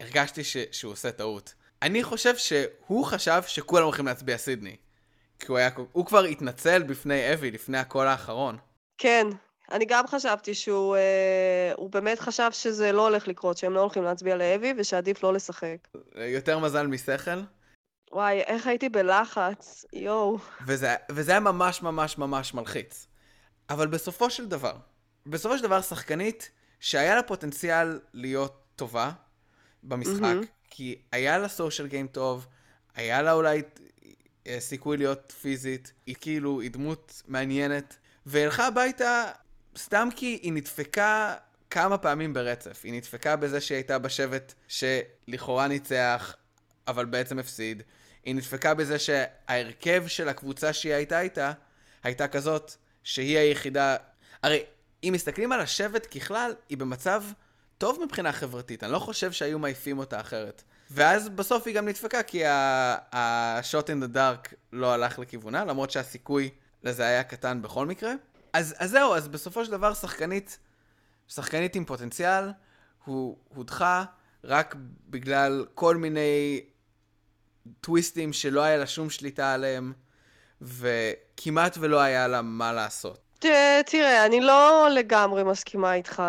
הרגשתי 0.00 0.44
ש- 0.44 0.56
שהוא 0.72 0.92
עושה 0.92 1.12
טעות. 1.12 1.54
אני 1.82 2.04
חושב 2.04 2.36
שהוא 2.36 3.04
חשב 3.04 3.42
שכולם 3.46 3.84
הולכים 3.84 4.06
להצביע 4.06 4.38
סידני. 4.38 4.76
כי 5.38 5.46
הוא 5.48 5.58
היה, 5.58 5.70
הוא 5.92 6.06
כבר 6.06 6.24
התנצל 6.24 6.82
בפני 6.82 7.34
אבי, 7.34 7.50
לפני 7.50 7.78
הקול 7.78 8.06
האחרון. 8.06 8.56
כן, 8.98 9.26
אני 9.72 9.84
גם 9.84 10.06
חשבתי 10.06 10.54
שהוא 10.54 10.96
אה, 10.96 11.72
הוא 11.76 11.90
באמת 11.90 12.20
חשב 12.20 12.48
שזה 12.52 12.92
לא 12.92 13.08
הולך 13.08 13.28
לקרות, 13.28 13.56
שהם 13.56 13.72
לא 13.72 13.80
הולכים 13.80 14.02
להצביע 14.02 14.36
לאבי 14.36 14.72
ושעדיף 14.78 15.22
לא 15.22 15.32
לשחק. 15.32 15.76
יותר 16.14 16.58
מזל 16.58 16.86
משכל. 16.86 17.40
וואי, 18.12 18.40
איך 18.40 18.66
הייתי 18.66 18.88
בלחץ, 18.88 19.84
יואו. 19.92 20.38
וזה, 20.66 20.94
וזה 21.10 21.30
היה 21.32 21.40
ממש 21.40 21.82
ממש 21.82 22.18
ממש 22.18 22.54
מלחיץ. 22.54 23.06
אבל 23.70 23.86
בסופו 23.86 24.30
של 24.30 24.48
דבר, 24.48 24.76
בסופו 25.26 25.58
של 25.58 25.64
דבר 25.64 25.80
שחקנית 25.80 26.50
שהיה 26.80 27.14
לה 27.14 27.22
פוטנציאל 27.22 28.00
להיות 28.12 28.64
טובה 28.76 29.10
במשחק, 29.82 30.22
mm-hmm. 30.22 30.66
כי 30.70 31.02
היה 31.12 31.38
לה 31.38 31.48
סושיאל 31.48 31.88
גיים 31.88 32.06
טוב, 32.06 32.46
היה 32.94 33.22
לה 33.22 33.32
אולי 33.32 33.62
סיכוי 34.58 34.96
להיות 34.96 35.32
פיזית, 35.40 35.92
היא 36.06 36.14
כאילו, 36.20 36.60
היא 36.60 36.70
דמות 36.70 37.22
מעניינת, 37.28 37.96
והלכה 38.26 38.66
הביתה 38.66 39.24
סתם 39.78 40.08
כי 40.16 40.38
היא 40.42 40.52
נדפקה 40.52 41.34
כמה 41.70 41.98
פעמים 41.98 42.34
ברצף. 42.34 42.80
היא 42.84 42.92
נדפקה 42.92 43.36
בזה 43.36 43.60
שהיא 43.60 43.76
הייתה 43.76 43.98
בשבט 43.98 44.54
שלכאורה 44.68 45.68
ניצח, 45.68 46.36
אבל 46.88 47.04
בעצם 47.04 47.38
הפסיד. 47.38 47.82
היא 48.24 48.34
נדפקה 48.34 48.74
בזה 48.74 48.98
שההרכב 48.98 50.04
של 50.06 50.28
הקבוצה 50.28 50.72
שהיא 50.72 50.94
הייתה 50.94 51.20
איתה, 51.20 51.52
הייתה 52.02 52.28
כזאת 52.28 52.72
שהיא 53.02 53.38
היחידה... 53.38 53.96
הרי 54.42 54.64
אם 55.04 55.12
מסתכלים 55.14 55.52
על 55.52 55.60
השבט 55.60 56.16
ככלל, 56.16 56.54
היא 56.68 56.78
במצב 56.78 57.22
טוב 57.78 57.98
מבחינה 58.04 58.32
חברתית. 58.32 58.84
אני 58.84 58.92
לא 58.92 58.98
חושב 58.98 59.32
שהיו 59.32 59.58
מעיפים 59.58 59.98
אותה 59.98 60.20
אחרת. 60.20 60.62
ואז 60.90 61.28
בסוף 61.28 61.66
היא 61.66 61.74
גם 61.74 61.88
נדפקה 61.88 62.22
כי 62.22 62.46
ה-shot 62.46 63.86
in 63.86 64.04
the 64.04 64.16
dark 64.16 64.54
לא 64.72 64.92
הלך 64.92 65.18
לכיוונה, 65.18 65.64
למרות 65.64 65.90
שהסיכוי 65.90 66.50
לזה 66.82 67.06
היה 67.06 67.22
קטן 67.22 67.62
בכל 67.62 67.86
מקרה. 67.86 68.12
אז, 68.52 68.74
אז 68.78 68.90
זהו, 68.90 69.14
אז 69.14 69.28
בסופו 69.28 69.64
של 69.64 69.70
דבר 69.70 69.94
שחקנית, 69.94 70.58
שחקנית 71.28 71.76
עם 71.76 71.84
פוטנציאל, 71.84 72.50
הוא 73.04 73.36
הודחה 73.48 74.04
רק 74.44 74.74
בגלל 75.08 75.66
כל 75.74 75.96
מיני 75.96 76.60
טוויסטים 77.80 78.32
שלא 78.32 78.60
היה 78.60 78.76
לה 78.76 78.86
שום 78.86 79.10
שליטה 79.10 79.52
עליהם, 79.52 79.92
וכמעט 80.62 81.78
ולא 81.80 82.00
היה 82.00 82.28
לה 82.28 82.42
מה 82.42 82.72
לעשות. 82.72 83.20
ת, 83.38 83.46
תראה, 83.86 84.26
אני 84.26 84.40
לא 84.40 84.88
לגמרי 84.94 85.44
מסכימה 85.44 85.94
איתך, 85.94 86.22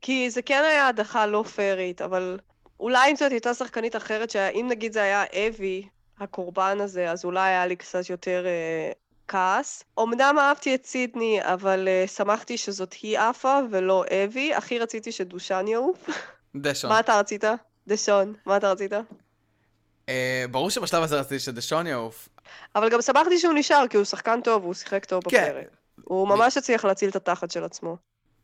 כי 0.00 0.30
זה 0.30 0.42
כן 0.42 0.62
היה 0.70 0.88
הדחה 0.88 1.26
לא 1.26 1.44
פיירית, 1.54 2.02
אבל 2.02 2.38
אולי 2.80 3.10
אם 3.10 3.16
זאת 3.16 3.32
הייתה 3.32 3.54
שחקנית 3.54 3.96
אחרת, 3.96 4.30
שאם 4.30 4.66
נגיד 4.70 4.92
זה 4.92 5.02
היה 5.02 5.24
אבי, 5.48 5.88
הקורבן 6.20 6.78
הזה, 6.80 7.10
אז 7.10 7.24
אולי 7.24 7.48
היה 7.48 7.66
לי 7.66 7.76
קצת 7.76 8.10
יותר 8.10 8.46
אה, 8.46 8.92
כעס. 9.28 9.84
אמנם 10.00 10.36
אהבתי 10.38 10.74
את 10.74 10.86
סידני, 10.86 11.38
אבל 11.42 11.88
uh, 11.88 12.10
שמחתי 12.10 12.58
שזאת 12.58 12.92
היא 12.92 13.18
עפה 13.18 13.58
ולא 13.70 14.04
אבי. 14.24 14.54
הכי 14.54 14.78
רציתי 14.78 15.12
שדושן 15.12 15.64
יעוף. 15.68 16.08
דשון. 16.56 16.90
מה 16.90 17.00
אתה 17.00 17.18
רצית? 17.18 17.44
דשון, 17.88 18.34
מה 18.46 18.56
אתה 18.56 18.72
רצית? 18.72 18.92
Uh, 18.92 20.10
ברור 20.50 20.70
שבשלב 20.70 21.02
הזה 21.02 21.20
רציתי 21.20 21.38
שדשון 21.38 21.86
יעוף. 21.86 22.28
אבל 22.74 22.88
גם 22.88 23.02
שמחתי 23.02 23.38
שהוא 23.38 23.54
נשאר, 23.54 23.84
כי 23.90 23.96
הוא 23.96 24.04
שחקן 24.04 24.40
טוב, 24.40 24.64
הוא 24.64 24.74
שיחק 24.74 25.04
טוב 25.04 25.24
כן. 25.28 25.48
בפרק. 25.48 25.66
הוא 26.04 26.28
ממש 26.28 26.56
הצליח 26.56 26.84
להציל 26.84 27.10
את 27.10 27.16
התחת 27.16 27.50
של 27.50 27.64
עצמו. 27.64 27.96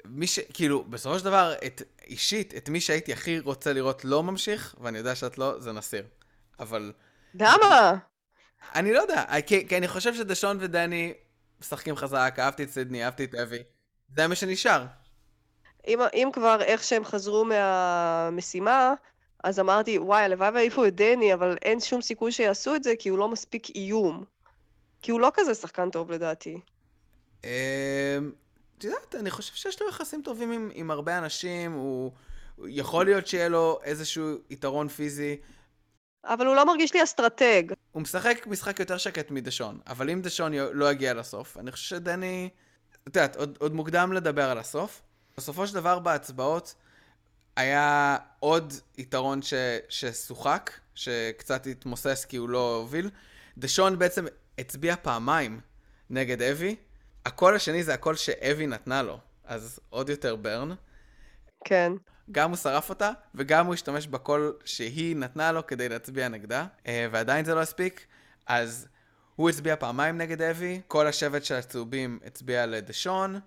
מי 0.04 0.26
ש... 0.26 0.38
כאילו, 0.54 0.84
בסופו 0.84 1.18
של 1.18 1.24
דבר, 1.24 1.54
את, 1.66 1.82
אישית, 2.06 2.54
את 2.56 2.68
מי 2.68 2.80
שהייתי 2.80 3.12
הכי 3.12 3.40
רוצה 3.40 3.72
לראות 3.72 4.04
לא 4.04 4.22
ממשיך, 4.22 4.74
ואני 4.80 4.98
יודע 4.98 5.14
שאת 5.14 5.38
לא, 5.38 5.60
זה 5.60 5.72
נסיר. 5.72 6.04
אבל 6.60 6.92
למה? 7.34 7.98
אני 8.74 8.92
לא 8.92 9.00
יודע, 9.00 9.24
כי, 9.46 9.68
כי 9.68 9.76
אני 9.76 9.88
חושב 9.88 10.14
שדשון 10.14 10.56
ודני 10.60 11.12
משחקים 11.60 11.96
חזק, 11.96 12.34
אהבתי 12.38 12.62
את 12.62 12.70
סידני, 12.70 13.04
אהבתי 13.04 13.24
את 13.24 13.34
אבי. 13.34 13.62
זה 14.16 14.26
מה 14.26 14.34
שנשאר. 14.34 14.84
אם, 15.86 16.00
אם 16.14 16.28
כבר 16.32 16.62
איך 16.62 16.84
שהם 16.84 17.04
חזרו 17.04 17.44
מהמשימה, 17.44 18.94
אז 19.44 19.60
אמרתי, 19.60 19.98
וואי, 19.98 20.22
הלוואי 20.22 20.50
והעיפו 20.50 20.84
את 20.84 20.94
דני, 20.94 21.34
אבל 21.34 21.56
אין 21.62 21.80
שום 21.80 22.02
סיכוי 22.02 22.32
שיעשו 22.32 22.74
את 22.74 22.82
זה, 22.82 22.94
כי 22.98 23.08
הוא 23.08 23.18
לא 23.18 23.28
מספיק 23.28 23.70
איום. 23.70 24.24
כי 25.02 25.10
הוא 25.10 25.20
לא 25.20 25.30
כזה 25.34 25.54
שחקן 25.54 25.90
טוב 25.90 26.12
לדעתי. 26.12 26.60
את 28.82 28.86
יודעת, 28.86 29.14
אני 29.14 29.30
חושב 29.30 29.54
שיש 29.54 29.82
לו 29.82 29.88
יחסים 29.88 30.22
טובים 30.22 30.52
עם, 30.52 30.70
עם 30.74 30.90
הרבה 30.90 31.18
אנשים, 31.18 31.72
הוא... 31.72 32.12
הוא- 32.56 32.68
יכול 32.70 33.04
להיות 33.04 33.26
שיהיה 33.26 33.48
לו 33.48 33.78
איזשהו 33.84 34.28
יתרון 34.50 34.88
פיזי. 34.88 35.36
אבל 36.24 36.46
הוא 36.46 36.56
לא 36.56 36.66
מרגיש 36.66 36.94
לי 36.94 37.02
אסטרטג. 37.02 37.62
הוא 37.92 38.02
משחק 38.02 38.46
משחק 38.46 38.80
יותר 38.80 38.98
שקט 38.98 39.30
מדשון, 39.30 39.80
אבל 39.86 40.10
אם 40.10 40.20
דשון 40.22 40.52
לא 40.52 40.90
יגיע 40.92 41.14
לסוף, 41.14 41.58
אני 41.58 41.72
חושב 41.72 41.96
שדני... 41.96 42.48
את 43.02 43.16
יודעת, 43.16 43.36
עוד, 43.36 43.58
עוד 43.60 43.74
מוקדם 43.74 44.12
לדבר 44.12 44.50
על 44.50 44.58
הסוף. 44.58 45.02
בסופו 45.36 45.66
של 45.66 45.74
דבר 45.74 45.98
בהצבעות 45.98 46.74
היה 47.56 48.16
עוד 48.40 48.72
יתרון 48.98 49.42
ש, 49.42 49.54
ששוחק, 49.88 50.70
שקצת 50.94 51.66
התמוסס 51.66 52.24
כי 52.24 52.36
הוא 52.36 52.48
לא 52.48 52.76
הוביל. 52.76 53.10
דשון 53.58 53.98
בעצם 53.98 54.24
הצביע 54.58 54.94
פעמיים 55.02 55.60
נגד 56.10 56.42
אבי. 56.42 56.76
הקול 57.26 57.54
השני 57.54 57.82
זה 57.82 57.94
הקול 57.94 58.16
שאבי 58.16 58.66
נתנה 58.66 59.02
לו, 59.02 59.18
אז 59.44 59.80
עוד 59.90 60.08
יותר 60.08 60.36
ברן. 60.36 60.72
כן. 61.64 61.92
גם 62.32 62.50
הוא 62.50 62.56
שרף 62.56 62.90
אותה, 62.90 63.10
וגם 63.34 63.66
הוא 63.66 63.74
השתמש 63.74 64.06
בקול 64.06 64.56
שהיא 64.64 65.16
נתנה 65.16 65.52
לו 65.52 65.66
כדי 65.66 65.88
להצביע 65.88 66.28
נגדה, 66.28 66.66
אה, 66.86 67.06
ועדיין 67.12 67.44
זה 67.44 67.54
לא 67.54 67.60
הספיק, 67.60 68.06
אז 68.46 68.88
הוא 69.36 69.50
הצביע 69.50 69.76
פעמיים 69.76 70.18
נגד 70.18 70.42
אבי, 70.42 70.80
כל 70.88 71.06
השבט 71.06 71.44
של 71.44 71.54
הצהובים 71.54 72.18
הצביע 72.26 72.66
לדשון, 72.66 73.40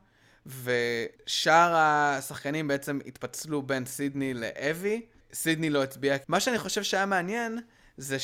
ושאר 0.45 1.75
השחקנים 1.75 2.67
בעצם 2.67 2.99
התפצלו 3.05 3.61
בין 3.61 3.85
סידני 3.85 4.33
לאבי, 4.33 5.05
סידני 5.33 5.69
לא 5.69 5.83
הצביע. 5.83 6.15
מה 6.27 6.39
שאני 6.39 6.59
חושב 6.59 6.83
שהיה 6.83 7.05
מעניין, 7.05 7.59
זה 7.97 8.19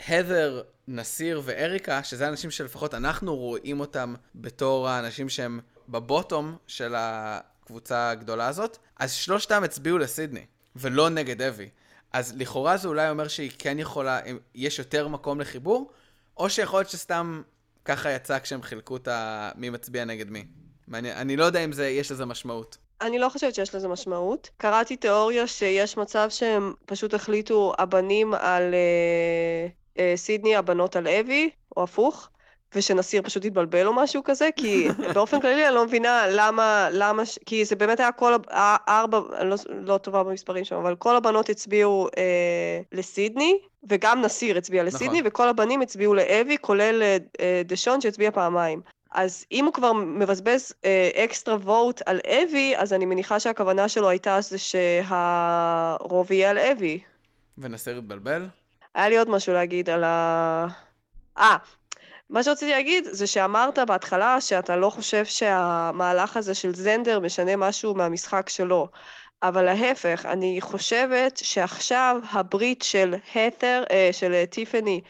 שהדר, 0.00 0.62
נסיר 0.88 1.42
ואריקה, 1.44 2.02
שזה 2.02 2.28
אנשים 2.28 2.50
שלפחות 2.50 2.94
אנחנו 2.94 3.36
רואים 3.36 3.80
אותם 3.80 4.14
בתור 4.34 4.88
האנשים 4.88 5.28
שהם 5.28 5.60
בבוטום 5.88 6.56
של 6.66 6.94
הקבוצה 6.96 8.10
הגדולה 8.10 8.48
הזאת, 8.48 8.78
אז 8.96 9.12
שלושתם 9.12 9.62
הצביעו 9.64 9.98
לסידני, 9.98 10.46
ולא 10.76 11.08
נגד 11.08 11.42
אבי. 11.42 11.68
אז 12.12 12.34
לכאורה 12.36 12.76
זה 12.76 12.88
אולי 12.88 13.10
אומר 13.10 13.28
שהיא 13.28 13.50
כן 13.58 13.78
יכולה, 13.78 14.20
יש 14.54 14.78
יותר 14.78 15.08
מקום 15.08 15.40
לחיבור, 15.40 15.92
או 16.36 16.50
שיכול 16.50 16.80
להיות 16.80 16.90
שסתם 16.90 17.42
ככה 17.84 18.10
יצא 18.10 18.38
כשהם 18.38 18.62
חילקו 18.62 18.96
את 18.96 19.08
ה... 19.08 19.50
מי 19.54 19.70
מצביע 19.70 20.04
נגד 20.04 20.30
מי. 20.30 20.44
מעניין, 20.88 21.16
אני 21.16 21.36
לא 21.36 21.44
יודע 21.44 21.64
אם 21.64 21.72
זה, 21.72 21.88
יש 21.88 22.10
לזה 22.10 22.24
משמעות. 22.24 22.78
אני 23.00 23.18
לא 23.18 23.28
חושבת 23.28 23.54
שיש 23.54 23.74
לזה 23.74 23.88
משמעות. 23.88 24.50
קראתי 24.56 24.96
תיאוריה 24.96 25.46
שיש 25.46 25.96
מצב 25.96 26.26
שהם 26.30 26.72
פשוט 26.86 27.14
החליטו 27.14 27.72
הבנים 27.78 28.34
על 28.34 28.74
אה, 28.74 29.68
סידני, 30.16 30.56
הבנות 30.56 30.96
על 30.96 31.08
אבי, 31.08 31.50
או 31.76 31.82
הפוך, 31.82 32.28
ושנסיר 32.74 33.22
פשוט 33.22 33.44
התבלבל 33.44 33.86
או 33.86 33.92
משהו 33.94 34.24
כזה, 34.24 34.48
כי 34.56 34.88
באופן 35.14 35.40
כללי 35.40 35.66
אני 35.66 35.74
לא 35.74 35.84
מבינה 35.86 36.24
למה, 36.30 36.88
למה, 36.92 37.26
ש- 37.26 37.38
כי 37.46 37.64
זה 37.64 37.76
באמת 37.76 38.00
היה 38.00 38.12
כל 38.12 38.34
הב- 38.34 38.50
ה- 38.50 38.98
ארבע, 39.00 39.20
אני 39.38 39.50
לא, 39.50 39.56
לא 39.68 39.98
טובה 39.98 40.22
במספרים 40.22 40.64
שם, 40.64 40.76
אבל 40.76 40.96
כל 40.96 41.16
הבנות 41.16 41.48
הצביעו 41.48 42.08
אה, 42.18 42.80
לסידני, 42.92 43.58
וגם 43.88 44.20
נסיר 44.20 44.58
הצביע 44.58 44.82
לסידני, 44.82 45.18
נכון. 45.18 45.26
וכל 45.26 45.48
הבנים 45.48 45.80
הצביעו 45.82 46.14
לאבי, 46.14 46.56
כולל 46.60 47.02
אה, 47.02 47.16
אה, 47.40 47.62
דשון 47.64 48.00
שהצביע 48.00 48.30
פעמיים. 48.30 48.80
אז 49.12 49.44
אם 49.52 49.64
הוא 49.64 49.72
כבר 49.74 49.92
מבזבז 49.92 50.72
אה, 50.84 51.10
אקסטרה 51.24 51.56
וואט 51.56 52.02
על 52.06 52.20
אבי, 52.26 52.74
אז 52.76 52.92
אני 52.92 53.06
מניחה 53.06 53.40
שהכוונה 53.40 53.88
שלו 53.88 54.08
הייתה 54.08 54.40
זה 54.40 54.58
שהרוב 54.58 56.32
יהיה 56.32 56.50
על 56.50 56.58
אבי. 56.58 57.00
ונסיר 57.58 57.98
התבלבל? 57.98 58.46
היה 58.96 59.08
לי 59.08 59.18
עוד 59.18 59.30
משהו 59.30 59.52
להגיד 59.54 59.90
על 59.90 60.04
ה... 60.04 60.66
אה, 61.38 61.56
מה 62.30 62.42
שרציתי 62.42 62.70
להגיד 62.70 63.04
זה 63.04 63.26
שאמרת 63.26 63.78
בהתחלה 63.78 64.40
שאתה 64.40 64.76
לא 64.76 64.90
חושב 64.90 65.24
שהמהלך 65.24 66.36
הזה 66.36 66.54
של 66.54 66.74
זנדר 66.74 67.20
משנה 67.20 67.56
משהו 67.56 67.94
מהמשחק 67.94 68.48
שלו. 68.48 68.88
אבל 69.42 69.62
להפך, 69.62 70.26
אני 70.26 70.60
חושבת 70.60 71.36
שעכשיו 71.36 72.16
הברית 72.30 72.82
של 72.82 73.14
הת'ר, 73.34 73.84
אה, 73.90 74.08
של 74.12 74.44
טיפני, 74.44 75.00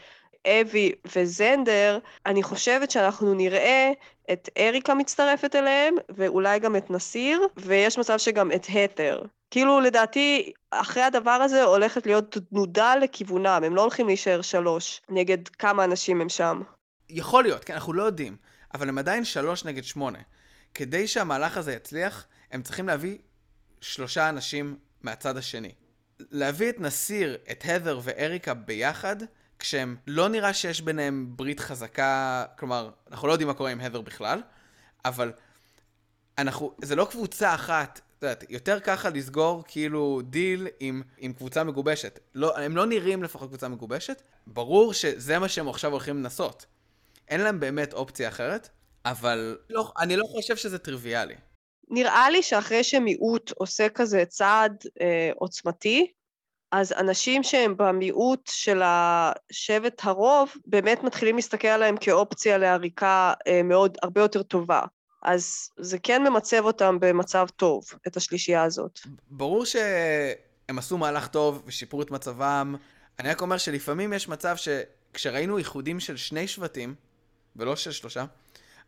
אבי 0.47 0.91
וזנדר, 1.15 1.99
אני 2.25 2.43
חושבת 2.43 2.91
שאנחנו 2.91 3.33
נראה 3.33 3.91
את 4.31 4.49
אריקה 4.57 4.93
מצטרפת 4.93 5.55
אליהם, 5.55 5.95
ואולי 6.09 6.59
גם 6.59 6.75
את 6.75 6.91
נסיר, 6.91 7.41
ויש 7.57 7.97
מצב 7.97 8.17
שגם 8.17 8.51
את 8.51 8.65
הת'ר. 8.69 9.21
כאילו, 9.51 9.79
לדעתי, 9.79 10.51
אחרי 10.71 11.03
הדבר 11.03 11.31
הזה 11.31 11.63
הולכת 11.63 12.05
להיות 12.05 12.37
תנודה 12.49 12.95
לכיוונם, 12.95 13.61
הם 13.65 13.75
לא 13.75 13.81
הולכים 13.81 14.07
להישאר 14.07 14.41
שלוש 14.41 15.01
נגד 15.09 15.47
כמה 15.47 15.83
אנשים 15.83 16.21
הם 16.21 16.29
שם. 16.29 16.61
יכול 17.09 17.43
להיות, 17.43 17.63
כן, 17.63 17.73
אנחנו 17.73 17.93
לא 17.93 18.03
יודעים, 18.03 18.37
אבל 18.73 18.89
הם 18.89 18.97
עדיין 18.97 19.25
שלוש 19.25 19.65
נגד 19.65 19.83
שמונה. 19.83 20.19
כדי 20.73 21.07
שהמהלך 21.07 21.57
הזה 21.57 21.73
יצליח, 21.73 22.25
הם 22.51 22.61
צריכים 22.61 22.87
להביא 22.87 23.17
שלושה 23.81 24.29
אנשים 24.29 24.77
מהצד 25.01 25.37
השני. 25.37 25.71
להביא 26.19 26.69
את 26.69 26.79
נסיר, 26.79 27.37
את 27.51 27.63
הדר 27.65 27.99
ואריקה 28.03 28.53
ביחד, 28.53 29.15
כשהם 29.59 29.95
לא 30.07 30.29
נראה 30.29 30.53
שיש 30.53 30.81
ביניהם 30.81 31.33
ברית 31.35 31.59
חזקה, 31.59 32.45
כלומר, 32.59 32.89
אנחנו 33.11 33.27
לא 33.27 33.31
יודעים 33.31 33.47
מה 33.47 33.53
קורה 33.53 33.71
עם 33.71 33.81
הדר 33.81 34.01
בכלל, 34.01 34.41
אבל 35.05 35.31
אנחנו, 36.37 36.73
זה 36.81 36.95
לא 36.95 37.07
קבוצה 37.11 37.55
אחת, 37.55 38.01
את 38.17 38.23
יודעת, 38.23 38.43
יותר 38.49 38.79
ככה 38.79 39.09
לסגור 39.09 39.63
כאילו 39.67 40.21
דיל 40.23 40.67
עם, 40.79 41.01
עם 41.17 41.33
קבוצה 41.33 41.63
מגובשת. 41.63 42.19
לא, 42.35 42.57
הם 42.57 42.75
לא 42.75 42.85
נראים 42.85 43.23
לפחות 43.23 43.49
קבוצה 43.49 43.67
מגובשת, 43.67 44.21
ברור 44.47 44.93
שזה 44.93 45.39
מה 45.39 45.47
שהם 45.47 45.69
עכשיו 45.69 45.91
הולכים 45.91 46.17
לנסות. 46.17 46.65
אין 47.27 47.41
להם 47.41 47.59
באמת 47.59 47.93
אופציה 47.93 48.29
אחרת, 48.29 48.69
אבל 49.05 49.57
לא, 49.69 49.91
אני 49.99 50.15
לא 50.15 50.23
חושב 50.35 50.55
שזה 50.55 50.77
טריוויאלי. 50.77 51.35
נראה 51.89 52.29
לי 52.29 52.43
שאחרי 52.43 52.83
שמיעוט 52.83 53.51
עושה 53.51 53.89
כזה 53.89 54.25
צעד 54.25 54.83
אה, 55.01 55.31
עוצמתי, 55.35 56.11
אז 56.71 56.91
אנשים 56.91 57.43
שהם 57.43 57.77
במיעוט 57.77 58.49
של 58.53 58.81
השבט 58.83 60.01
הרוב, 60.03 60.51
באמת 60.65 61.03
מתחילים 61.03 61.35
להסתכל 61.35 61.67
עליהם 61.67 61.97
כאופציה 61.97 62.57
לעריקה 62.57 63.33
אה, 63.47 63.63
מאוד, 63.63 63.97
הרבה 64.03 64.21
יותר 64.21 64.43
טובה. 64.43 64.81
אז 65.23 65.69
זה 65.77 65.97
כן 65.99 66.23
ממצב 66.23 66.65
אותם 66.65 66.97
במצב 67.01 67.47
טוב, 67.55 67.83
את 68.07 68.17
השלישייה 68.17 68.63
הזאת. 68.63 68.99
ברור 69.29 69.65
שהם 69.65 70.77
עשו 70.77 70.97
מהלך 70.97 71.27
טוב 71.27 71.63
ושיפרו 71.65 72.01
את 72.01 72.11
מצבם. 72.11 72.75
אני 73.19 73.29
רק 73.29 73.41
אומר 73.41 73.57
שלפעמים 73.57 74.13
יש 74.13 74.27
מצב 74.27 74.55
שכשראינו 74.57 75.57
איחודים 75.57 75.99
של 75.99 76.17
שני 76.17 76.47
שבטים, 76.47 76.95
ולא 77.55 77.75
של 77.75 77.91
שלושה, 77.91 78.25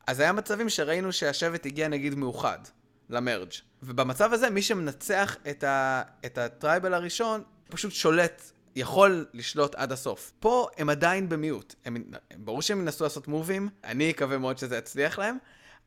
אז 0.08 0.20
היה 0.20 0.32
מצבים 0.32 0.70
שראינו 0.70 1.12
שהשבט 1.12 1.66
הגיע 1.66 1.88
נגיד 1.88 2.16
מאוחד 2.16 2.60
למרג'. 3.10 3.54
ובמצב 3.84 4.34
הזה 4.34 4.50
מי 4.50 4.62
שמנצח 4.62 5.36
את, 5.50 5.64
ה... 5.64 6.02
את 6.26 6.38
הטרייבל 6.38 6.94
הראשון 6.94 7.44
פשוט 7.70 7.92
שולט, 7.92 8.52
יכול 8.76 9.26
לשלוט 9.34 9.76
עד 9.76 9.92
הסוף. 9.92 10.32
פה 10.40 10.68
הם 10.78 10.90
עדיין 10.90 11.30
במיעוט. 11.30 11.76
הם... 11.86 12.04
ברור 12.36 12.62
שהם 12.62 12.80
ינסו 12.80 13.04
לעשות 13.04 13.28
מובים, 13.28 13.70
אני 13.84 14.12
אקווה 14.12 14.38
מאוד 14.38 14.58
שזה 14.58 14.78
יצליח 14.78 15.20
להם, 15.20 15.38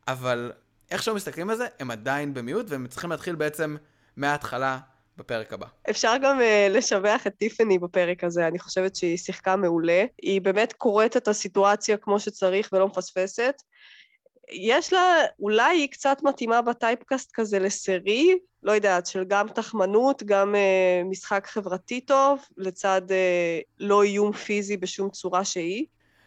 אבל 0.09 0.53
איך 0.91 1.03
שלא 1.03 1.15
מסתכלים 1.15 1.51
על 1.51 1.57
זה, 1.57 1.67
הם 1.81 1.91
עדיין 1.91 2.35
במיעוט 2.35 2.67
והם 2.69 2.87
צריכים 2.87 3.11
להתחיל 3.11 3.35
בעצם 3.35 3.77
מההתחלה 4.17 4.79
בפרק 5.17 5.53
הבא. 5.53 5.67
אפשר 5.91 6.15
גם 6.23 6.39
uh, 6.41 6.43
לשבח 6.71 7.27
את 7.27 7.33
טיפני 7.39 7.79
בפרק 7.79 8.25
הזה, 8.25 8.47
אני 8.47 8.59
חושבת 8.59 8.97
שהיא 8.97 9.17
שיחקה 9.17 9.57
מעולה. 9.57 10.05
היא 10.23 10.41
באמת 10.41 10.73
קוראת 10.73 11.17
את 11.17 11.29
הסיטואציה 11.29 11.97
כמו 11.97 12.21
שצריך 12.21 12.69
ולא 12.73 12.87
מפספסת. 12.89 13.63
יש 14.53 14.93
לה, 14.93 15.15
אולי 15.41 15.79
היא 15.79 15.89
קצת 15.89 16.19
מתאימה 16.23 16.63
בטייפקאסט 16.63 17.31
כזה 17.35 17.59
לסרי, 17.59 18.39
לא 18.63 18.73
יודעת, 18.73 19.07
של 19.07 19.25
גם 19.25 19.49
תחמנות, 19.49 20.23
גם 20.23 20.55
uh, 20.55 21.05
משחק 21.05 21.47
חברתי 21.47 22.01
טוב, 22.01 22.41
לצד 22.57 23.03
uh, 23.09 23.15
לא 23.79 24.03
איום 24.03 24.33
פיזי 24.33 24.77
בשום 24.77 25.11
צורה 25.11 25.45
שהיא. 25.45 25.87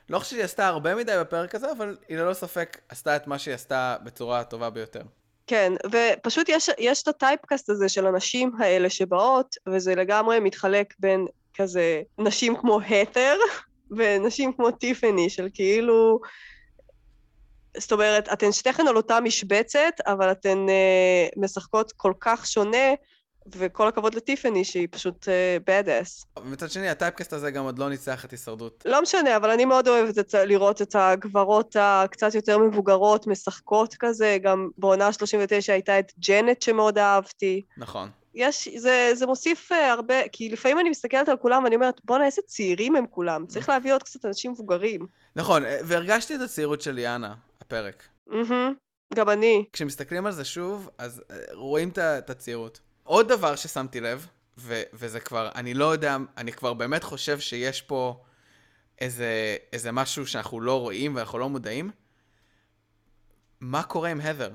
לא 0.09 0.19
חושב 0.19 0.31
שהיא 0.31 0.43
עשתה 0.43 0.67
הרבה 0.67 0.95
מדי 0.95 1.11
בפרק 1.19 1.55
הזה, 1.55 1.71
אבל 1.71 1.97
היא 2.09 2.17
ללא 2.17 2.33
ספק 2.33 2.77
עשתה 2.89 3.15
את 3.15 3.27
מה 3.27 3.39
שהיא 3.39 3.55
עשתה 3.55 3.95
בצורה 4.03 4.39
הטובה 4.39 4.69
ביותר. 4.69 5.01
כן, 5.47 5.73
ופשוט 5.91 6.49
יש, 6.49 6.69
יש 6.77 7.03
את 7.03 7.07
הטייפקאסט 7.07 7.69
הזה 7.69 7.89
של 7.89 8.07
הנשים 8.07 8.51
האלה 8.59 8.89
שבאות, 8.89 9.55
וזה 9.67 9.95
לגמרי 9.95 10.39
מתחלק 10.39 10.93
בין 10.99 11.25
כזה 11.53 12.01
נשים 12.19 12.55
כמו 12.55 12.79
התר 12.81 13.35
ונשים 13.91 14.53
כמו 14.53 14.71
טיפני, 14.71 15.29
של 15.29 15.49
כאילו... 15.53 16.19
זאת 17.77 17.91
אומרת, 17.91 18.29
אתן 18.33 18.51
שתיכן 18.51 18.87
על 18.87 18.97
אותה 18.97 19.19
משבצת, 19.19 19.93
אבל 20.05 20.31
אתן 20.31 20.69
אה, 20.69 21.27
משחקות 21.37 21.91
כל 21.91 22.13
כך 22.19 22.47
שונה, 22.47 22.87
וכל 23.51 23.87
הכבוד 23.87 24.15
לטיפני 24.15 24.63
שהיא 24.63 24.87
פשוט 24.91 25.27
בד 25.67 25.83
uh, 25.87 26.01
אס. 26.01 26.25
מצד 26.45 26.71
שני, 26.71 26.89
הטייפקאסט 26.89 27.33
הזה 27.33 27.51
גם 27.51 27.63
עוד 27.63 27.79
לא 27.79 27.89
ניצח 27.89 28.25
את 28.25 28.31
הישרדות. 28.31 28.83
לא 28.85 29.01
משנה, 29.01 29.37
אבל 29.37 29.51
אני 29.51 29.65
מאוד 29.65 29.87
אוהבת 29.87 30.19
את, 30.19 30.33
לראות 30.33 30.81
את 30.81 30.95
הגברות 30.99 31.75
הקצת 31.79 32.35
יותר 32.35 32.57
מבוגרות, 32.57 33.27
משחקות 33.27 33.95
כזה, 33.99 34.37
גם 34.41 34.69
בעונה 34.77 35.13
39 35.13 35.73
הייתה 35.73 35.99
את 35.99 36.11
ג'נט 36.19 36.61
שמאוד 36.61 36.97
אהבתי. 36.97 37.61
נכון. 37.77 38.09
יש, 38.33 38.69
זה, 38.77 39.11
זה 39.13 39.25
מוסיף 39.25 39.71
uh, 39.71 39.75
הרבה, 39.75 40.27
כי 40.31 40.49
לפעמים 40.49 40.79
אני 40.79 40.89
מסתכלת 40.89 41.29
על 41.29 41.37
כולם 41.37 41.63
ואני 41.63 41.75
אומרת, 41.75 42.01
בואנה, 42.03 42.25
איזה 42.25 42.41
צעירים 42.45 42.95
הם 42.95 43.05
כולם, 43.09 43.45
צריך 43.47 43.69
להביא 43.69 43.93
עוד 43.93 44.03
קצת 44.03 44.25
אנשים 44.25 44.51
מבוגרים. 44.51 45.07
נכון, 45.35 45.63
והרגשתי 45.83 46.35
את 46.35 46.41
הצעירות 46.41 46.81
של 46.81 46.91
ליאנה, 46.91 47.33
הפרק. 47.65 48.07
גם 49.13 49.29
אני. 49.29 49.65
כשמסתכלים 49.73 50.25
על 50.25 50.31
זה 50.31 50.45
שוב, 50.45 50.89
אז 50.97 51.23
אה, 51.31 51.35
רואים 51.53 51.89
את 51.97 52.29
הצעירות. 52.29 52.79
עוד 53.03 53.27
דבר 53.27 53.55
ששמתי 53.55 53.99
לב, 53.99 54.27
ו- 54.57 54.83
וזה 54.93 55.19
כבר, 55.19 55.49
אני 55.55 55.73
לא 55.73 55.85
יודע, 55.85 56.17
אני 56.37 56.51
כבר 56.51 56.73
באמת 56.73 57.03
חושב 57.03 57.39
שיש 57.39 57.81
פה 57.81 58.23
איזה, 59.01 59.57
איזה 59.73 59.91
משהו 59.91 60.27
שאנחנו 60.27 60.61
לא 60.61 60.81
רואים 60.81 61.15
ואנחנו 61.15 61.39
לא 61.39 61.49
מודעים. 61.49 61.91
מה 63.59 63.83
קורה 63.83 64.09
עם 64.09 64.21
הדר? 64.21 64.51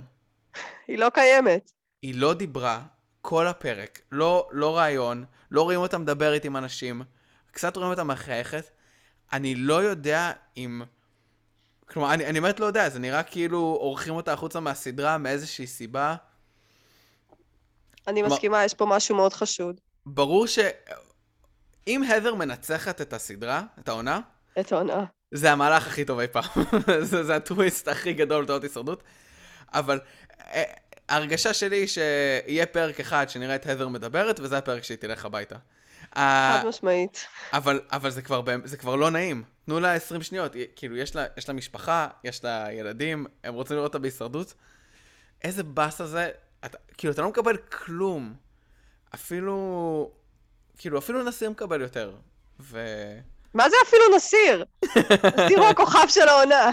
היא 0.89 0.99
לא 0.99 1.09
קיימת. 1.15 1.73
היא 2.03 2.15
לא 2.15 2.35
דיברה 2.35 2.83
כל 3.21 3.47
הפרק, 3.47 4.01
לא, 4.13 4.49
לא 4.53 4.77
רעיון, 4.77 5.25
לא 5.51 5.63
רואים 5.63 5.81
אותה 5.81 5.99
מדברת 5.99 6.45
עם 6.45 6.57
אנשים, 6.57 7.03
קצת 7.53 7.77
רואים 7.77 7.91
אותה 7.91 8.05
מחייכת. 8.05 8.71
אני 9.33 9.55
לא 9.55 9.83
יודע 9.83 10.33
אם... 10.57 10.83
כלומר, 11.91 12.15
אני, 12.15 12.27
אני 12.27 12.41
באמת 12.41 12.61
לא 12.61 12.67
יודע, 12.67 12.89
זה 12.89 12.99
נראה 12.99 13.23
כאילו 13.23 13.59
עורכים 13.59 14.15
אותה 14.15 14.33
החוצה 14.33 14.61
מהסדרה 14.61 15.19
מאיזושהי 15.19 15.67
סיבה. 15.67 16.17
אני 18.07 18.23
מסכימה, 18.23 18.65
יש 18.65 18.75
פה 18.75 18.87
משהו 18.87 19.17
מאוד 19.17 19.33
חשוד. 19.33 19.81
ברור 20.07 20.47
ש... 20.47 20.59
אם 21.87 22.03
הדר 22.03 22.35
מנצחת 22.35 23.01
את 23.01 23.13
הסדרה, 23.13 23.63
את 23.79 23.89
העונה, 23.89 24.21
את 24.61 24.73
העונה. 24.73 25.05
זה 25.31 25.53
המהלך 25.53 25.87
הכי 25.87 26.05
טוב 26.05 26.19
אי 26.19 26.27
פעם. 26.27 26.45
זה, 27.11 27.25
זה 27.25 27.37
הטוויסט 27.37 27.89
הכי 27.89 28.13
גדול 28.13 28.45
בתורת 28.45 28.63
הישרדות. 28.63 29.03
אבל 29.73 30.01
אה, 30.41 30.63
ההרגשה 31.09 31.55
שלי 31.55 31.77
היא 31.77 31.87
שיהיה 31.87 32.67
פרק 32.67 33.01
אחד 33.01 33.29
שנראה 33.29 33.55
את 33.55 33.67
הדר 33.67 33.89
מדברת, 33.89 34.41
וזה 34.41 34.59
הפרק 34.59 34.85
שהיא 34.85 34.99
תלך 34.99 35.25
הביתה. 35.25 35.57
חד 36.15 36.63
משמעית. 36.69 37.27
אבל, 37.53 37.81
אבל 37.93 38.11
זה, 38.11 38.23
כבר, 38.23 38.43
זה 38.65 38.77
כבר 38.77 38.97
לא 38.97 39.11
נעים. 39.11 39.43
תנו 39.71 39.81
לה 39.81 39.95
20 39.95 40.23
שניות. 40.23 40.53
כאילו, 40.77 40.97
יש 40.97 41.17
לה, 41.17 41.27
יש 41.37 41.49
לה 41.49 41.55
משפחה, 41.55 42.09
יש 42.25 42.45
לה 42.45 42.73
ילדים, 42.73 43.27
הם 43.45 43.55
רוצים 43.55 43.77
לראות 43.77 43.89
אותה 43.89 43.99
בהישרדות. 43.99 44.55
איזה 45.45 45.63
באסה 45.63 46.07
זה 46.07 46.31
אתה, 46.65 46.79
כאילו, 46.97 47.13
אתה 47.13 47.23
לא 47.23 47.29
מקבל 47.29 47.57
כלום. 47.57 48.35
אפילו, 49.15 50.11
כאילו, 50.79 50.99
אפילו 50.99 51.23
נסיר 51.25 51.51
מקבל 51.51 51.81
יותר. 51.81 52.17
ו... 52.61 52.79
מה 53.55 53.71
זה 53.71 53.77
אפילו 53.89 54.03
נסיר? 54.17 54.65
נסיר 55.39 55.59
הוא 55.59 55.67
הכוכב 55.67 56.09
של 56.09 56.29
העונה. 56.29 56.71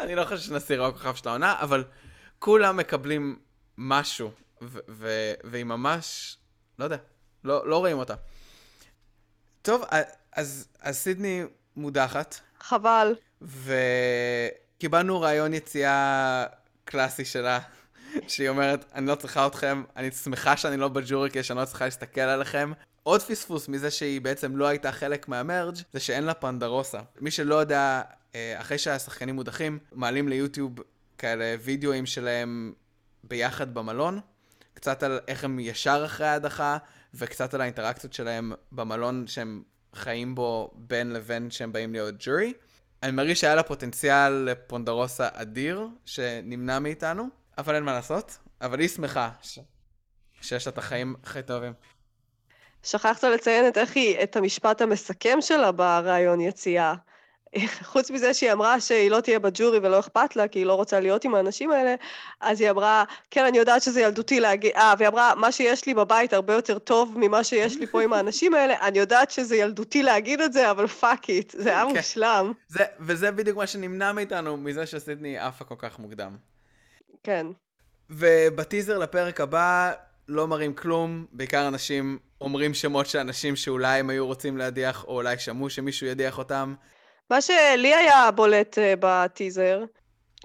אני 0.00 0.14
לא 0.14 0.24
חושב 0.24 0.36
שנסיר 0.36 0.80
הוא 0.80 0.88
הכוכב 0.88 1.14
של 1.14 1.28
העונה, 1.28 1.60
אבל 1.60 1.84
כולם 2.38 2.76
מקבלים 2.76 3.38
משהו, 3.78 4.30
והיא 5.44 5.64
ממש, 5.64 6.36
לא 6.78 6.84
יודע, 6.84 6.96
לא, 7.44 7.68
לא 7.68 7.78
רואים 7.78 7.98
אותה. 7.98 8.14
טוב, 9.62 9.82
אז, 10.32 10.68
אז 10.80 10.96
סידני 10.96 11.44
מודחת. 11.76 12.40
חבל. 12.60 13.14
וקיבלנו 13.42 15.20
רעיון 15.20 15.54
יציאה 15.54 16.44
קלאסי 16.84 17.24
שלה, 17.24 17.58
שהיא 18.28 18.48
אומרת, 18.48 18.84
אני 18.94 19.06
לא 19.06 19.14
צריכה 19.14 19.46
אתכם, 19.46 19.82
אני 19.96 20.10
שמחה 20.10 20.56
שאני 20.56 20.76
לא 20.76 20.88
בג'ורי 20.88 21.30
כי 21.30 21.42
שאני 21.42 21.58
לא 21.58 21.64
צריכה 21.64 21.84
להסתכל 21.84 22.20
עליכם. 22.20 22.72
עוד 23.02 23.22
פספוס 23.22 23.68
מזה 23.68 23.90
שהיא 23.90 24.20
בעצם 24.20 24.56
לא 24.56 24.66
הייתה 24.66 24.92
חלק 24.92 25.28
מהמרג' 25.28 25.76
זה 25.92 26.00
שאין 26.00 26.24
לה 26.24 26.34
פנדרוסה. 26.34 27.00
מי 27.20 27.30
שלא 27.30 27.54
יודע, 27.54 28.02
אה, 28.34 28.60
אחרי 28.60 28.78
שהשחקנים 28.78 29.34
מודחים, 29.34 29.78
מעלים 29.92 30.28
ליוטיוב 30.28 30.72
כאלה 31.18 31.54
וידאוים 31.60 32.06
שלהם 32.06 32.72
ביחד 33.24 33.74
במלון, 33.74 34.20
קצת 34.74 35.02
על 35.02 35.20
איך 35.28 35.44
הם 35.44 35.58
ישר 35.60 36.02
אחרי 36.04 36.26
ההדחה, 36.26 36.78
וקצת 37.14 37.54
על 37.54 37.60
האינטראקציות 37.60 38.12
שלהם 38.12 38.52
במלון 38.72 39.26
שהם 39.26 39.62
חיים 39.94 40.34
בו 40.34 40.70
בין 40.74 41.12
לבין 41.12 41.50
שהם 41.50 41.72
באים 41.72 41.92
להיות 41.92 42.14
ג'ורי. 42.18 42.52
אני 43.02 43.12
מרגיש 43.12 43.40
שהיה 43.40 43.54
לה 43.54 43.62
פוטנציאל 43.62 44.32
לפונדרוסה 44.32 45.28
אדיר, 45.32 45.88
שנמנע 46.04 46.78
מאיתנו. 46.78 47.28
אבל 47.58 47.74
אין 47.74 47.84
מה 47.84 47.92
לעשות, 47.92 48.38
אבל 48.60 48.80
היא 48.80 48.88
שמחה 48.88 49.30
ש... 49.42 49.58
שיש 50.40 50.66
לה 50.66 50.72
את 50.72 50.78
החיים 50.78 51.14
הכי 51.24 51.42
טובים. 51.42 51.72
שכחת 52.82 53.24
לציין 53.24 53.68
את 53.68 53.78
איך 53.78 53.96
היא, 53.96 54.22
את 54.22 54.36
המשפט 54.36 54.80
המסכם 54.80 55.38
שלה 55.40 55.72
בריאיון 55.72 56.40
יציאה. 56.40 56.94
חוץ 57.92 58.10
מזה 58.10 58.34
שהיא 58.34 58.52
אמרה 58.52 58.80
שהיא 58.80 59.10
לא 59.10 59.20
תהיה 59.20 59.38
בג'ורי 59.38 59.78
ולא 59.78 59.98
אכפת 59.98 60.36
לה, 60.36 60.48
כי 60.48 60.58
היא 60.58 60.66
לא 60.66 60.74
רוצה 60.74 61.00
להיות 61.00 61.24
עם 61.24 61.34
האנשים 61.34 61.70
האלה, 61.70 61.94
אז 62.40 62.60
היא 62.60 62.70
אמרה, 62.70 63.04
כן, 63.30 63.44
אני 63.44 63.58
יודעת 63.58 63.82
שזה 63.82 64.00
ילדותי 64.00 64.40
להגיד, 64.40 64.72
אה, 64.76 64.94
והיא 64.98 65.08
אמרה, 65.08 65.34
מה 65.34 65.52
שיש 65.52 65.86
לי 65.86 65.94
בבית 65.94 66.32
הרבה 66.32 66.54
יותר 66.54 66.78
טוב 66.78 67.14
ממה 67.16 67.44
שיש 67.44 67.76
לי 67.76 67.86
פה 67.86 68.02
עם 68.02 68.12
האנשים 68.12 68.54
האלה, 68.54 68.74
אני 68.80 68.98
יודעת 68.98 69.30
שזה 69.30 69.56
ילדותי 69.56 70.02
להגיד 70.02 70.40
את 70.40 70.52
זה, 70.52 70.70
אבל 70.70 70.86
fuck 70.86 71.28
it, 71.28 71.54
זה 71.58 71.70
היה 71.70 71.84
כן. 71.90 71.96
מושלם. 71.96 72.52
זה, 72.68 72.84
וזה 73.00 73.30
בדיוק 73.30 73.56
מה 73.56 73.66
שנמנע 73.66 74.12
מאיתנו, 74.12 74.56
מזה 74.56 74.86
שסידני 74.86 75.38
עפה 75.38 75.64
כל 75.64 75.74
כך 75.78 75.98
מוקדם. 75.98 76.36
כן. 77.22 77.46
ובטיזר 78.10 78.98
לפרק 78.98 79.40
הבא 79.40 79.92
לא 80.28 80.48
מראים 80.48 80.74
כלום, 80.74 81.26
בעיקר 81.32 81.68
אנשים 81.68 82.18
אומרים 82.40 82.74
שמות 82.74 83.06
של 83.06 83.18
אנשים 83.18 83.56
שאולי 83.56 83.98
הם 83.98 84.10
היו 84.10 84.26
רוצים 84.26 84.56
להדיח, 84.56 85.04
או 85.04 85.14
אולי 85.14 85.38
שמעו 85.38 85.70
שמישהו 85.70 86.06
ידיח 86.06 86.38
אותם. 86.38 86.74
מה 87.30 87.40
שלי 87.40 87.94
היה 87.94 88.30
בולט 88.30 88.78
uh, 88.78 88.80
בטיזר, 89.00 89.84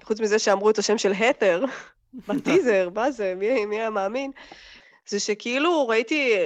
חוץ 0.02 0.20
מזה 0.20 0.38
שאמרו 0.38 0.70
את 0.70 0.78
השם 0.78 0.98
של 0.98 1.12
התר, 1.12 1.64
בטיזר, 2.28 2.88
מה 2.94 3.10
זה, 3.10 3.34
מי, 3.36 3.66
מי 3.66 3.76
היה 3.76 3.90
מאמין? 3.90 4.30
זה 5.06 5.20
שכאילו 5.20 5.88
ראיתי, 5.88 6.36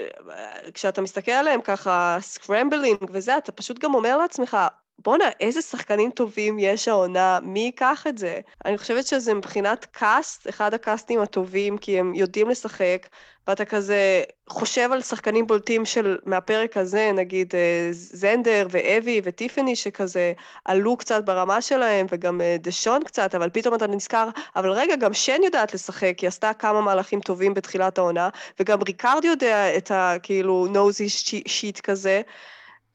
כשאתה 0.75 1.01
מסתכל 1.01 1.33
עליהם 1.33 1.61
ככה, 1.61 2.19
scrambling 2.21 2.99
וזה, 3.11 3.39
אתה 3.39 3.53
פשוט 3.53 3.79
גם 3.79 3.95
אומר 3.95 4.17
לעצמך, 4.17 4.57
בואנה, 4.99 5.25
איזה 5.41 5.63
שחקנים 5.63 6.11
טובים 6.11 6.59
יש 6.59 6.89
העונה, 6.89 7.39
מי 7.43 7.61
ייקח 7.61 8.07
את 8.09 8.19
זה? 8.19 8.41
אני 8.65 8.79
חושבת 8.79 9.07
שזה 9.07 9.35
מבחינת 9.35 9.85
cast, 9.85 10.49
אחד 10.49 10.75
הקאסטים 10.75 11.21
הטובים, 11.21 11.79
כי 11.79 11.99
הם 11.99 12.15
יודעים 12.15 12.49
לשחק, 12.49 13.07
ואתה 13.49 13.65
כזה 13.65 14.23
חושב 14.49 14.89
על 14.93 15.03
שחקנים 15.03 15.47
בולטים 15.47 15.85
של, 15.85 16.19
מהפרק 16.25 16.77
הזה, 16.77 17.11
נגיד 17.15 17.55
אה, 17.55 17.89
זנדר 17.93 18.67
ואבי 18.71 19.21
וטיפני, 19.25 19.77
שכזה 19.77 20.33
עלו 20.65 20.97
קצת 20.97 21.25
ברמה 21.25 21.61
שלהם, 21.61 22.07
וגם 22.11 22.41
אה, 22.41 22.57
דשון 22.61 23.05
קצת, 23.05 23.35
אבל 23.35 23.51
פתאום 23.51 23.75
אתה 23.75 23.87
נזכר, 23.87 24.29
אבל 24.57 24.71
רגע, 24.71 24.97
גם 24.97 25.15
שן 25.15 25.43
יודעת 25.43 25.75
לשחק, 25.75 26.19
היא 26.19 26.29
עשתה 26.29 26.53
כמה 26.53 26.81
מהלכים 26.81 27.21
טובים 27.21 27.55
בתחילת 27.55 27.99
העונה, 27.99 28.29
וגם 28.61 28.79
ריקארד 28.83 29.25
יודע 29.25 29.77
את 29.77 29.91
ה, 29.91 30.17
כאילו, 30.23 30.67
knows 30.71 31.09
his 31.47 31.62
shit 31.62 31.81
כזה. 31.81 32.23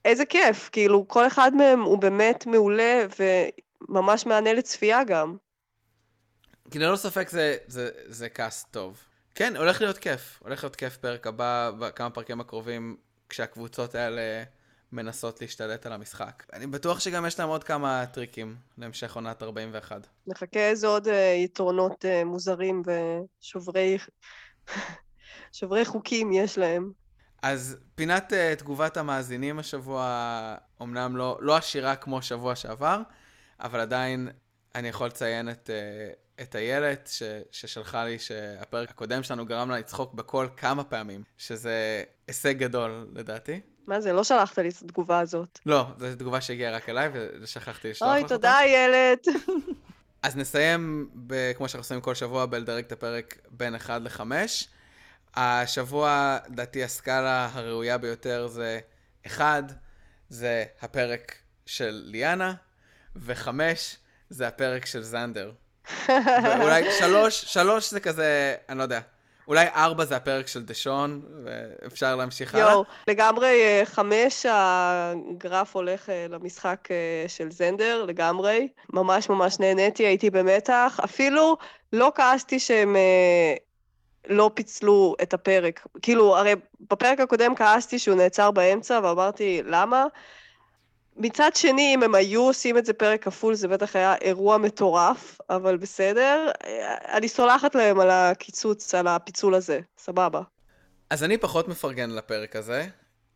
איזה 0.05 0.25
כיף, 0.25 0.69
כאילו, 0.71 1.07
כל 1.07 1.27
אחד 1.27 1.55
מהם 1.55 1.81
הוא 1.81 1.97
באמת 1.97 2.45
מעולה 2.45 3.05
וממש 3.89 4.25
מהנה 4.25 4.53
לצפייה 4.53 5.03
גם. 5.03 5.35
כי 6.71 6.79
ללא 6.79 6.95
ספק 6.95 7.29
זה, 7.29 7.57
זה, 7.67 7.89
זה 8.05 8.29
cast 8.29 8.67
טוב. 8.71 8.97
כן, 9.35 9.55
הולך 9.55 9.81
להיות 9.81 9.97
כיף. 9.97 10.39
הולך 10.43 10.63
להיות 10.63 10.75
כיף 10.75 10.97
פרק 10.97 11.27
הבא, 11.27 11.71
בכמה 11.79 12.09
פרקים 12.09 12.41
הקרובים, 12.41 12.97
כשהקבוצות 13.29 13.95
האלה 13.95 14.43
מנסות 14.91 15.41
להשתלט 15.41 15.85
על 15.85 15.93
המשחק. 15.93 16.43
אני 16.53 16.67
בטוח 16.67 16.99
שגם 16.99 17.25
יש 17.25 17.39
להם 17.39 17.49
עוד 17.49 17.63
כמה 17.63 18.05
טריקים 18.05 18.55
להמשך 18.77 19.15
עונת 19.15 19.43
41. 19.43 20.07
נחכה 20.27 20.59
איזה 20.59 20.87
עוד 20.87 21.07
uh, 21.07 21.11
יתרונות 21.43 22.05
uh, 22.05 22.25
מוזרים 22.25 22.81
ושוברי 22.85 23.97
שוברי 25.57 25.85
חוקים 25.85 26.31
יש 26.31 26.57
להם. 26.57 26.91
אז 27.41 27.77
פינת 27.95 28.33
uh, 28.33 28.59
תגובת 28.59 28.97
המאזינים 28.97 29.59
השבוע, 29.59 30.55
אמנם 30.81 31.17
לא, 31.17 31.37
לא 31.41 31.55
עשירה 31.55 31.95
כמו 31.95 32.21
שבוע 32.21 32.55
שעבר, 32.55 33.01
אבל 33.59 33.79
עדיין 33.79 34.29
אני 34.75 34.87
יכול 34.87 35.07
לציין 35.07 35.49
את, 35.49 35.69
uh, 35.69 36.41
את 36.41 36.55
איילת 36.55 37.09
ש, 37.11 37.23
ששלחה 37.51 38.05
לי 38.05 38.19
שהפרק 38.19 38.89
הקודם 38.89 39.23
שלנו 39.23 39.45
גרם 39.45 39.69
לה 39.69 39.79
לצחוק 39.79 40.13
בקול 40.13 40.49
כמה 40.57 40.83
פעמים, 40.83 41.23
שזה 41.37 42.03
הישג 42.27 42.57
גדול 42.57 43.07
לדעתי. 43.13 43.61
מה 43.87 44.01
זה, 44.01 44.13
לא 44.13 44.23
שלחת 44.23 44.59
לי 44.59 44.69
את 44.69 44.81
התגובה 44.81 45.19
הזאת. 45.19 45.59
לא, 45.65 45.85
זו 45.97 46.15
תגובה 46.17 46.41
שהגיעה 46.41 46.75
רק 46.75 46.89
אליי 46.89 47.09
ושכחתי 47.41 47.89
לשלוח 47.89 48.09
לך 48.09 48.15
אוי, 48.15 48.23
אותה. 48.23 48.35
תודה, 48.35 48.59
איילת. 48.59 49.27
אז 50.23 50.37
נסיים, 50.37 51.09
ב, 51.27 51.51
כמו 51.57 51.67
שאנחנו 51.67 51.79
עושים 51.79 52.01
כל 52.01 52.15
שבוע, 52.15 52.45
בלדרג 52.45 52.83
את 52.83 52.91
הפרק 52.91 53.37
בין 53.49 53.75
1 53.75 54.01
ל-5. 54.01 54.21
השבוע, 55.35 56.37
לדעתי, 56.49 56.83
הסקאלה 56.83 57.49
הראויה 57.53 57.97
ביותר 57.97 58.47
זה 58.47 58.79
1, 59.27 59.63
זה 60.29 60.65
הפרק 60.81 61.35
של 61.65 62.01
ליאנה, 62.05 62.53
ו-5 63.15 63.49
זה 64.29 64.47
הפרק 64.47 64.85
של 64.85 65.03
זנדר. 65.03 65.51
ואולי 66.59 66.91
3, 66.99 67.41
3 67.41 67.89
זה 67.89 67.99
כזה, 67.99 68.55
אני 68.69 68.77
לא 68.77 68.83
יודע. 68.83 68.99
אולי 69.47 69.67
4 69.75 70.05
זה 70.05 70.15
הפרק 70.15 70.47
של 70.47 70.63
דשון, 70.63 71.21
ואפשר 71.43 72.15
להמשיך 72.15 72.55
הלאה. 72.55 72.71
יואו, 72.71 72.83
לגמרי 73.07 73.61
אה, 73.61 73.81
חמש, 73.85 74.45
הגרף 74.49 75.75
הולך 75.75 76.09
אה, 76.09 76.25
למשחק 76.29 76.87
אה, 76.91 77.25
של 77.27 77.51
זנדר, 77.51 78.05
לגמרי. 78.05 78.67
ממש 78.93 79.29
ממש 79.29 79.59
נהניתי, 79.59 80.03
הייתי 80.03 80.29
במתח. 80.29 80.99
אפילו 81.03 81.57
לא 81.93 82.11
כעסתי 82.15 82.59
שהם 82.59 82.95
לא 84.29 84.51
פיצלו 84.53 85.15
את 85.21 85.33
הפרק. 85.33 85.87
כאילו, 86.01 86.37
הרי 86.37 86.53
בפרק 86.91 87.19
הקודם 87.19 87.55
כעסתי 87.55 87.99
שהוא 87.99 88.15
נעצר 88.15 88.51
באמצע, 88.51 88.99
ואמרתי, 89.03 89.61
למה? 89.65 90.05
מצד 91.15 91.51
שני, 91.55 91.95
אם 91.95 92.03
הם 92.03 92.15
היו 92.15 92.41
עושים 92.41 92.77
את 92.77 92.85
זה 92.85 92.93
פרק 92.93 93.23
כפול, 93.23 93.53
זה 93.53 93.67
בטח 93.67 93.95
היה 93.95 94.15
אירוע 94.15 94.57
מטורף, 94.57 95.37
אבל 95.49 95.77
בסדר. 95.77 96.51
אני 97.11 97.27
סולחת 97.27 97.75
להם 97.75 97.99
על 97.99 98.09
הקיצוץ, 98.09 98.95
על 98.95 99.07
הפיצול 99.07 99.55
הזה, 99.55 99.79
סבבה. 99.97 100.41
אז 101.09 101.23
אני 101.23 101.37
פחות 101.37 101.67
מפרגן 101.67 102.09
לפרק 102.09 102.55
הזה. 102.55 102.87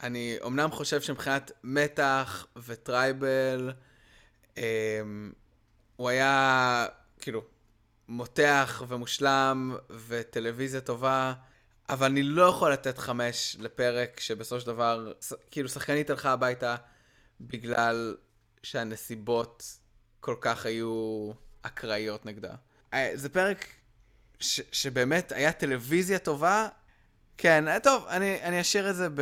אני 0.03 0.37
אמנם 0.45 0.71
חושב 0.71 1.01
שמבחינת 1.01 1.51
מתח 1.63 2.47
וטרייבל, 2.65 3.71
אמ, 4.57 5.31
הוא 5.95 6.09
היה 6.09 6.85
כאילו 7.19 7.41
מותח 8.07 8.83
ומושלם 8.87 9.75
וטלוויזיה 10.07 10.81
טובה, 10.81 11.33
אבל 11.89 12.05
אני 12.05 12.23
לא 12.23 12.43
יכול 12.43 12.73
לתת 12.73 12.97
חמש 12.97 13.57
לפרק 13.59 14.19
שבסופו 14.19 14.61
של 14.61 14.67
דבר, 14.67 15.13
כאילו 15.51 15.69
שחקנית 15.69 16.09
הלכה 16.09 16.31
הביתה 16.31 16.75
בגלל 17.41 18.15
שהנסיבות 18.63 19.63
כל 20.19 20.35
כך 20.41 20.65
היו 20.65 21.31
אקראיות 21.61 22.25
נגדה. 22.25 22.53
אה, 22.93 23.11
זה 23.13 23.29
פרק 23.29 23.65
ש- 24.39 24.61
שבאמת 24.71 25.31
היה 25.31 25.51
טלוויזיה 25.51 26.19
טובה, 26.19 26.67
כן, 27.37 27.67
אה, 27.67 27.79
טוב, 27.79 28.05
אני, 28.07 28.43
אני 28.43 28.61
אשאיר 28.61 28.89
את 28.89 28.95
זה 28.95 29.09
ב... 29.09 29.21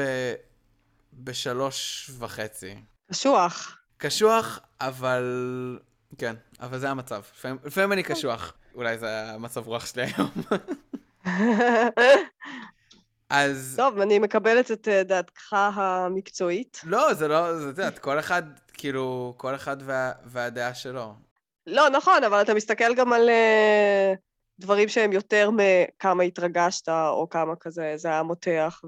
בשלוש 1.14 2.12
וחצי. 2.20 2.76
קשוח. 3.12 3.78
קשוח, 3.98 4.60
אבל... 4.82 5.80
כן, 6.18 6.36
אבל 6.60 6.80
זה 6.80 6.90
המצב. 6.90 7.22
לפעמים, 7.36 7.58
לפעמים 7.64 7.92
אני 7.94 8.04
קשוח. 8.04 8.54
אולי 8.76 8.98
זה 8.98 9.24
המצב 9.24 9.68
רוח 9.68 9.86
שלי 9.86 10.04
היום. 10.04 10.32
אז... 13.30 13.74
טוב, 13.78 14.00
אני 14.00 14.20
מקבלת 14.20 14.72
את 14.72 14.88
אה, 14.88 15.04
דעתך 15.04 15.54
המקצועית. 15.76 16.82
לא, 16.84 17.14
זה 17.14 17.28
לא, 17.28 17.60
זה, 17.60 17.70
את 17.70 17.78
יודעת, 17.78 18.00
כל 18.00 18.20
אחד, 18.20 18.44
כאילו, 18.74 19.34
כל 19.38 19.56
אחד 19.56 19.78
וה, 19.80 20.12
והדעה 20.26 20.74
שלו. 20.74 21.14
לא, 21.68 21.90
נכון, 21.90 22.24
אבל 22.24 22.42
אתה 22.42 22.54
מסתכל 22.54 22.96
גם 22.96 23.14
על 23.14 23.30
אה, 23.30 24.14
דברים 24.60 24.90
שהם 24.90 25.12
יותר 25.12 25.50
מכמה 25.52 26.24
התרגשת, 26.24 26.90
או 26.90 27.28
כמה 27.30 27.56
כזה, 27.56 27.94
זה 27.96 28.08
היה 28.08 28.24
מותח, 28.24 28.82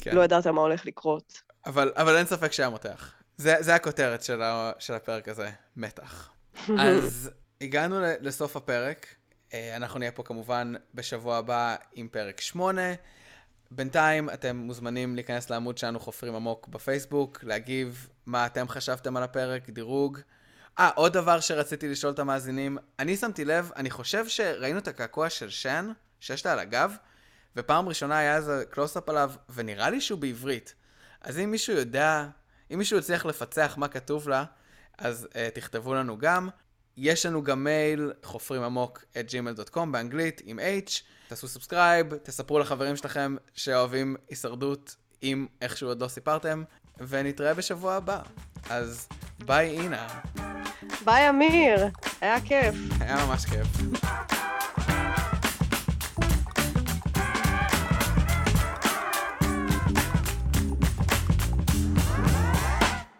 כן. 0.00 0.10
ולא 0.12 0.24
ידעת 0.24 0.46
מה 0.46 0.60
הולך 0.60 0.86
לקרות. 0.86 1.42
אבל, 1.66 1.92
אבל 1.96 2.16
אין 2.16 2.26
ספק 2.26 2.52
שהיה 2.52 2.68
מותח. 2.68 3.12
זה, 3.36 3.56
זה 3.60 3.74
הכותרת 3.74 4.22
של, 4.22 4.42
ה, 4.42 4.72
של 4.78 4.94
הפרק 4.94 5.28
הזה, 5.28 5.50
מתח. 5.76 6.30
אז 6.78 7.30
הגענו 7.62 8.00
לסוף 8.20 8.56
הפרק. 8.56 9.06
אה, 9.54 9.76
אנחנו 9.76 9.98
נהיה 9.98 10.12
פה 10.12 10.22
כמובן 10.22 10.72
בשבוע 10.94 11.36
הבא 11.36 11.76
עם 11.92 12.08
פרק 12.08 12.40
8. 12.40 12.82
בינתיים 13.70 14.30
אתם 14.30 14.56
מוזמנים 14.56 15.14
להיכנס 15.14 15.50
לעמוד 15.50 15.78
שלנו 15.78 16.00
חופרים 16.00 16.34
עמוק 16.34 16.68
בפייסבוק, 16.68 17.38
להגיב 17.42 18.08
מה 18.26 18.46
אתם 18.46 18.68
חשבתם 18.68 19.16
על 19.16 19.22
הפרק, 19.22 19.70
דירוג. 19.70 20.18
אה, 20.78 20.90
עוד 20.94 21.12
דבר 21.12 21.40
שרציתי 21.40 21.88
לשאול 21.88 22.12
את 22.12 22.18
המאזינים, 22.18 22.78
אני 22.98 23.16
שמתי 23.16 23.44
לב, 23.44 23.70
אני 23.76 23.90
חושב 23.90 24.28
שראינו 24.28 24.78
את 24.78 24.88
הקעקוע 24.88 25.30
של 25.30 25.50
שן, 25.50 25.92
שיש 26.20 26.46
לה 26.46 26.52
על 26.52 26.58
הגב, 26.58 26.96
ופעם 27.56 27.88
ראשונה 27.88 28.18
היה 28.18 28.36
איזה 28.36 28.64
קלוסאפ 28.70 29.08
עליו, 29.08 29.32
ונראה 29.54 29.90
לי 29.90 30.00
שהוא 30.00 30.20
בעברית. 30.20 30.74
אז 31.20 31.38
אם 31.38 31.50
מישהו 31.50 31.76
יודע, 31.76 32.26
אם 32.72 32.78
מישהו 32.78 32.98
הצליח 32.98 33.26
לפצח 33.26 33.74
מה 33.76 33.88
כתוב 33.88 34.28
לה, 34.28 34.44
אז 34.98 35.28
uh, 35.30 35.36
תכתבו 35.54 35.94
לנו 35.94 36.18
גם. 36.18 36.48
יש 36.96 37.26
לנו 37.26 37.42
גם 37.42 37.64
מייל, 37.64 38.12
חופרים 38.22 38.62
עמוק 38.62 39.04
את 39.20 39.26
gmail.com 39.30 39.86
באנגלית 39.90 40.40
עם 40.44 40.58
H. 40.58 40.92
תעשו 41.28 41.48
subscribe, 41.48 42.16
תספרו 42.16 42.58
לחברים 42.58 42.96
שלכם 42.96 43.36
שאוהבים 43.54 44.16
הישרדות, 44.28 44.96
אם 45.22 45.46
איכשהו 45.60 45.88
עוד 45.88 46.02
לא 46.02 46.08
סיפרתם, 46.08 46.62
ונתראה 46.98 47.54
בשבוע 47.54 47.94
הבא. 47.94 48.22
אז 48.70 49.08
ביי 49.46 49.70
אינה, 49.70 50.08
ביי, 51.04 51.28
אמיר, 51.28 51.86
היה 52.20 52.40
כיף. 52.40 52.74
היה 53.00 53.26
ממש 53.26 53.44
כיף. 53.46 53.66